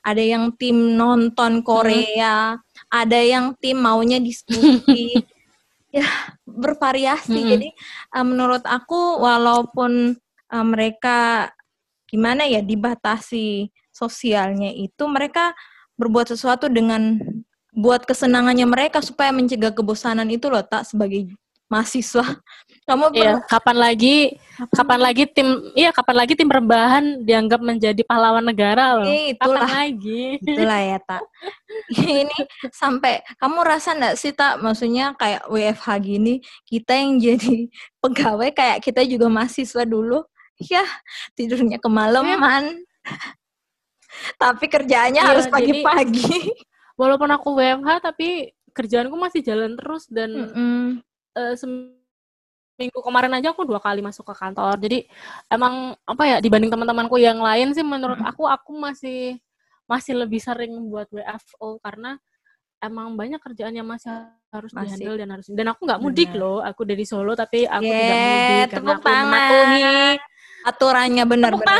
ada 0.05 0.21
yang 0.21 0.53
tim 0.53 0.77
nonton 0.93 1.65
Korea, 1.65 2.61
mm-hmm. 2.61 2.93
ada 2.93 3.19
yang 3.25 3.57
tim 3.57 3.81
maunya 3.81 4.21
diskusi. 4.21 5.17
ya 5.89 6.05
bervariasi. 6.45 7.39
Hmm. 7.39 7.49
Jadi 7.57 7.69
uh, 8.13 8.25
menurut 8.25 8.63
aku 8.65 9.21
walaupun 9.21 10.17
uh, 10.53 10.65
mereka 10.65 11.49
gimana 12.09 12.45
ya 12.49 12.65
dibatasi 12.65 13.69
sosialnya 13.93 14.73
itu 14.73 15.05
mereka 15.05 15.53
berbuat 15.99 16.33
sesuatu 16.33 16.71
dengan 16.71 17.19
buat 17.75 18.07
kesenangannya 18.07 18.65
mereka 18.65 19.03
supaya 19.03 19.29
mencegah 19.29 19.75
kebosanan 19.75 20.25
itu 20.31 20.49
loh 20.49 20.63
tak 20.65 20.89
sebagai 20.89 21.29
mahasiswa. 21.69 22.25
Kamu 22.89 23.13
iya, 23.13 23.37
kapan 23.45 23.77
lagi 23.77 24.33
kapan, 24.57 24.73
kapan 24.73 24.99
lagi 25.05 25.23
tim 25.29 25.49
iya 25.77 25.93
kapan 25.93 26.15
lagi 26.25 26.33
tim 26.33 26.49
rebahan 26.49 27.21
dianggap 27.21 27.61
menjadi 27.61 28.01
pahlawan 28.01 28.41
negara 28.41 28.97
loh. 28.97 29.05
Eh, 29.05 29.37
itulah, 29.37 29.61
kapan 29.61 29.93
lagi? 29.93 30.23
Itulah 30.41 30.81
ya, 30.81 30.97
Tak. 30.97 31.23
Ini 32.25 32.39
sampai 32.73 33.21
kamu 33.37 33.59
rasa 33.61 33.93
enggak 33.93 34.17
sih, 34.17 34.33
Tak? 34.33 34.57
Maksudnya 34.65 35.13
kayak 35.21 35.45
WFH 35.45 35.87
gini, 36.01 36.41
kita 36.65 36.97
yang 36.97 37.21
jadi 37.21 37.69
pegawai 38.01 38.49
kayak 38.57 38.81
kita 38.81 39.05
juga 39.05 39.29
mahasiswa 39.29 39.85
dulu. 39.85 40.25
Ya, 40.57 40.83
tidurnya 41.37 41.77
kemalaman. 41.77 42.73
Tapi 44.41 44.65
kerjaannya 44.65 45.21
ya, 45.21 45.29
harus 45.29 45.45
pagi-pagi. 45.45 46.57
Walaupun 46.97 47.29
aku 47.31 47.55
WFH 47.55 48.11
tapi 48.11 48.51
kerjaanku 48.75 49.15
masih 49.15 49.39
jalan 49.39 49.79
terus 49.79 50.03
dan 50.11 50.29
mm 50.33 50.51
-mm. 50.51 50.83
Uh, 51.37 51.53
minggu 52.79 52.99
kemarin 53.03 53.35
aja 53.35 53.51
aku 53.51 53.67
dua 53.67 53.83
kali 53.83 53.99
masuk 53.99 54.23
ke 54.31 54.33
kantor. 54.39 54.79
Jadi 54.79 55.03
emang 55.51 55.99
apa 56.07 56.23
ya 56.23 56.37
dibanding 56.39 56.71
teman-temanku 56.71 57.19
yang 57.19 57.43
lain 57.43 57.75
sih 57.75 57.83
menurut 57.83 58.17
aku 58.23 58.47
aku 58.47 58.79
masih 58.79 59.35
masih 59.83 60.15
lebih 60.15 60.39
sering 60.39 60.71
buat 60.87 61.11
WFO 61.11 61.83
karena 61.83 62.15
emang 62.79 63.19
banyak 63.19 63.43
kerjaan 63.43 63.75
yang 63.75 63.83
masih 63.83 64.07
harus 64.49 64.71
masih. 64.71 64.95
dihandle 64.95 65.15
dan 65.19 65.29
harus 65.35 65.45
dan 65.51 65.67
aku 65.67 65.81
nggak 65.83 65.99
mudik 65.99 66.29
Bener. 66.31 66.39
loh. 66.39 66.59
Aku 66.63 66.81
dari 66.87 67.03
Solo 67.03 67.35
tapi 67.35 67.67
aku 67.67 67.83
yeah, 67.83 67.99
tidak 67.99 68.17
mudik 68.23 68.67
karena 68.71 68.91
aku 68.95 69.07
mematuhi 69.11 69.91
aturannya 70.59 71.23
benar 71.27 71.51
benar. 71.55 71.79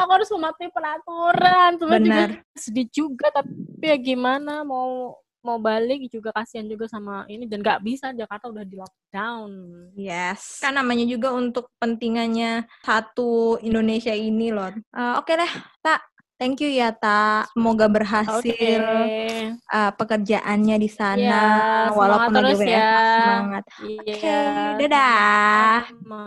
aku 0.00 0.10
harus 0.10 0.30
mematuhi 0.34 0.70
peraturan. 0.74 1.70
Benar. 1.78 2.28
sedih 2.58 2.90
juga 2.90 3.30
tapi 3.30 3.86
ya 3.86 3.96
gimana 4.02 4.66
mau 4.66 5.14
mau 5.46 5.62
balik 5.62 6.10
juga 6.10 6.34
kasihan 6.34 6.66
juga 6.66 6.90
sama 6.90 7.22
ini 7.30 7.46
dan 7.46 7.62
nggak 7.62 7.78
bisa 7.86 8.10
Jakarta 8.10 8.50
udah 8.50 8.66
di 8.66 8.74
lockdown. 8.74 9.50
Yes. 9.94 10.58
Kan 10.58 10.74
namanya 10.74 11.06
juga 11.06 11.30
untuk 11.30 11.70
pentingannya 11.78 12.66
satu 12.82 13.62
Indonesia 13.62 14.10
ini 14.10 14.50
loh. 14.50 14.74
Uh, 14.90 15.22
Oke 15.22 15.38
okay 15.38 15.46
deh, 15.46 15.52
tak. 15.78 16.02
Thank 16.36 16.60
you 16.60 16.68
ya 16.68 16.92
Tak. 16.92 17.48
Semoga 17.56 17.88
berhasil 17.88 18.44
okay. 18.44 19.56
uh, 19.72 19.88
pekerjaannya 19.96 20.76
di 20.76 20.90
sana 20.92 21.16
yeah, 21.16 21.96
walaupun 21.96 22.44
lagi 22.44 22.60
WFH 22.60 22.68
ya. 22.68 22.92
semangat. 23.16 23.64
Yeah. 23.80 23.96
Oke, 23.96 24.12
okay, 24.12 24.84
dadah. 24.84 25.80
Ma. 26.04 26.26